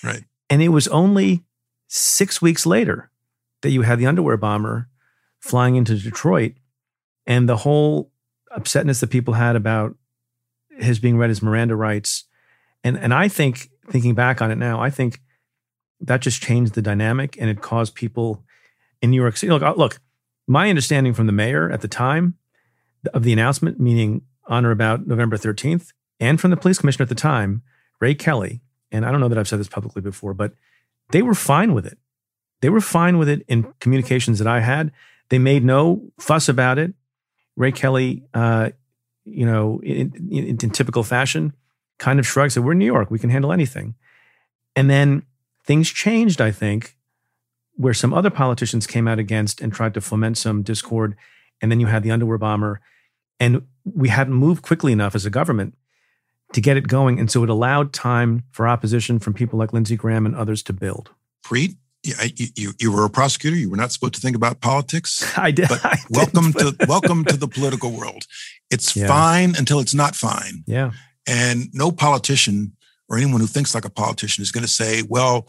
Right. 0.04 0.24
And 0.50 0.62
it 0.62 0.70
was 0.70 0.88
only 0.88 1.44
six 1.88 2.42
weeks 2.42 2.66
later 2.66 3.12
that 3.62 3.72
you 3.72 3.82
had 3.84 4.00
the 4.00 4.08
underwear 4.08 4.38
bomber 4.38 4.88
flying 5.40 5.76
into 5.76 5.96
Detroit 5.96 6.54
and 7.28 7.50
the 7.50 7.58
whole 7.58 8.12
upsetness 8.56 9.00
that 9.02 9.10
people 9.10 9.34
had 9.34 9.56
about 9.56 9.96
his 10.78 11.00
being 11.00 11.18
read 11.18 11.30
as 11.30 11.42
Miranda 11.42 11.76
rights. 11.76 12.26
And, 12.84 12.98
and 12.98 13.14
I 13.14 13.28
think 13.28 13.70
thinking 13.90 14.16
back 14.16 14.42
on 14.42 14.52
it 14.52 14.58
now, 14.58 14.82
I 14.82 14.90
think 14.90 15.20
that 16.02 16.22
just 16.22 16.42
changed 16.42 16.74
the 16.74 16.82
dynamic 16.82 17.38
and 17.40 17.50
it 17.50 17.62
caused 17.62 17.96
people 17.96 18.44
in 19.02 19.12
New 19.12 19.22
York 19.22 19.38
City. 19.38 19.52
Look, 19.52 19.78
look, 19.78 20.00
my 20.48 20.70
understanding 20.70 21.14
from 21.14 21.26
the 21.28 21.32
mayor 21.32 21.72
at 21.72 21.82
the 21.82 21.88
time 21.88 22.36
of 23.14 23.24
the 23.24 23.34
announcement, 23.34 23.80
meaning 23.80 24.22
on 24.48 24.66
or 24.66 24.72
about 24.72 25.08
November 25.08 25.38
13th, 25.38 25.92
and 26.20 26.40
from 26.40 26.52
the 26.52 26.58
police 26.58 26.80
commissioner 26.80 27.04
at 27.04 27.10
the 27.10 27.16
time, 27.16 27.62
Ray 28.00 28.16
Kelly, 28.16 28.62
and 28.92 29.06
I 29.06 29.12
don't 29.12 29.20
know 29.20 29.28
that 29.28 29.38
I've 29.38 29.48
said 29.48 29.60
this 29.60 29.68
publicly 29.68 30.02
before, 30.02 30.34
but 30.34 30.54
they 31.12 31.22
were 31.22 31.34
fine 31.34 31.74
with 31.74 31.86
it. 31.86 31.98
They 32.62 32.70
were 32.70 32.82
fine 32.82 33.18
with 33.18 33.30
it 33.30 33.44
in 33.48 33.74
communications 33.80 34.40
that 34.40 34.48
I 34.48 34.62
had. 34.62 34.92
They 35.30 35.40
made 35.40 35.64
no 35.64 36.12
fuss 36.20 36.48
about 36.48 36.78
it. 36.78 36.94
Ray 37.56 37.72
Kelly, 37.72 38.24
uh, 38.34 38.70
you 39.24 39.46
know, 39.46 39.82
in, 39.84 40.30
in, 40.32 40.58
in 40.62 40.70
typical 40.70 41.04
fashion, 41.04 41.54
kind 41.98 42.20
of 42.20 42.28
shrugged, 42.28 42.54
said, 42.54 42.64
We're 42.64 42.74
New 42.74 42.86
York, 42.86 43.10
we 43.10 43.20
can 43.20 43.30
handle 43.30 43.52
anything. 43.52 43.96
And 44.76 44.90
then 44.90 45.24
things 45.66 45.90
changed, 45.90 46.42
I 46.42 46.52
think, 46.52 46.96
where 47.76 47.94
some 47.94 48.14
other 48.14 48.30
politicians 48.30 48.88
came 48.88 49.08
out 49.08 49.20
against 49.20 49.62
and 49.62 49.74
tried 49.74 49.94
to 49.94 50.02
foment 50.02 50.38
some 50.38 50.64
discord. 50.64 51.16
And 51.62 51.72
then 51.72 51.80
you 51.80 51.88
had 51.88 52.04
the 52.04 52.12
underwear 52.12 52.38
bomber. 52.38 52.82
And 53.40 53.64
we 53.84 54.10
hadn't 54.10 54.34
moved 54.34 54.62
quickly 54.62 54.92
enough 54.92 55.16
as 55.16 55.26
a 55.26 55.30
government 55.30 55.76
to 56.54 56.62
get 56.62 56.78
it 56.78 56.88
going. 56.88 57.20
And 57.20 57.30
so 57.30 57.44
it 57.44 57.50
allowed 57.50 57.92
time 57.92 58.44
for 58.52 58.68
opposition 58.68 59.20
from 59.20 59.34
people 59.34 59.60
like 59.60 59.74
Lindsey 59.74 59.96
Graham 59.96 60.26
and 60.26 60.36
others 60.36 60.64
to 60.64 60.74
build. 60.74 61.12
Preet, 61.46 61.76
you, 62.06 62.48
you, 62.56 62.74
you 62.80 62.92
were 62.92 63.06
a 63.06 63.10
prosecutor. 63.10 63.56
You 63.56 63.70
were 63.70 63.78
not 63.78 63.92
supposed 63.92 64.14
to 64.16 64.22
think 64.22 64.36
about 64.36 64.62
politics. 64.62 65.34
I 65.38 65.52
did. 65.52 65.70
But 65.70 65.82
I 65.86 65.98
welcome 66.10 66.54
to 66.54 66.76
welcome 66.88 67.26
to 67.26 67.38
the 67.38 67.48
political 67.48 67.92
world. 67.92 68.26
It's 68.70 68.96
yeah. 68.96 69.08
fine 69.08 69.56
until 69.58 69.80
it's 69.80 69.94
not 69.94 70.16
fine. 70.16 70.64
Yeah. 70.68 70.92
And 71.28 71.74
no 71.74 71.92
politician 71.92 72.74
or 73.10 73.18
anyone 73.18 73.42
who 73.42 73.48
thinks 73.48 73.74
like 73.74 73.86
a 73.86 73.90
politician 73.90 74.42
is 74.42 74.52
going 74.52 74.66
to 74.66 74.72
say, 74.72 75.04
well, 75.08 75.48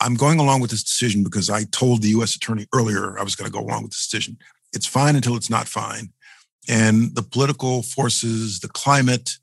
I'm 0.00 0.14
going 0.14 0.38
along 0.38 0.60
with 0.60 0.70
this 0.70 0.82
decision 0.82 1.24
because 1.24 1.50
I 1.50 1.64
told 1.64 2.02
the 2.02 2.08
US 2.20 2.36
attorney 2.36 2.66
earlier 2.74 3.18
I 3.18 3.24
was 3.24 3.34
going 3.34 3.50
to 3.50 3.56
go 3.56 3.64
along 3.64 3.82
with 3.82 3.92
this 3.92 4.06
decision. 4.06 4.38
It's 4.72 4.86
fine 4.86 5.16
until 5.16 5.36
it's 5.36 5.50
not 5.50 5.66
fine. 5.66 6.12
And 6.68 7.14
the 7.14 7.22
political 7.22 7.82
forces, 7.82 8.60
the 8.60 8.68
climate, 8.68 9.38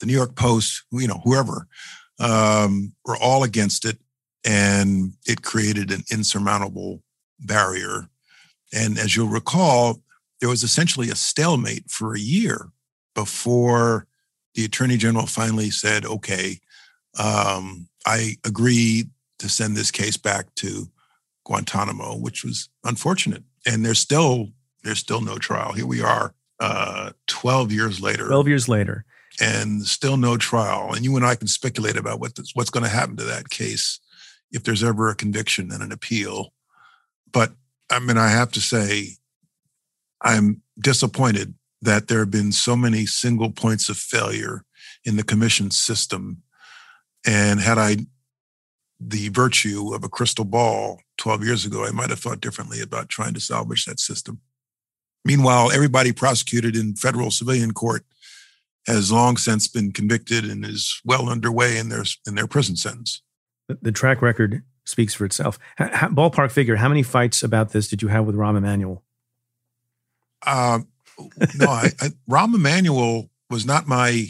the 0.00 0.06
New 0.06 0.14
York 0.14 0.34
Post, 0.34 0.84
you 0.90 1.06
know, 1.06 1.20
whoever, 1.22 1.68
um, 2.18 2.94
were 3.04 3.16
all 3.16 3.42
against 3.42 3.84
it. 3.84 3.98
And 4.44 5.14
it 5.26 5.42
created 5.42 5.90
an 5.90 6.04
insurmountable 6.10 7.02
barrier. 7.40 8.08
And 8.72 8.98
as 8.98 9.16
you'll 9.16 9.28
recall, 9.28 10.02
there 10.40 10.48
was 10.48 10.62
essentially 10.62 11.10
a 11.10 11.14
stalemate 11.14 11.90
for 11.90 12.14
a 12.14 12.20
year 12.20 12.68
before 13.14 14.06
the 14.54 14.64
attorney 14.64 14.96
general 14.96 15.26
finally 15.26 15.70
said, 15.70 16.04
okay, 16.04 16.58
um, 17.18 17.88
I 18.06 18.36
agree 18.44 19.08
to 19.38 19.48
send 19.48 19.76
this 19.76 19.90
case 19.90 20.16
back 20.16 20.54
to 20.56 20.88
Guantanamo, 21.44 22.16
which 22.16 22.44
was 22.44 22.68
unfortunate. 22.84 23.42
And 23.66 23.84
there's 23.84 23.98
still 23.98 24.48
there's 24.82 24.98
still 24.98 25.22
no 25.22 25.38
trial. 25.38 25.72
Here 25.72 25.86
we 25.86 26.02
are, 26.02 26.34
uh, 26.60 27.12
12 27.26 27.72
years 27.72 28.00
later. 28.00 28.26
12 28.26 28.48
years 28.48 28.68
later. 28.68 29.06
And 29.40 29.82
still 29.82 30.18
no 30.18 30.36
trial. 30.36 30.92
And 30.92 31.04
you 31.04 31.16
and 31.16 31.24
I 31.24 31.34
can 31.34 31.48
speculate 31.48 31.96
about 31.96 32.20
what 32.20 32.34
this, 32.34 32.50
what's 32.54 32.70
going 32.70 32.84
to 32.84 32.90
happen 32.90 33.16
to 33.16 33.24
that 33.24 33.48
case 33.48 33.98
if 34.54 34.62
there's 34.62 34.84
ever 34.84 35.08
a 35.08 35.14
conviction 35.14 35.70
and 35.70 35.82
an 35.82 35.92
appeal. 35.92 36.54
But 37.30 37.52
I 37.90 37.98
mean, 37.98 38.16
I 38.16 38.28
have 38.28 38.52
to 38.52 38.60
say, 38.60 39.16
I'm 40.22 40.62
disappointed 40.80 41.54
that 41.82 42.08
there 42.08 42.20
have 42.20 42.30
been 42.30 42.52
so 42.52 42.76
many 42.76 43.04
single 43.04 43.50
points 43.50 43.88
of 43.90 43.98
failure 43.98 44.64
in 45.04 45.16
the 45.16 45.24
commission 45.24 45.70
system. 45.70 46.42
And 47.26 47.60
had 47.60 47.78
I 47.78 47.96
the 49.00 49.28
virtue 49.28 49.92
of 49.92 50.04
a 50.04 50.08
crystal 50.08 50.44
ball 50.44 51.00
12 51.18 51.44
years 51.44 51.66
ago, 51.66 51.84
I 51.84 51.90
might 51.90 52.10
have 52.10 52.20
thought 52.20 52.40
differently 52.40 52.80
about 52.80 53.08
trying 53.08 53.34
to 53.34 53.40
salvage 53.40 53.84
that 53.84 54.00
system. 54.00 54.40
Meanwhile, 55.24 55.72
everybody 55.72 56.12
prosecuted 56.12 56.76
in 56.76 56.94
federal 56.94 57.30
civilian 57.30 57.72
court 57.72 58.04
has 58.86 59.10
long 59.10 59.36
since 59.36 59.66
been 59.66 59.92
convicted 59.92 60.44
and 60.44 60.64
is 60.64 61.00
well 61.04 61.28
underway 61.28 61.76
in 61.76 61.88
their 61.88 62.04
in 62.26 62.34
their 62.34 62.46
prison 62.46 62.76
sentence. 62.76 63.22
The 63.68 63.92
track 63.92 64.20
record 64.20 64.62
speaks 64.84 65.14
for 65.14 65.24
itself. 65.24 65.58
ballpark 65.78 66.50
figure: 66.50 66.76
How 66.76 66.88
many 66.88 67.02
fights 67.02 67.42
about 67.42 67.70
this 67.70 67.88
did 67.88 68.02
you 68.02 68.08
have 68.08 68.26
with 68.26 68.36
Rahm 68.36 68.56
Emanuel? 68.56 69.02
Uh, 70.44 70.80
no, 71.58 71.68
I, 71.68 71.90
I, 72.00 72.08
Rahm 72.28 72.54
Emanuel 72.54 73.30
was 73.50 73.66
not 73.66 73.86
my. 73.86 74.28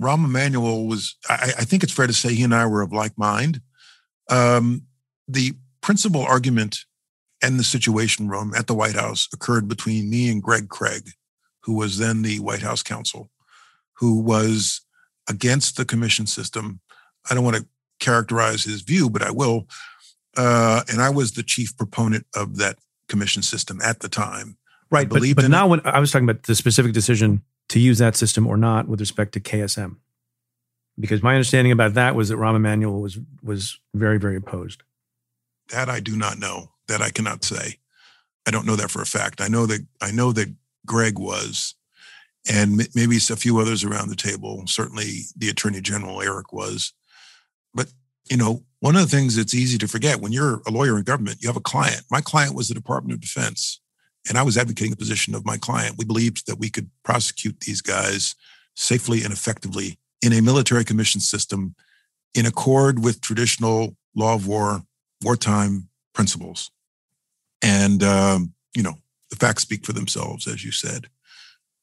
Rahm 0.00 0.24
Emanuel 0.24 0.86
was. 0.86 1.16
I, 1.28 1.52
I, 1.58 1.64
think 1.64 1.82
it's 1.82 1.92
fair 1.92 2.06
to 2.06 2.12
say 2.12 2.34
he 2.34 2.42
and 2.42 2.54
I 2.54 2.66
were 2.66 2.82
of 2.82 2.92
like 2.92 3.16
mind. 3.18 3.60
Um, 4.30 4.86
the 5.28 5.52
principal 5.82 6.22
argument 6.22 6.84
and 7.42 7.58
the 7.58 7.64
situation 7.64 8.28
room 8.28 8.52
at 8.56 8.66
the 8.66 8.74
White 8.74 8.94
House 8.94 9.28
occurred 9.32 9.68
between 9.68 10.08
me 10.08 10.30
and 10.30 10.42
Greg 10.42 10.68
Craig, 10.68 11.10
who 11.62 11.74
was 11.74 11.98
then 11.98 12.22
the 12.22 12.40
White 12.40 12.62
House 12.62 12.82
counsel, 12.82 13.30
who 13.94 14.20
was 14.20 14.80
against 15.28 15.76
the 15.76 15.84
commission 15.84 16.26
system. 16.26 16.80
I 17.30 17.34
don't 17.34 17.44
want 17.44 17.56
to 17.56 17.66
characterize 18.02 18.64
his 18.64 18.82
view, 18.82 19.08
but 19.08 19.22
I 19.22 19.30
will. 19.30 19.66
Uh, 20.36 20.82
and 20.90 21.00
I 21.00 21.10
was 21.10 21.32
the 21.32 21.42
chief 21.42 21.76
proponent 21.76 22.26
of 22.34 22.56
that 22.56 22.78
commission 23.08 23.42
system 23.42 23.80
at 23.82 24.00
the 24.00 24.08
time 24.08 24.56
Right, 24.92 25.08
but, 25.08 25.22
but 25.34 25.48
now 25.48 25.66
when 25.68 25.80
I 25.86 25.98
was 26.00 26.12
talking 26.12 26.28
about 26.28 26.42
the 26.42 26.54
specific 26.54 26.92
decision 26.92 27.42
to 27.70 27.80
use 27.80 27.96
that 27.96 28.14
system 28.14 28.46
or 28.46 28.58
not 28.58 28.88
with 28.88 29.00
respect 29.00 29.32
to 29.32 29.40
KSM, 29.40 29.96
because 31.00 31.22
my 31.22 31.34
understanding 31.34 31.72
about 31.72 31.94
that 31.94 32.14
was 32.14 32.28
that 32.28 32.36
Rahm 32.36 32.56
Emanuel 32.56 33.00
was 33.00 33.18
was 33.42 33.80
very 33.94 34.18
very 34.18 34.36
opposed. 34.36 34.82
That 35.70 35.88
I 35.88 36.00
do 36.00 36.14
not 36.14 36.38
know. 36.38 36.72
That 36.88 37.00
I 37.00 37.08
cannot 37.08 37.42
say. 37.42 37.78
I 38.46 38.50
don't 38.50 38.66
know 38.66 38.76
that 38.76 38.90
for 38.90 39.00
a 39.00 39.06
fact. 39.06 39.40
I 39.40 39.48
know 39.48 39.64
that 39.64 39.80
I 40.02 40.10
know 40.10 40.30
that 40.32 40.54
Greg 40.84 41.18
was, 41.18 41.74
and 42.46 42.86
maybe 42.94 43.16
a 43.16 43.36
few 43.36 43.60
others 43.60 43.84
around 43.84 44.10
the 44.10 44.14
table. 44.14 44.62
Certainly, 44.66 45.22
the 45.34 45.48
Attorney 45.48 45.80
General 45.80 46.20
Eric 46.20 46.52
was. 46.52 46.92
You 48.32 48.38
know, 48.38 48.64
one 48.80 48.96
of 48.96 49.02
the 49.02 49.14
things 49.14 49.36
that's 49.36 49.54
easy 49.54 49.76
to 49.76 49.86
forget 49.86 50.22
when 50.22 50.32
you're 50.32 50.62
a 50.66 50.70
lawyer 50.70 50.96
in 50.96 51.04
government, 51.04 51.42
you 51.42 51.50
have 51.50 51.56
a 51.58 51.60
client. 51.60 52.00
My 52.10 52.22
client 52.22 52.54
was 52.54 52.68
the 52.68 52.74
Department 52.74 53.12
of 53.12 53.20
Defense, 53.20 53.78
and 54.26 54.38
I 54.38 54.42
was 54.42 54.56
advocating 54.56 54.90
the 54.90 54.96
position 54.96 55.34
of 55.34 55.44
my 55.44 55.58
client. 55.58 55.96
We 55.98 56.06
believed 56.06 56.46
that 56.46 56.58
we 56.58 56.70
could 56.70 56.88
prosecute 57.02 57.60
these 57.60 57.82
guys 57.82 58.34
safely 58.74 59.22
and 59.22 59.34
effectively 59.34 59.98
in 60.22 60.32
a 60.32 60.40
military 60.40 60.82
commission 60.82 61.20
system 61.20 61.74
in 62.34 62.46
accord 62.46 63.04
with 63.04 63.20
traditional 63.20 63.98
law 64.16 64.34
of 64.34 64.46
war, 64.46 64.80
wartime 65.22 65.90
principles. 66.14 66.70
And, 67.60 68.02
um, 68.02 68.54
you 68.74 68.82
know, 68.82 68.94
the 69.28 69.36
facts 69.36 69.60
speak 69.60 69.84
for 69.84 69.92
themselves, 69.92 70.46
as 70.46 70.64
you 70.64 70.72
said. 70.72 71.08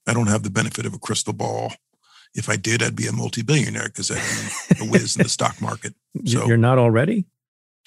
I 0.08 0.16
don't 0.16 0.26
have 0.26 0.42
the 0.42 0.50
benefit 0.50 0.88
of 0.88 0.96
a 0.96 1.00
crystal 1.00 1.34
ball. 1.34 1.74
If 2.36 2.50
I 2.50 2.56
did, 2.56 2.84
I'd 2.84 2.96
be 2.96 3.08
a 3.08 3.12
multi-billionaire 3.12 3.88
because 3.88 4.12
I'm 4.12 4.88
a 4.88 4.92
whiz 4.92 5.16
in 5.16 5.24
the 5.24 5.30
stock 5.30 5.62
market. 5.62 5.94
So 6.26 6.48
you're 6.48 6.58
not 6.58 6.80
already. 6.80 7.26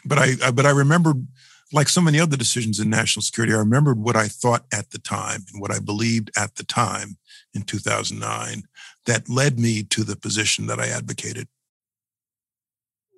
But 0.05 0.18
I, 0.18 0.34
I, 0.45 0.51
but 0.53 0.64
I 0.64 0.70
remembered, 0.70 1.26
like 1.72 1.88
so 1.88 2.01
many 2.01 2.20
other 2.20 2.36
decisions 2.36 2.78
in 2.78 2.88
national 2.88 3.22
security, 3.22 3.53
I 3.53 3.59
remembered 3.59 3.99
what 3.99 4.14
I 4.14 4.28
thought 4.28 4.64
at 4.72 4.90
the 4.90 4.99
time 4.99 5.45
and 5.53 5.61
what 5.61 5.72
I 5.72 5.80
believed 5.80 6.30
at 6.36 6.55
the 6.55 6.64
time 6.64 7.18
in 7.53 7.62
2009 7.62 8.62
that 9.07 9.28
led 9.28 9.59
me 9.59 9.82
to 9.82 10.05
the 10.05 10.16
position 10.16 10.66
that 10.66 10.78
I 10.78 10.86
advocated. 10.86 11.49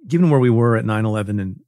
Given 0.09 0.31
where 0.31 0.41
we 0.41 0.51
were 0.51 0.77
at 0.77 0.85
9 0.85 1.05
11 1.05 1.39
and 1.39 1.61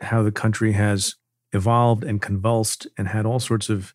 how 0.00 0.22
the 0.22 0.32
country 0.32 0.72
has 0.72 1.14
evolved 1.52 2.04
and 2.04 2.20
convulsed 2.20 2.86
and 2.98 3.08
had 3.08 3.26
all 3.26 3.40
sorts 3.40 3.68
of 3.68 3.94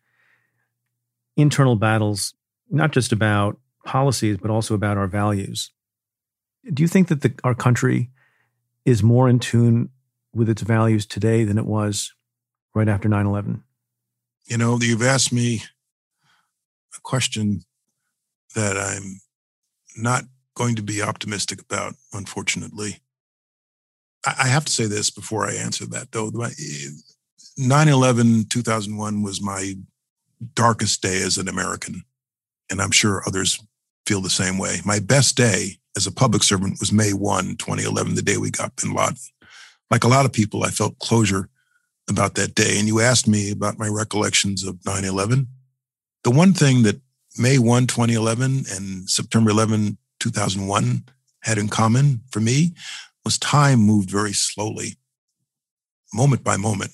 internal 1.36 1.76
battles, 1.76 2.34
not 2.70 2.92
just 2.92 3.12
about 3.12 3.58
policies, 3.84 4.36
but 4.38 4.50
also 4.50 4.74
about 4.74 4.98
our 4.98 5.06
values. 5.06 5.70
Do 6.72 6.82
you 6.82 6.88
think 6.88 7.08
that 7.08 7.22
the, 7.22 7.32
our 7.44 7.54
country 7.54 8.10
is 8.84 9.02
more 9.02 9.28
in 9.28 9.38
tune 9.38 9.90
with 10.34 10.48
its 10.48 10.62
values 10.62 11.06
today 11.06 11.44
than 11.44 11.58
it 11.58 11.66
was 11.66 12.12
right 12.74 12.88
after 12.88 13.08
9 13.08 13.26
11? 13.26 13.62
You 14.46 14.58
know, 14.58 14.78
you've 14.80 15.02
asked 15.02 15.32
me 15.32 15.62
a 16.96 17.00
question 17.02 17.62
that 18.54 18.76
I'm 18.76 19.20
not 19.96 20.24
going 20.54 20.76
to 20.76 20.82
be 20.82 21.02
optimistic 21.02 21.60
about, 21.60 21.94
unfortunately. 22.12 22.98
I 24.26 24.48
have 24.48 24.66
to 24.66 24.72
say 24.72 24.86
this 24.86 25.08
before 25.08 25.46
I 25.48 25.54
answer 25.54 25.86
that, 25.86 26.12
though. 26.12 26.30
9 27.56 27.88
11, 27.88 28.44
2001 28.48 29.22
was 29.22 29.40
my 29.40 29.74
darkest 30.54 31.02
day 31.02 31.22
as 31.22 31.38
an 31.38 31.48
American. 31.48 32.02
And 32.70 32.80
I'm 32.80 32.90
sure 32.90 33.22
others 33.26 33.62
feel 34.10 34.20
the 34.20 34.28
same 34.28 34.58
way. 34.58 34.80
My 34.84 34.98
best 34.98 35.36
day 35.36 35.76
as 35.96 36.04
a 36.04 36.10
public 36.10 36.42
servant 36.42 36.80
was 36.80 36.92
May 36.92 37.12
1, 37.12 37.54
2011, 37.58 38.16
the 38.16 38.22
day 38.22 38.38
we 38.38 38.50
got 38.50 38.74
bin 38.74 38.92
Laden. 38.92 39.14
Like 39.88 40.02
a 40.02 40.08
lot 40.08 40.26
of 40.26 40.32
people, 40.32 40.64
I 40.64 40.70
felt 40.70 40.98
closure 40.98 41.48
about 42.08 42.34
that 42.34 42.56
day. 42.56 42.76
And 42.80 42.88
you 42.88 43.00
asked 43.00 43.28
me 43.28 43.52
about 43.52 43.78
my 43.78 43.86
recollections 43.86 44.64
of 44.64 44.84
9 44.84 45.04
11. 45.04 45.46
The 46.24 46.32
one 46.32 46.54
thing 46.54 46.82
that 46.82 47.00
May 47.38 47.60
1, 47.60 47.86
2011 47.86 48.64
and 48.74 49.08
September 49.08 49.50
11, 49.50 49.96
2001 50.18 51.04
had 51.44 51.56
in 51.56 51.68
common 51.68 52.22
for 52.32 52.40
me 52.40 52.74
was 53.24 53.38
time 53.38 53.78
moved 53.78 54.10
very 54.10 54.32
slowly, 54.32 54.96
moment 56.12 56.42
by 56.42 56.56
moment 56.56 56.90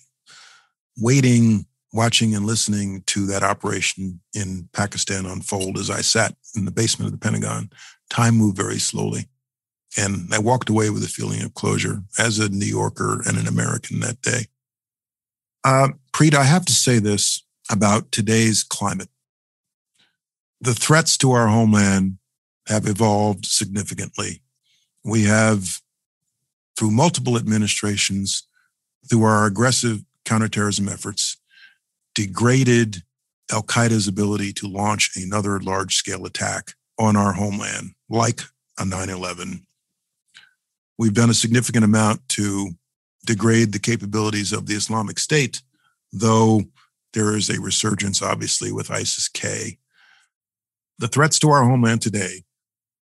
waiting, 0.98 1.66
watching, 1.94 2.34
and 2.34 2.44
listening 2.44 3.02
to 3.06 3.26
that 3.26 3.42
operation 3.42 4.20
in 4.34 4.68
Pakistan 4.74 5.24
unfold 5.24 5.78
as 5.78 5.90
I 5.90 6.02
sat 6.02 6.34
in 6.57 6.64
the 6.64 6.70
basement 6.70 7.07
of 7.07 7.12
the 7.12 7.24
Pentagon. 7.24 7.70
Time 8.11 8.34
moved 8.34 8.57
very 8.57 8.78
slowly. 8.78 9.28
And 9.96 10.32
I 10.32 10.38
walked 10.38 10.68
away 10.68 10.90
with 10.90 11.02
a 11.04 11.09
feeling 11.09 11.42
of 11.42 11.54
closure 11.54 12.02
as 12.18 12.38
a 12.38 12.48
New 12.48 12.66
Yorker 12.66 13.22
and 13.26 13.38
an 13.38 13.46
American 13.46 14.00
that 14.00 14.20
day. 14.20 14.46
Uh, 15.64 15.88
Preet, 16.12 16.34
I 16.34 16.44
have 16.44 16.64
to 16.66 16.72
say 16.72 16.98
this 16.98 17.42
about 17.70 18.12
today's 18.12 18.62
climate. 18.62 19.09
The 20.61 20.74
threats 20.74 21.16
to 21.18 21.32
our 21.32 21.48
homeland 21.48 22.18
have 22.68 22.86
evolved 22.86 23.46
significantly. 23.46 24.42
We 25.04 25.24
have, 25.24 25.80
through 26.76 26.90
multiple 26.90 27.36
administrations, 27.36 28.46
through 29.09 29.24
our 29.24 29.46
aggressive 29.46 30.02
counterterrorism 30.24 30.88
efforts 30.88 31.36
degraded 32.14 33.02
Al 33.51 33.62
Qaeda's 33.62 34.09
ability 34.09 34.53
to 34.55 34.68
launch 34.68 35.11
another 35.16 35.61
large 35.61 35.97
scale 35.97 36.26
attack 36.26 36.72
on 36.99 37.16
our 37.16 37.32
homeland, 37.32 37.90
like 38.09 38.40
a 38.78 38.84
9 38.84 39.09
11. 39.09 39.66
We've 40.99 41.14
done 41.14 41.30
a 41.30 41.34
significant 41.34 41.84
amount 41.84 42.28
to 42.30 42.70
degrade 43.26 43.72
the 43.72 43.78
capabilities 43.78 44.53
of 44.53 44.66
the 44.66 44.74
Islamic 44.74 45.18
State, 45.18 45.62
though 46.12 46.62
there 47.12 47.36
is 47.36 47.51
a 47.51 47.61
resurgence, 47.61 48.22
obviously, 48.22 48.72
with 48.72 48.90
ISIS 48.90 49.28
K. 49.28 49.78
The 50.99 51.09
threats 51.09 51.38
to 51.40 51.51
our 51.51 51.64
homeland 51.64 52.03
today, 52.03 52.44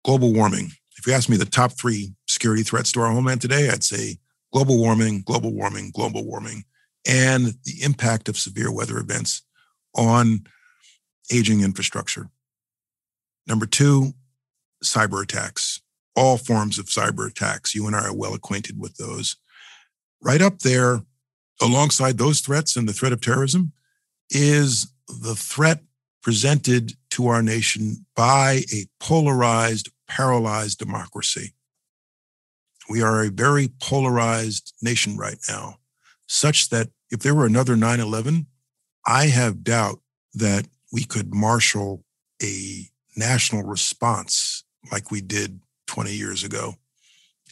global 0.04 0.34
warming. 0.34 0.72
If 0.98 1.08
you 1.08 1.14
ask 1.14 1.30
me 1.30 1.38
the 1.38 1.46
top 1.46 1.74
three 1.74 2.14
security 2.28 2.64
threats 2.64 2.92
to 2.94 3.02
our 3.02 3.12
homeland 3.12 3.42
today, 3.42 3.70
I'd 3.70 3.84
say 3.84 4.18
global 4.52 4.78
warming, 4.78 5.22
global 5.26 5.54
warming, 5.54 5.92
global 5.94 6.26
warming 6.26 6.64
and 7.06 7.54
the 7.66 7.84
impact 7.84 8.30
of 8.30 8.38
severe 8.38 8.72
weather 8.72 8.98
events 8.98 9.42
on 9.96 10.46
aging 11.32 11.62
infrastructure. 11.62 12.30
Number 13.48 13.66
two, 13.66 14.14
cyber 14.84 15.24
attacks, 15.24 15.82
all 16.16 16.38
forms 16.38 16.78
of 16.78 16.86
cyber 16.86 17.30
attacks. 17.30 17.76
You 17.76 17.88
and 17.88 17.96
I 17.96 18.06
are 18.06 18.16
well 18.16 18.34
acquainted 18.34 18.80
with 18.80 18.96
those. 18.98 19.38
Right 20.22 20.42
up 20.42 20.60
there, 20.60 21.02
alongside 21.62 22.18
those 22.18 22.40
threats 22.40 22.76
and 22.76 22.88
the 22.88 22.94
threat 22.94 23.14
of 23.14 23.22
terrorism, 23.22 23.74
is 24.30 24.92
the 25.08 25.36
threat 25.36 25.82
presented 26.22 26.94
to 27.12 27.28
our 27.28 27.44
nation 27.44 28.06
by 28.16 28.62
a 28.74 28.86
polarized, 29.00 29.90
paralyzed 30.08 30.80
democracy. 30.80 31.54
We 32.90 33.02
are 33.02 33.24
a 33.24 33.30
very 33.30 33.70
polarized 33.82 34.74
nation 34.82 35.18
right 35.18 35.38
now 35.50 35.80
such 36.28 36.70
that 36.70 36.90
if 37.12 37.20
there 37.20 37.36
were 37.36 37.46
another 37.46 37.76
9 37.76 38.00
11, 38.00 38.48
I 39.06 39.28
have 39.28 39.64
doubt 39.64 40.00
that 40.34 40.68
we 40.92 41.04
could 41.04 41.34
marshal 41.34 42.04
a 42.42 42.90
national 43.16 43.64
response 43.64 44.64
like 44.92 45.12
we 45.12 45.22
did 45.22 45.62
20 45.88 46.14
years 46.14 46.44
ago. 46.44 46.76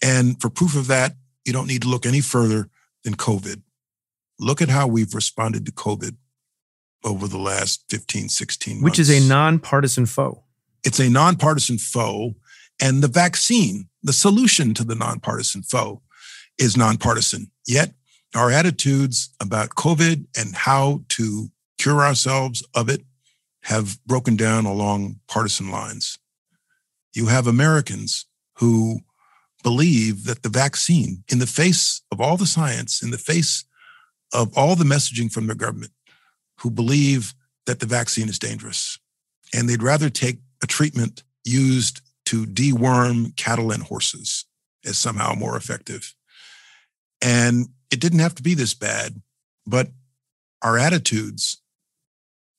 And 0.01 0.39
for 0.41 0.49
proof 0.49 0.75
of 0.75 0.87
that, 0.87 1.13
you 1.45 1.53
don't 1.53 1.67
need 1.67 1.81
to 1.83 1.87
look 1.87 2.05
any 2.05 2.21
further 2.21 2.69
than 3.03 3.15
COVID. 3.15 3.61
Look 4.39 4.61
at 4.61 4.69
how 4.69 4.87
we've 4.87 5.13
responded 5.13 5.65
to 5.65 5.71
COVID 5.71 6.15
over 7.03 7.27
the 7.27 7.37
last 7.37 7.83
15, 7.89 8.29
16 8.29 8.75
months. 8.75 8.83
Which 8.83 8.99
is 8.99 9.09
a 9.09 9.27
nonpartisan 9.27 10.05
foe. 10.05 10.43
It's 10.83 10.99
a 10.99 11.09
nonpartisan 11.09 11.77
foe. 11.77 12.35
And 12.81 13.03
the 13.03 13.07
vaccine, 13.07 13.89
the 14.01 14.13
solution 14.13 14.73
to 14.73 14.83
the 14.83 14.95
nonpartisan 14.95 15.63
foe, 15.63 16.01
is 16.57 16.75
nonpartisan. 16.75 17.51
Yet 17.67 17.93
our 18.35 18.51
attitudes 18.51 19.29
about 19.39 19.69
COVID 19.69 20.25
and 20.37 20.55
how 20.55 21.03
to 21.09 21.49
cure 21.77 22.01
ourselves 22.01 22.63
of 22.73 22.89
it 22.89 23.01
have 23.63 24.03
broken 24.05 24.35
down 24.35 24.65
along 24.65 25.19
partisan 25.27 25.69
lines. 25.69 26.17
You 27.13 27.27
have 27.27 27.47
Americans 27.47 28.25
who 28.57 29.01
believe 29.63 30.25
that 30.25 30.43
the 30.43 30.49
vaccine, 30.49 31.23
in 31.29 31.39
the 31.39 31.47
face 31.47 32.01
of 32.11 32.19
all 32.19 32.37
the 32.37 32.45
science, 32.45 33.03
in 33.03 33.11
the 33.11 33.17
face 33.17 33.65
of 34.33 34.55
all 34.57 34.75
the 34.75 34.83
messaging 34.83 35.31
from 35.31 35.47
their 35.47 35.55
government, 35.55 35.91
who 36.59 36.71
believe 36.71 37.33
that 37.65 37.79
the 37.79 37.85
vaccine 37.85 38.29
is 38.29 38.39
dangerous. 38.39 38.97
And 39.53 39.67
they'd 39.67 39.83
rather 39.83 40.09
take 40.09 40.39
a 40.63 40.67
treatment 40.67 41.23
used 41.43 42.01
to 42.25 42.45
deworm 42.45 43.35
cattle 43.35 43.71
and 43.71 43.83
horses 43.83 44.45
as 44.85 44.97
somehow 44.97 45.33
more 45.33 45.57
effective. 45.57 46.15
And 47.21 47.67
it 47.91 47.99
didn't 47.99 48.19
have 48.19 48.35
to 48.35 48.43
be 48.43 48.53
this 48.53 48.73
bad, 48.73 49.21
but 49.67 49.89
our 50.61 50.77
attitudes 50.77 51.61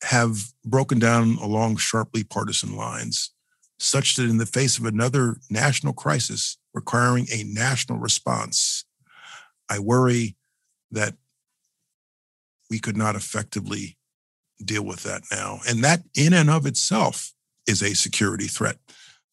have 0.05 0.53
broken 0.64 0.99
down 0.99 1.37
along 1.41 1.76
sharply 1.76 2.24
partisan 2.24 2.76
lines, 2.76 3.30
such 3.78 4.16
that 4.16 4.28
in 4.28 4.39
the 4.39 4.47
face 4.47 4.78
of 4.78 4.85
another 4.85 5.37
national 5.51 5.93
crisis 5.93 6.59
requiring 6.74 7.26
a 7.33 7.45
national 7.45 7.99
response, 7.99 8.85
I 9.68 9.78
worry 9.78 10.37
that 10.91 11.14
we 12.70 12.78
could 12.78 12.97
not 12.97 13.16
effectively 13.16 13.97
deal 14.64 14.85
with 14.85 15.03
that 15.03 15.22
now. 15.30 15.61
And 15.68 15.83
that, 15.85 16.03
in 16.16 16.33
and 16.33 16.51
of 16.51 16.66
itself, 16.66 17.33
is 17.66 17.83
a 17.83 17.95
security 17.95 18.47
threat. 18.47 18.76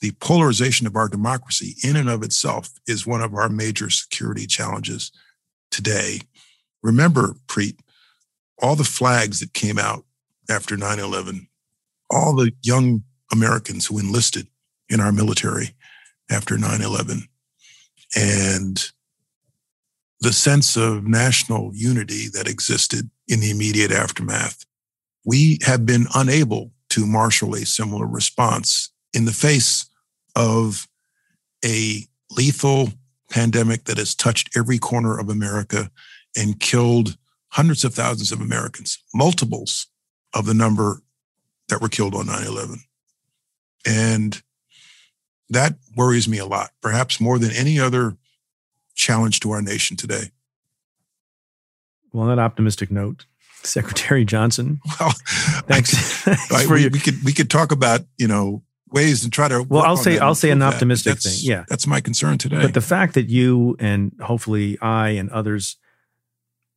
The 0.02 0.12
polarization 0.20 0.88
of 0.88 0.96
our 0.96 1.10
democracy, 1.10 1.76
in 1.84 1.96
and 1.96 2.10
of 2.10 2.24
itself, 2.24 2.70
is 2.88 3.06
one 3.06 3.22
of 3.22 3.34
our 3.34 3.50
major 3.50 3.90
security 3.90 4.46
challenges 4.46 5.12
today. 5.72 6.22
Remember, 6.82 7.36
Preet, 7.48 7.80
all 8.62 8.76
the 8.76 8.84
flags 8.84 9.40
that 9.40 9.54
came 9.54 9.78
out 9.78 10.06
after 10.50 10.76
9 10.78 11.00
11, 11.00 11.48
all 12.10 12.36
the 12.36 12.52
young 12.64 13.04
Americans 13.32 13.86
who 13.86 14.00
enlisted 14.00 14.48
in 14.90 15.00
our 15.00 15.12
military 15.12 15.76
after 16.30 16.58
9 16.58 16.82
11, 16.82 17.24
and 18.16 18.92
the 20.22 20.34
sense 20.34 20.76
of 20.76 21.08
national 21.08 21.72
unity 21.74 22.28
that 22.34 22.48
existed 22.48 23.10
in 23.28 23.40
the 23.40 23.52
immediate 23.52 23.92
aftermath. 23.92 24.66
We 25.26 25.60
have 25.64 25.86
been 25.86 26.08
unable 26.16 26.72
to 26.90 27.06
marshal 27.06 27.54
a 27.56 27.66
similar 27.66 28.06
response 28.08 28.92
in 29.14 29.26
the 29.26 29.32
face 29.32 29.86
of 30.36 30.88
a 31.64 32.04
lethal 32.32 32.90
pandemic 33.30 33.86
that 33.86 33.98
has 33.98 34.16
touched 34.16 34.56
every 34.58 34.80
corner 34.80 35.18
of 35.18 35.30
America 35.30 35.92
and 36.36 36.60
killed 36.60 37.18
hundreds 37.50 37.84
of 37.84 37.94
thousands 37.94 38.32
of 38.32 38.42
Americans, 38.42 39.02
multiples 39.14 39.88
of 40.34 40.46
the 40.46 40.54
number 40.54 41.02
that 41.70 41.82
were 41.82 41.90
killed 41.90 42.16
on 42.16 42.28
9 42.28 42.46
11. 42.46 42.80
And 43.86 44.42
that 45.50 45.76
worries 45.96 46.28
me 46.28 46.38
a 46.38 46.46
lot, 46.46 46.72
perhaps 46.82 47.20
more 47.20 47.40
than 47.40 47.52
any 47.52 47.80
other 47.80 48.18
challenge 48.96 49.40
to 49.42 49.52
our 49.52 49.62
nation 49.62 49.98
today. 49.98 50.32
Well, 52.12 52.24
on 52.24 52.36
that 52.36 52.42
optimistic 52.42 52.92
note, 52.92 53.26
Secretary 53.64 54.26
Johnson. 54.26 54.80
Well, 55.00 55.12
thanks. 55.68 56.28
I, 56.52 56.64
I, 56.64 56.68
we, 56.68 56.88
we, 56.90 57.00
could 57.00 57.24
we 57.24 57.34
could 57.34 57.50
talk 57.50 57.72
about 57.72 58.02
you 58.18 58.28
know 58.28 58.64
ways 58.92 59.24
and 59.24 59.32
try 59.32 59.48
to. 59.48 59.64
Well, 59.64 59.84
I'll 59.84 59.98
say 59.98 60.18
I'll 60.18 60.36
say 60.36 60.50
an 60.52 60.62
optimistic 60.62 61.20
thing. 61.20 61.34
Yeah, 61.40 61.66
that's 61.68 61.88
my 61.88 62.02
concern 62.02 62.38
today. 62.38 62.62
But 62.62 62.74
the 62.74 62.82
fact 62.82 63.14
that 63.14 63.30
you 63.30 63.76
and 63.80 64.14
hopefully 64.22 64.78
I 64.82 65.10
and 65.10 65.30
others 65.30 65.78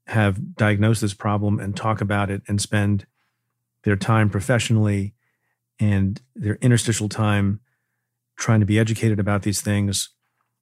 have 0.07 0.57
diagnosed 0.57 1.01
this 1.01 1.15
problem 1.15 1.61
and 1.61 1.77
talk 1.77 2.01
about 2.01 2.31
it 2.31 2.43
and 2.49 2.61
spend 2.61 3.07
their 3.85 3.97
time 3.97 4.31
professionally 4.31 5.15
and 5.79 6.21
their 6.35 6.57
interstitial 6.57 7.09
time 7.09 7.61
trying 8.37 8.61
to 8.61 8.67
be 8.67 8.79
educated 8.79 9.19
about 9.19 9.43
these 9.43 9.61
things 9.61 10.11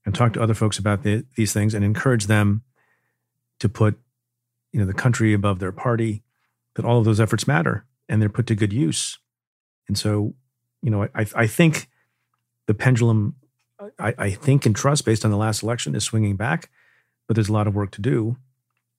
and 0.04 0.14
talk 0.14 0.32
to 0.32 0.42
other 0.42 0.54
folks 0.54 0.78
about 0.78 1.02
the, 1.02 1.24
these 1.36 1.52
things 1.52 1.74
and 1.74 1.84
encourage 1.84 2.26
them 2.26 2.62
to 3.58 3.68
put 3.68 3.98
you 4.72 4.80
know 4.80 4.86
the 4.86 4.94
country 4.94 5.32
above 5.32 5.58
their 5.58 5.72
party 5.72 6.22
that 6.74 6.84
all 6.84 6.98
of 6.98 7.04
those 7.04 7.20
efforts 7.20 7.46
matter 7.46 7.86
and 8.08 8.20
they're 8.20 8.28
put 8.28 8.46
to 8.46 8.54
good 8.54 8.72
use 8.72 9.18
and 9.88 9.98
so 9.98 10.34
you 10.82 10.90
know 10.90 11.04
i, 11.14 11.26
I 11.34 11.46
think 11.46 11.88
the 12.66 12.74
pendulum 12.74 13.34
I, 13.98 14.14
I 14.18 14.30
think 14.30 14.66
and 14.66 14.76
trust 14.76 15.06
based 15.06 15.24
on 15.24 15.30
the 15.30 15.36
last 15.36 15.62
election 15.62 15.94
is 15.94 16.04
swinging 16.04 16.36
back 16.36 16.70
but 17.26 17.34
there's 17.34 17.48
a 17.48 17.52
lot 17.52 17.66
of 17.66 17.74
work 17.74 17.90
to 17.92 18.00
do 18.00 18.36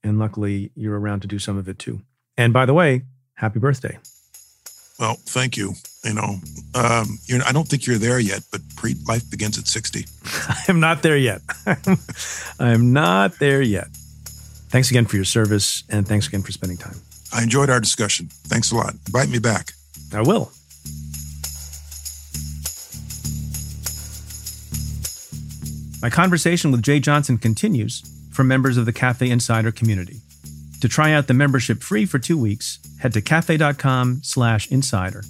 and 0.03 0.17
luckily 0.17 0.71
you're 0.75 0.99
around 0.99 1.21
to 1.21 1.27
do 1.27 1.39
some 1.39 1.57
of 1.57 1.67
it 1.69 1.77
too 1.77 2.01
and 2.37 2.51
by 2.51 2.65
the 2.65 2.73
way 2.73 3.03
happy 3.35 3.59
birthday 3.59 3.99
well 4.99 5.15
thank 5.25 5.55
you 5.55 5.73
you 6.03 6.13
know 6.13 6.35
um, 6.73 7.19
i 7.45 7.51
don't 7.51 7.67
think 7.67 7.85
you're 7.85 7.97
there 7.97 8.19
yet 8.19 8.41
but 8.51 8.61
pre 8.75 8.95
life 9.07 9.29
begins 9.29 9.57
at 9.57 9.67
60 9.67 10.05
i'm 10.67 10.79
not 10.79 11.03
there 11.03 11.17
yet 11.17 11.41
i'm 12.59 12.91
not 12.91 13.37
there 13.39 13.61
yet 13.61 13.87
Thanks 14.71 14.89
again 14.89 15.05
for 15.05 15.17
your 15.17 15.25
service, 15.25 15.83
and 15.89 16.07
thanks 16.07 16.29
again 16.29 16.43
for 16.43 16.53
spending 16.53 16.77
time. 16.77 16.95
I 17.33 17.43
enjoyed 17.43 17.69
our 17.69 17.81
discussion. 17.81 18.29
Thanks 18.47 18.71
a 18.71 18.75
lot. 18.75 18.93
Invite 19.05 19.27
me 19.27 19.37
back. 19.37 19.73
I 20.13 20.21
will. 20.21 20.53
My 26.01 26.09
conversation 26.09 26.71
with 26.71 26.81
Jeh 26.81 26.99
Johnson 26.99 27.37
continues 27.37 28.01
for 28.31 28.43
members 28.43 28.75
of 28.75 28.85
the 28.87 28.93
Cafe 28.93 29.29
Insider 29.29 29.71
community. 29.71 30.21
To 30.81 30.89
try 30.89 31.11
out 31.11 31.27
the 31.27 31.35
membership 31.35 31.83
free 31.83 32.07
for 32.07 32.17
two 32.17 32.39
weeks, 32.39 32.79
head 32.99 33.13
to 33.13 33.21
cafe.com 33.21 34.21
slash 34.23 34.71
insider. 34.71 35.23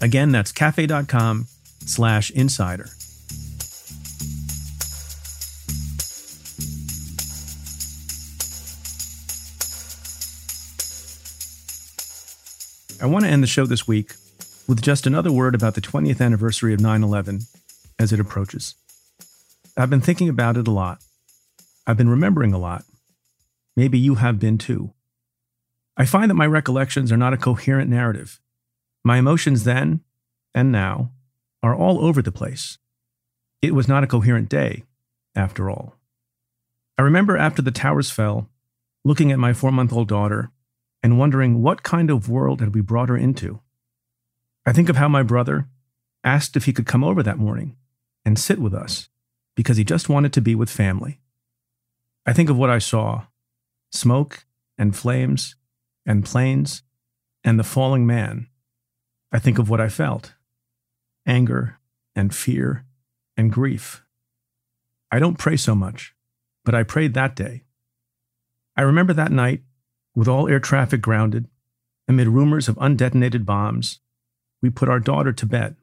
Again, 0.00 0.32
that's 0.32 0.50
cafe.com 0.50 1.46
slash 1.86 2.30
insider. 2.32 2.88
I 13.00 13.06
want 13.06 13.24
to 13.24 13.30
end 13.30 13.44
the 13.44 13.46
show 13.46 13.66
this 13.66 13.86
week 13.86 14.14
with 14.66 14.82
just 14.82 15.06
another 15.06 15.30
word 15.30 15.54
about 15.54 15.76
the 15.76 15.80
20th 15.80 16.20
anniversary 16.20 16.74
of 16.74 16.80
9 16.80 17.04
11 17.04 17.42
as 18.00 18.12
it 18.12 18.18
approaches. 18.18 18.74
I've 19.78 19.90
been 19.90 20.00
thinking 20.00 20.28
about 20.28 20.56
it 20.56 20.66
a 20.66 20.72
lot. 20.72 20.98
I've 21.86 21.96
been 21.96 22.08
remembering 22.08 22.52
a 22.52 22.58
lot. 22.58 22.82
Maybe 23.76 23.96
you 23.96 24.16
have 24.16 24.40
been 24.40 24.58
too. 24.58 24.92
I 25.96 26.04
find 26.04 26.28
that 26.28 26.34
my 26.34 26.46
recollections 26.46 27.12
are 27.12 27.16
not 27.16 27.32
a 27.32 27.36
coherent 27.36 27.88
narrative. 27.88 28.40
My 29.04 29.18
emotions 29.18 29.62
then 29.62 30.00
and 30.52 30.72
now 30.72 31.12
are 31.62 31.76
all 31.76 32.04
over 32.04 32.20
the 32.20 32.32
place. 32.32 32.78
It 33.62 33.72
was 33.72 33.86
not 33.86 34.02
a 34.02 34.08
coherent 34.08 34.48
day, 34.48 34.82
after 35.36 35.70
all. 35.70 35.94
I 36.98 37.02
remember 37.02 37.36
after 37.36 37.62
the 37.62 37.70
towers 37.70 38.10
fell, 38.10 38.50
looking 39.04 39.30
at 39.30 39.38
my 39.38 39.52
four 39.52 39.70
month 39.70 39.92
old 39.92 40.08
daughter 40.08 40.50
and 41.04 41.20
wondering 41.20 41.62
what 41.62 41.84
kind 41.84 42.10
of 42.10 42.28
world 42.28 42.60
had 42.60 42.74
we 42.74 42.80
brought 42.80 43.10
her 43.10 43.16
into. 43.16 43.60
I 44.66 44.72
think 44.72 44.88
of 44.88 44.96
how 44.96 45.08
my 45.08 45.22
brother 45.22 45.68
asked 46.24 46.56
if 46.56 46.64
he 46.64 46.72
could 46.72 46.86
come 46.86 47.04
over 47.04 47.22
that 47.22 47.38
morning 47.38 47.76
and 48.24 48.36
sit 48.36 48.58
with 48.58 48.74
us 48.74 49.08
because 49.58 49.76
he 49.76 49.82
just 49.82 50.08
wanted 50.08 50.32
to 50.32 50.40
be 50.40 50.54
with 50.54 50.70
family. 50.70 51.18
I 52.24 52.32
think 52.32 52.48
of 52.48 52.56
what 52.56 52.70
I 52.70 52.78
saw 52.78 53.24
smoke 53.90 54.46
and 54.78 54.94
flames 54.94 55.56
and 56.06 56.24
planes 56.24 56.84
and 57.42 57.58
the 57.58 57.64
falling 57.64 58.06
man. 58.06 58.46
I 59.32 59.40
think 59.40 59.58
of 59.58 59.68
what 59.68 59.80
I 59.80 59.88
felt 59.88 60.34
anger 61.26 61.80
and 62.14 62.32
fear 62.32 62.84
and 63.36 63.52
grief. 63.52 64.04
I 65.10 65.18
don't 65.18 65.40
pray 65.40 65.56
so 65.56 65.74
much, 65.74 66.14
but 66.64 66.76
I 66.76 66.84
prayed 66.84 67.14
that 67.14 67.34
day. 67.34 67.64
I 68.76 68.82
remember 68.82 69.12
that 69.12 69.32
night 69.32 69.62
with 70.14 70.28
all 70.28 70.46
air 70.46 70.60
traffic 70.60 71.00
grounded, 71.00 71.48
amid 72.06 72.28
rumors 72.28 72.68
of 72.68 72.76
undetonated 72.76 73.44
bombs, 73.44 73.98
we 74.62 74.70
put 74.70 74.88
our 74.88 75.00
daughter 75.00 75.32
to 75.32 75.46
bed. 75.46 75.74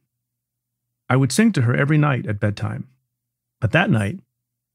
I 1.09 1.17
would 1.17 1.33
sing 1.33 1.51
to 1.51 1.63
her 1.63 1.75
every 1.75 1.97
night 1.97 2.25
at 2.25 2.39
bedtime. 2.39 2.87
But 3.61 3.71
that 3.71 3.89
night, 3.89 4.19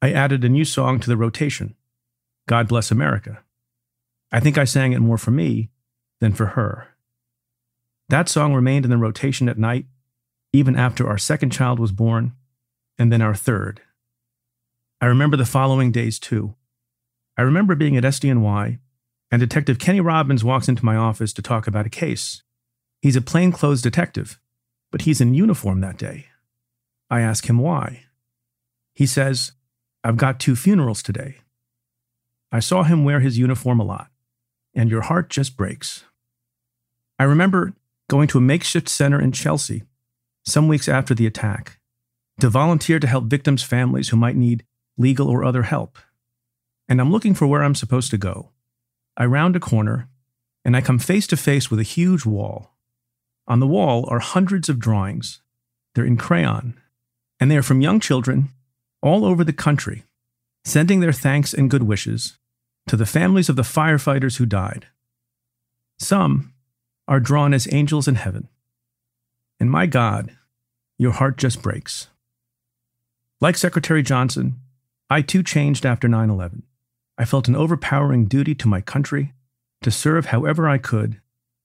I 0.02 0.12
added 0.12 0.44
a 0.44 0.48
new 0.48 0.64
song 0.64 1.00
to 1.00 1.08
the 1.08 1.16
rotation 1.16 1.76
God 2.46 2.68
Bless 2.68 2.90
America. 2.90 3.42
I 4.32 4.40
think 4.40 4.58
I 4.58 4.64
sang 4.64 4.92
it 4.92 5.00
more 5.00 5.18
for 5.18 5.30
me 5.30 5.70
than 6.20 6.32
for 6.32 6.46
her. 6.46 6.88
That 8.08 8.28
song 8.28 8.54
remained 8.54 8.84
in 8.84 8.90
the 8.90 8.96
rotation 8.96 9.48
at 9.48 9.58
night, 9.58 9.86
even 10.52 10.76
after 10.76 11.08
our 11.08 11.18
second 11.18 11.50
child 11.50 11.78
was 11.78 11.92
born, 11.92 12.32
and 12.98 13.12
then 13.12 13.22
our 13.22 13.34
third. 13.34 13.80
I 15.00 15.06
remember 15.06 15.36
the 15.36 15.46
following 15.46 15.92
days 15.92 16.18
too. 16.18 16.54
I 17.36 17.42
remember 17.42 17.74
being 17.74 17.96
at 17.96 18.04
SDNY 18.04 18.78
and 19.30 19.40
Detective 19.40 19.78
Kenny 19.78 20.00
Robbins 20.00 20.44
walks 20.44 20.68
into 20.68 20.84
my 20.84 20.96
office 20.96 21.32
to 21.34 21.42
talk 21.42 21.66
about 21.66 21.86
a 21.86 21.90
case. 21.90 22.42
He's 23.00 23.16
a 23.16 23.22
plainclothes 23.22 23.80
detective, 23.80 24.40
but 24.90 25.02
he's 25.02 25.20
in 25.20 25.34
uniform 25.34 25.80
that 25.80 25.96
day. 25.96 26.26
I 27.08 27.20
ask 27.20 27.46
him 27.48 27.58
why. 27.58 28.06
He 28.94 29.06
says, 29.06 29.52
I've 30.02 30.16
got 30.16 30.40
two 30.40 30.56
funerals 30.56 31.02
today. 31.02 31.38
I 32.52 32.60
saw 32.60 32.82
him 32.82 33.04
wear 33.04 33.20
his 33.20 33.38
uniform 33.38 33.80
a 33.80 33.84
lot, 33.84 34.10
and 34.74 34.90
your 34.90 35.02
heart 35.02 35.30
just 35.30 35.56
breaks. 35.56 36.04
I 37.18 37.24
remember 37.24 37.74
going 38.08 38.28
to 38.28 38.38
a 38.38 38.42
makeshift 38.42 38.88
center 38.88 39.20
in 39.20 39.32
Chelsea 39.32 39.84
some 40.44 40.68
weeks 40.68 40.88
after 40.88 41.14
the 41.14 41.26
attack 41.26 41.78
to 42.40 42.48
volunteer 42.48 42.98
to 42.98 43.06
help 43.06 43.26
victims' 43.26 43.62
families 43.62 44.08
who 44.08 44.16
might 44.16 44.36
need 44.36 44.64
legal 44.96 45.28
or 45.28 45.44
other 45.44 45.62
help. 45.62 45.98
And 46.88 47.00
I'm 47.00 47.12
looking 47.12 47.34
for 47.34 47.46
where 47.46 47.62
I'm 47.62 47.74
supposed 47.74 48.10
to 48.10 48.18
go. 48.18 48.50
I 49.16 49.26
round 49.26 49.54
a 49.54 49.60
corner 49.60 50.08
and 50.64 50.76
I 50.76 50.80
come 50.80 50.98
face 50.98 51.26
to 51.28 51.36
face 51.36 51.70
with 51.70 51.78
a 51.78 51.84
huge 51.84 52.26
wall. 52.26 52.72
On 53.46 53.60
the 53.60 53.66
wall 53.66 54.06
are 54.08 54.18
hundreds 54.18 54.68
of 54.68 54.78
drawings. 54.78 55.40
They're 55.94 56.04
in 56.04 56.16
crayon, 56.16 56.80
and 57.38 57.50
they 57.50 57.56
are 57.56 57.62
from 57.62 57.80
young 57.80 58.00
children 58.00 58.50
all 59.02 59.24
over 59.24 59.44
the 59.44 59.52
country, 59.52 60.04
sending 60.64 61.00
their 61.00 61.12
thanks 61.12 61.54
and 61.54 61.70
good 61.70 61.82
wishes 61.82 62.38
to 62.86 62.96
the 62.96 63.06
families 63.06 63.48
of 63.48 63.56
the 63.56 63.62
firefighters 63.62 64.36
who 64.38 64.46
died. 64.46 64.86
Some 65.98 66.52
are 67.06 67.20
drawn 67.20 67.52
as 67.52 67.72
angels 67.72 68.08
in 68.08 68.14
heaven. 68.14 68.48
And 69.58 69.70
my 69.70 69.86
God, 69.86 70.36
your 70.98 71.12
heart 71.12 71.36
just 71.36 71.62
breaks. 71.62 72.08
Like 73.40 73.56
Secretary 73.56 74.02
Johnson, 74.02 74.56
I 75.08 75.22
too 75.22 75.42
changed 75.42 75.84
after 75.84 76.08
9 76.08 76.30
11. 76.30 76.62
I 77.18 77.24
felt 77.24 77.48
an 77.48 77.56
overpowering 77.56 78.26
duty 78.26 78.54
to 78.54 78.68
my 78.68 78.80
country 78.80 79.34
to 79.82 79.90
serve 79.90 80.26
however 80.26 80.68
I 80.68 80.78
could 80.78 81.20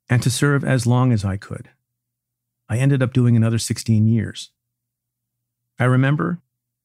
and 0.09 0.21
to 0.23 0.29
serve 0.29 0.63
as 0.63 0.85
long 0.85 1.11
as 1.11 1.23
I 1.23 1.37
could. 1.37 1.69
I 2.67 2.77
ended 2.77 3.03
up 3.03 3.13
doing 3.13 3.35
another 3.35 3.57
16 3.57 4.07
years. 4.07 4.51
I 5.79 5.85
remember, 5.85 6.39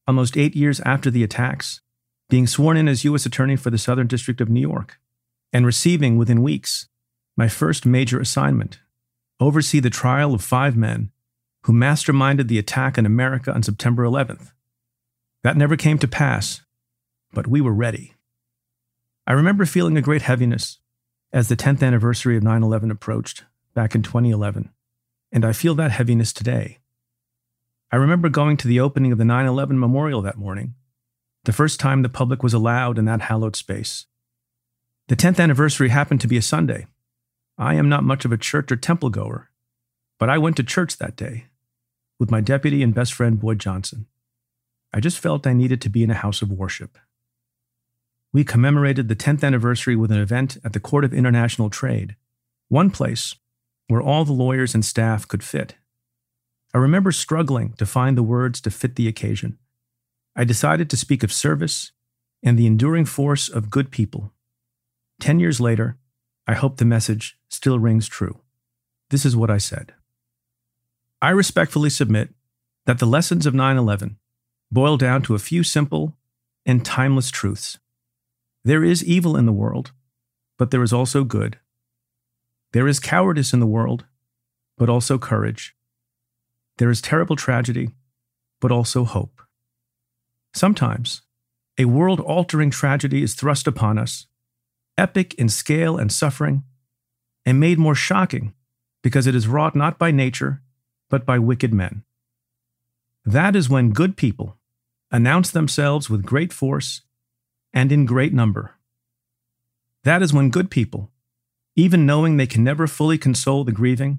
almost 0.07 0.37
eight 0.37 0.55
years 0.55 0.79
after 0.81 1.09
the 1.09 1.23
attacks, 1.23 1.81
being 2.29 2.47
sworn 2.47 2.77
in 2.77 2.87
as 2.87 3.03
U.S. 3.03 3.25
Attorney 3.25 3.55
for 3.55 3.69
the 3.69 3.77
Southern 3.77 4.07
District 4.07 4.41
of 4.41 4.49
New 4.49 4.61
York 4.61 4.99
and 5.53 5.65
receiving 5.65 6.17
within 6.17 6.41
weeks 6.41 6.87
my 7.37 7.47
first 7.47 7.85
major 7.85 8.19
assignment 8.19 8.79
oversee 9.39 9.79
the 9.79 9.89
trial 9.89 10.33
of 10.33 10.43
five 10.43 10.77
men 10.77 11.11
who 11.63 11.73
masterminded 11.73 12.47
the 12.47 12.59
attack 12.59 12.97
on 12.97 13.05
America 13.05 13.53
on 13.53 13.63
September 13.63 14.03
11th. 14.03 14.51
That 15.43 15.57
never 15.57 15.75
came 15.75 15.97
to 15.99 16.07
pass, 16.07 16.61
but 17.33 17.47
we 17.47 17.61
were 17.61 17.73
ready. 17.73 18.13
I 19.25 19.33
remember 19.33 19.65
feeling 19.65 19.97
a 19.97 20.01
great 20.01 20.21
heaviness 20.23 20.79
as 21.33 21.47
the 21.47 21.55
10th 21.55 21.81
anniversary 21.81 22.37
of 22.37 22.43
9 22.43 22.63
11 22.63 22.91
approached 22.91 23.43
back 23.73 23.95
in 23.95 24.03
2011, 24.03 24.69
and 25.31 25.45
I 25.45 25.53
feel 25.53 25.75
that 25.75 25.91
heaviness 25.91 26.33
today. 26.33 26.80
I 27.91 27.97
remember 27.97 28.29
going 28.29 28.55
to 28.57 28.67
the 28.67 28.79
opening 28.79 29.11
of 29.11 29.17
the 29.17 29.25
9 29.25 29.45
11 29.45 29.77
memorial 29.77 30.21
that 30.21 30.37
morning, 30.37 30.75
the 31.43 31.51
first 31.51 31.79
time 31.79 32.01
the 32.01 32.09
public 32.09 32.41
was 32.41 32.53
allowed 32.53 32.97
in 32.97 33.05
that 33.05 33.21
hallowed 33.21 33.55
space. 33.55 34.05
The 35.07 35.15
10th 35.15 35.41
anniversary 35.41 35.89
happened 35.89 36.21
to 36.21 36.27
be 36.27 36.37
a 36.37 36.41
Sunday. 36.41 36.87
I 37.57 37.75
am 37.75 37.89
not 37.89 38.03
much 38.03 38.23
of 38.23 38.31
a 38.31 38.37
church 38.37 38.71
or 38.71 38.77
temple 38.77 39.09
goer, 39.09 39.49
but 40.19 40.29
I 40.29 40.37
went 40.37 40.55
to 40.57 40.63
church 40.63 40.97
that 40.97 41.17
day 41.17 41.47
with 42.17 42.31
my 42.31 42.39
deputy 42.39 42.81
and 42.81 42.93
best 42.93 43.13
friend 43.13 43.39
Boyd 43.39 43.59
Johnson. 43.59 44.05
I 44.93 44.99
just 44.99 45.19
felt 45.19 45.47
I 45.47 45.53
needed 45.53 45.81
to 45.81 45.89
be 45.89 46.03
in 46.03 46.11
a 46.11 46.15
house 46.15 46.41
of 46.41 46.51
worship. 46.51 46.97
We 48.31 48.45
commemorated 48.45 49.09
the 49.09 49.15
10th 49.15 49.43
anniversary 49.43 49.97
with 49.97 50.11
an 50.11 50.19
event 50.19 50.57
at 50.63 50.71
the 50.71 50.79
Court 50.79 51.03
of 51.03 51.13
International 51.13 51.69
Trade, 51.69 52.15
one 52.69 52.89
place 52.89 53.35
where 53.87 54.01
all 54.01 54.23
the 54.23 54.31
lawyers 54.31 54.73
and 54.73 54.85
staff 54.85 55.27
could 55.27 55.43
fit. 55.43 55.75
I 56.73 56.77
remember 56.77 57.11
struggling 57.11 57.73
to 57.73 57.85
find 57.85 58.17
the 58.17 58.23
words 58.23 58.61
to 58.61 58.71
fit 58.71 58.95
the 58.95 59.07
occasion. 59.07 59.57
I 60.35 60.45
decided 60.45 60.89
to 60.89 60.97
speak 60.97 61.23
of 61.23 61.33
service 61.33 61.91
and 62.41 62.57
the 62.57 62.67
enduring 62.67 63.05
force 63.05 63.49
of 63.49 63.69
good 63.69 63.91
people. 63.91 64.33
Ten 65.19 65.39
years 65.39 65.59
later, 65.59 65.97
I 66.47 66.53
hope 66.53 66.77
the 66.77 66.85
message 66.85 67.37
still 67.49 67.77
rings 67.77 68.07
true. 68.07 68.39
This 69.09 69.25
is 69.25 69.35
what 69.35 69.51
I 69.51 69.57
said 69.57 69.93
I 71.21 71.29
respectfully 71.29 71.89
submit 71.89 72.33
that 72.85 72.99
the 72.99 73.05
lessons 73.05 73.45
of 73.45 73.53
9 73.53 73.77
11 73.77 74.17
boil 74.71 74.97
down 74.97 75.21
to 75.23 75.35
a 75.35 75.39
few 75.39 75.63
simple 75.63 76.15
and 76.65 76.85
timeless 76.85 77.29
truths. 77.29 77.77
There 78.63 78.83
is 78.83 79.03
evil 79.03 79.35
in 79.35 79.45
the 79.45 79.51
world, 79.51 79.91
but 80.57 80.71
there 80.71 80.83
is 80.83 80.93
also 80.93 81.23
good. 81.23 81.59
There 82.71 82.87
is 82.87 82.99
cowardice 82.99 83.53
in 83.53 83.59
the 83.59 83.67
world, 83.67 84.05
but 84.77 84.89
also 84.89 85.17
courage. 85.17 85.75
There 86.81 86.89
is 86.89 86.99
terrible 86.99 87.35
tragedy, 87.35 87.91
but 88.59 88.71
also 88.71 89.03
hope. 89.03 89.43
Sometimes, 90.55 91.21
a 91.77 91.85
world 91.85 92.19
altering 92.19 92.71
tragedy 92.71 93.21
is 93.21 93.35
thrust 93.35 93.67
upon 93.67 93.99
us, 93.99 94.25
epic 94.97 95.35
in 95.35 95.47
scale 95.47 95.99
and 95.99 96.11
suffering, 96.11 96.63
and 97.45 97.59
made 97.59 97.77
more 97.77 97.93
shocking 97.93 98.55
because 99.03 99.27
it 99.27 99.35
is 99.35 99.47
wrought 99.47 99.75
not 99.75 99.99
by 99.99 100.09
nature, 100.09 100.63
but 101.07 101.23
by 101.23 101.37
wicked 101.37 101.71
men. 101.71 102.01
That 103.25 103.55
is 103.55 103.69
when 103.69 103.93
good 103.93 104.17
people 104.17 104.57
announce 105.11 105.51
themselves 105.51 106.09
with 106.09 106.25
great 106.25 106.51
force 106.51 107.01
and 107.71 107.91
in 107.91 108.07
great 108.07 108.33
number. 108.33 108.79
That 110.03 110.23
is 110.23 110.33
when 110.33 110.49
good 110.49 110.71
people, 110.71 111.11
even 111.75 112.07
knowing 112.07 112.37
they 112.37 112.47
can 112.47 112.63
never 112.63 112.87
fully 112.87 113.19
console 113.19 113.63
the 113.63 113.71
grieving, 113.71 114.17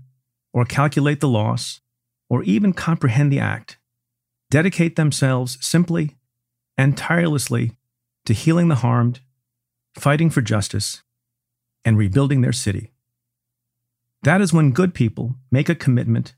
or 0.53 0.65
calculate 0.65 1.19
the 1.19 1.27
loss, 1.27 1.81
or 2.33 2.43
even 2.45 2.73
comprehend 2.73 3.31
the 3.31 3.39
act, 3.39 3.77
dedicate 4.51 4.97
themselves 4.97 5.59
simply 5.61 6.17
and 6.79 6.97
tirelessly 6.97 7.77
to 8.25 8.33
healing 8.33 8.69
the 8.69 8.77
harmed, 8.77 9.21
fighting 9.99 10.31
for 10.31 10.41
justice, 10.41 11.03
and 11.85 11.99
rebuilding 11.99 12.41
their 12.41 12.51
city. 12.51 12.91
That 14.23 14.41
is 14.41 14.51
when 14.51 14.73
good 14.73 14.95
people 14.95 15.35
make 15.51 15.69
a 15.69 15.75
commitment 15.75 16.35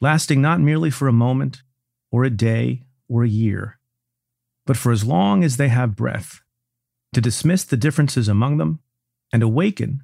lasting 0.00 0.40
not 0.40 0.60
merely 0.60 0.88
for 0.88 1.08
a 1.08 1.12
moment, 1.12 1.62
or 2.10 2.24
a 2.24 2.30
day, 2.30 2.80
or 3.06 3.22
a 3.22 3.28
year, 3.28 3.78
but 4.64 4.78
for 4.78 4.92
as 4.92 5.04
long 5.04 5.44
as 5.44 5.58
they 5.58 5.68
have 5.68 5.94
breath, 5.94 6.40
to 7.12 7.20
dismiss 7.20 7.64
the 7.64 7.76
differences 7.76 8.28
among 8.28 8.56
them 8.56 8.80
and 9.30 9.42
awaken 9.42 10.02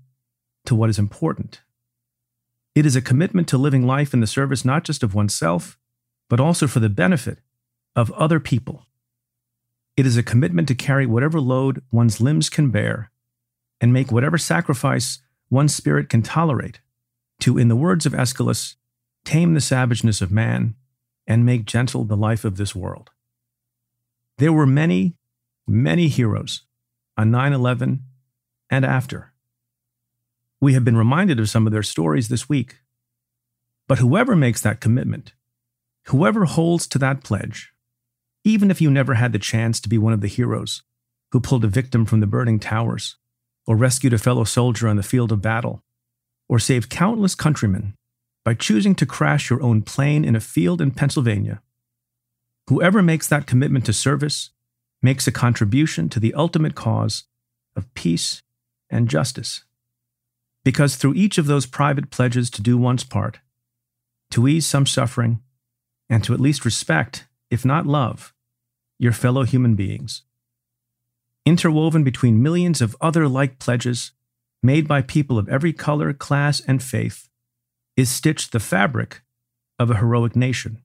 to 0.67 0.75
what 0.75 0.91
is 0.91 0.99
important. 0.99 1.63
It 2.75 2.87
is 2.87 2.97
a 2.97 3.03
commitment 3.03 3.49
to 3.49 3.59
living 3.59 3.87
life 3.87 4.15
in 4.15 4.21
the 4.21 4.27
service 4.27 4.65
not 4.65 4.85
just 4.85 5.03
of 5.03 5.15
oneself, 5.15 5.79
but 6.29 6.41
also 6.41 6.67
for 6.67 6.81
the 6.81 6.89
benefit 6.89 7.39
of 7.97 8.13
other 8.13 8.39
people. 8.39 8.87
It 9.97 10.07
is 10.07 10.17
a 10.17 10.23
commitment 10.23 10.69
to 10.69 10.75
carry 10.75 11.05
whatever 11.05 11.41
load 11.41 11.83
one's 11.91 12.21
limbs 12.21 12.49
can 12.49 12.71
bear 12.71 13.11
and 13.81 13.93
make 13.93 14.13
whatever 14.13 14.39
sacrifice 14.39 15.19
one's 15.51 15.75
spirit 15.75 16.09
can 16.09 16.23
tolerate 16.23 16.81
to, 17.41 17.59
in 17.59 17.69
the 17.69 17.77
words 17.77 18.07
of 18.07 18.15
Aeschylus, 18.15 18.77
tame 19.25 19.55
the 19.55 19.61
savageness 19.61 20.21
of 20.21 20.31
man 20.31 20.75
and 21.27 21.45
make 21.45 21.65
gentle 21.65 22.05
the 22.05 22.17
life 22.17 22.45
of 22.45 22.57
this 22.57 22.75
world. 22.75 23.11
There 24.39 24.53
were 24.53 24.67
many, 24.67 25.17
many 25.67 26.09
heroes 26.09 26.63
on 27.17 27.31
9 27.31 27.53
11 27.53 28.03
and 28.71 28.85
after. 28.85 29.30
We 30.61 30.75
have 30.75 30.85
been 30.85 30.97
reminded 30.97 31.41
of 31.41 31.49
some 31.49 31.67
of 31.67 31.73
their 31.73 31.83
stories 31.83 32.29
this 32.29 32.49
week. 32.49 32.81
But 33.89 33.99
whoever 33.99 34.37
makes 34.37 34.61
that 34.61 34.81
commitment, 34.81 35.33
whoever 36.07 36.45
holds 36.45 36.87
to 36.89 36.99
that 36.99 37.25
pledge, 37.25 37.73
even 38.45 38.71
if 38.71 38.81
you 38.81 38.91
never 38.91 39.15
had 39.15 39.33
the 39.33 39.39
chance 39.39 39.81
to 39.81 39.89
be 39.89 39.99
one 39.99 40.13
of 40.13 40.21
the 40.21 40.29
heroes 40.29 40.83
who 41.33 41.41
pulled 41.41 41.65
a 41.65 41.69
victim 41.69 42.05
from 42.05 42.21
the 42.21 42.27
burning 42.27 42.59
towers, 42.59 43.17
or 43.67 43.77
rescued 43.77 44.13
a 44.13 44.19
fellow 44.19 44.45
soldier 44.45 44.89
on 44.89 44.97
the 44.97 45.03
field 45.03 45.31
of 45.33 45.43
battle, 45.43 45.83
or 46.49 46.59
saved 46.59 46.91
countless 46.91 47.35
countrymen 47.35 47.95
by 48.45 48.55
choosing 48.55 48.95
to 48.95 49.07
crash 49.07 49.51
your 49.51 49.63
own 49.63 49.83
plane 49.83 50.25
in 50.25 50.35
a 50.35 50.41
field 50.41 50.81
in 50.81 50.91
Pennsylvania, 50.91 51.63
whoever 52.69 53.03
makes 53.03 53.29
that 53.29 53.47
commitment 53.47 53.85
to 53.87 53.93
service 53.93 54.51
makes 55.03 55.27
a 55.27 55.33
contribution 55.33 56.09
to 56.09 56.21
the 56.21 56.35
ultimate 56.35 56.75
cause 56.75 57.25
of 57.77 57.93
peace 57.95 58.43
and 58.89 59.09
justice. 59.09 59.65
Because 60.65 60.97
through 60.97 61.15
each 61.15 61.39
of 61.39 61.47
those 61.47 61.67
private 61.67 62.11
pledges 62.11 62.51
to 62.51 62.63
do 62.63 62.77
one's 62.77 63.05
part, 63.05 63.39
to 64.31 64.47
ease 64.47 64.67
some 64.67 64.87
suffering, 64.87 65.41
and 66.09 66.23
to 66.25 66.35
at 66.35 66.41
least 66.41 66.65
respect, 66.65 67.27
if 67.51 67.65
not 67.65 67.87
love, 67.87 68.35
your 68.99 69.13
fellow 69.13 69.45
human 69.45 69.75
beings. 69.75 70.23
Interwoven 71.47 72.05
between 72.05 72.43
millions 72.43 72.83
of 72.83 72.97
other 73.01 73.27
like 73.27 73.59
pledges 73.59 74.13
made 74.63 74.87
by 74.87 75.01
people 75.01 75.39
of 75.39 75.49
every 75.49 75.73
color, 75.73 76.13
class, 76.13 76.61
and 76.61 76.83
faith 76.83 77.29
is 77.97 78.11
stitched 78.11 78.53
the 78.53 78.61
fabric 78.61 79.23
of 79.79 79.91
a 79.91 79.97
heroic 79.97 80.37
nation. 80.37 80.83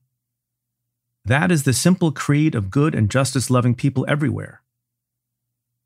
That 1.24 1.50
is 1.50 1.64
the 1.64 1.72
simple 1.72 2.12
creed 2.12 2.54
of 2.54 2.70
good 2.70 2.94
and 2.94 3.10
justice 3.10 3.50
loving 3.50 3.74
people 3.74 4.06
everywhere. 4.08 4.62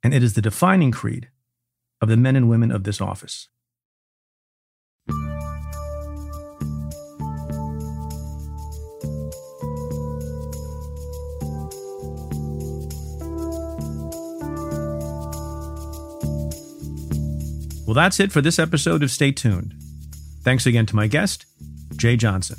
And 0.03 0.15
it 0.15 0.23
is 0.23 0.35
the 0.35 0.43
defining 0.43 0.93
creed 0.93 1.29
of 2.01 2.09
the 2.09 2.17
men 2.17 2.37
and 2.37 2.49
women 2.49 2.71
of 2.71 2.85
this 2.85 3.01
office. 3.01 3.49
Well, 17.91 17.97
that's 17.97 18.21
it 18.21 18.31
for 18.31 18.41
this 18.41 18.61
episode 18.61 19.03
of 19.03 19.11
Stay 19.11 19.33
Tuned. 19.33 19.75
Thanks 20.45 20.65
again 20.65 20.87
to 20.87 20.95
my 20.95 21.09
guest, 21.09 21.45
Jeh 21.97 22.17
Johnson. 22.17 22.59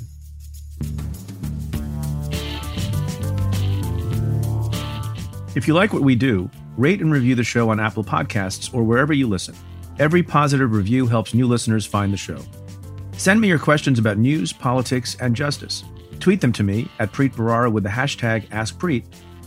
If 5.56 5.66
you 5.66 5.72
like 5.72 5.94
what 5.94 6.02
we 6.02 6.16
do, 6.16 6.50
rate 6.76 7.00
and 7.00 7.10
review 7.10 7.34
the 7.34 7.44
show 7.44 7.70
on 7.70 7.80
Apple 7.80 8.04
Podcasts 8.04 8.74
or 8.74 8.82
wherever 8.82 9.14
you 9.14 9.26
listen. 9.26 9.54
Every 9.98 10.22
positive 10.22 10.70
review 10.70 11.06
helps 11.06 11.32
new 11.32 11.46
listeners 11.46 11.86
find 11.86 12.12
the 12.12 12.18
show. 12.18 12.42
Send 13.16 13.40
me 13.40 13.48
your 13.48 13.58
questions 13.58 13.98
about 13.98 14.18
news, 14.18 14.52
politics, 14.52 15.16
and 15.18 15.34
justice. 15.34 15.82
Tweet 16.20 16.42
them 16.42 16.52
to 16.52 16.62
me 16.62 16.90
at 16.98 17.10
Preet 17.10 17.32
Bharara 17.32 17.72
with 17.72 17.84
the 17.84 17.88
hashtag 17.88 18.46
AskPreet, 18.48 19.06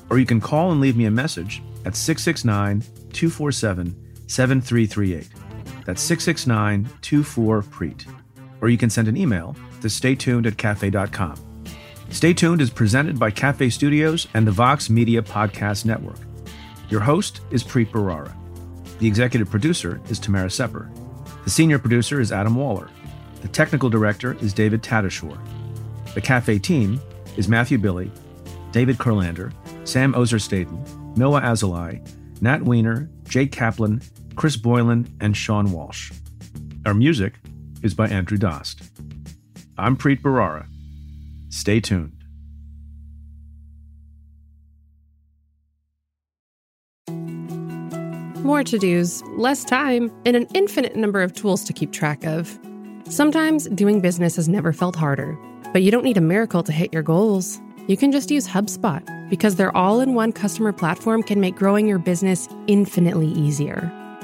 or 0.10 0.18
you 0.18 0.26
can 0.26 0.42
call 0.42 0.72
and 0.72 0.82
leave 0.82 0.98
me 0.98 1.06
a 1.06 1.12
message 1.12 1.62
at 1.86 1.96
669 1.96 2.82
247 3.14 3.96
7338. 4.26 5.45
That's 5.86 6.02
669 6.02 6.90
24 7.02 7.62
Preet. 7.64 8.06
Or 8.62 8.70
you 8.70 8.78
can 8.78 8.90
send 8.90 9.08
an 9.08 9.18
email 9.18 9.56
to 9.82 9.88
staytuned 9.88 10.46
at 10.48 10.58
cafe.com. 10.58 11.36
Stay 12.10 12.34
Tuned 12.34 12.62
is 12.62 12.70
presented 12.70 13.20
by 13.20 13.32
Cafe 13.32 13.70
Studios 13.70 14.28
and 14.34 14.46
the 14.48 14.52
Vox 14.52 14.90
Media 14.90 15.22
Podcast 15.22 15.86
Network. 15.86 16.20
Your 16.90 17.02
host 17.02 17.42
is 17.52 17.64
Preet 17.64 17.90
Bharara. 17.90 18.34
The 19.00 19.08
executive 19.08 19.50
producer 19.50 20.00
is 20.10 20.20
Tamara 20.20 20.50
Sepper. 20.50 20.90
The 21.44 21.50
senior 21.50 21.80
producer 21.80 22.22
is 22.22 22.32
Adam 22.32 22.56
Waller. 22.56 22.90
The 23.42 23.48
technical 23.50 23.90
director 23.90 24.38
is 24.42 24.54
David 24.54 24.82
Tatasciore. 24.82 25.40
The 26.14 26.22
cafe 26.22 26.60
team 26.60 27.02
is 27.38 27.50
Matthew 27.50 27.78
Billy, 27.78 28.12
David 28.72 28.98
Kurlander, 28.98 29.52
Sam 29.84 30.16
Ozer-Staton, 30.16 31.14
Noa 31.16 31.42
Azulai, 31.42 32.02
Nat 32.42 32.62
Weiner, 32.62 33.10
Jake 33.28 33.52
Kaplan, 33.52 34.02
Chris 34.36 34.58
Boylan, 34.58 35.08
and 35.22 35.36
Sean 35.36 35.72
Walsh. 35.72 36.12
Our 36.86 36.94
music 36.94 37.36
is 37.82 37.94
by 37.94 38.08
Andrew 38.08 38.38
Dost. 38.38 38.82
I'm 39.78 39.96
Preet 39.96 40.22
Bharara. 40.22 40.68
Stay 41.50 41.80
tuned. 41.80 42.12
More 48.44 48.64
to 48.64 48.78
dos, 48.78 49.24
less 49.38 49.64
time, 49.64 50.12
and 50.26 50.36
an 50.36 50.48
infinite 50.54 50.96
number 50.96 51.24
of 51.24 51.34
tools 51.34 51.64
to 51.64 51.74
keep 51.74 51.92
track 51.92 52.24
of. 52.26 52.60
Sometimes 53.10 53.68
doing 53.70 54.02
business 54.02 54.36
has 54.36 54.48
never 54.48 54.72
felt 54.72 54.96
harder, 54.96 55.38
but 55.74 55.82
you 55.82 55.90
don't 55.90 56.04
need 56.04 56.18
a 56.18 56.22
miracle 56.22 56.62
to 56.62 56.72
hit 56.72 56.94
your 56.94 57.02
goals. 57.02 57.60
You 57.88 57.98
can 57.98 58.12
just 58.12 58.30
use 58.30 58.48
HubSpot 58.48 59.30
because 59.30 59.56
their 59.56 59.76
all 59.76 60.00
in 60.00 60.14
one 60.14 60.32
customer 60.32 60.72
platform 60.72 61.24
can 61.24 61.40
make 61.40 61.56
growing 61.56 61.88
your 61.88 62.00
business 62.00 62.48
infinitely 62.68 63.28
easier. 63.28 63.92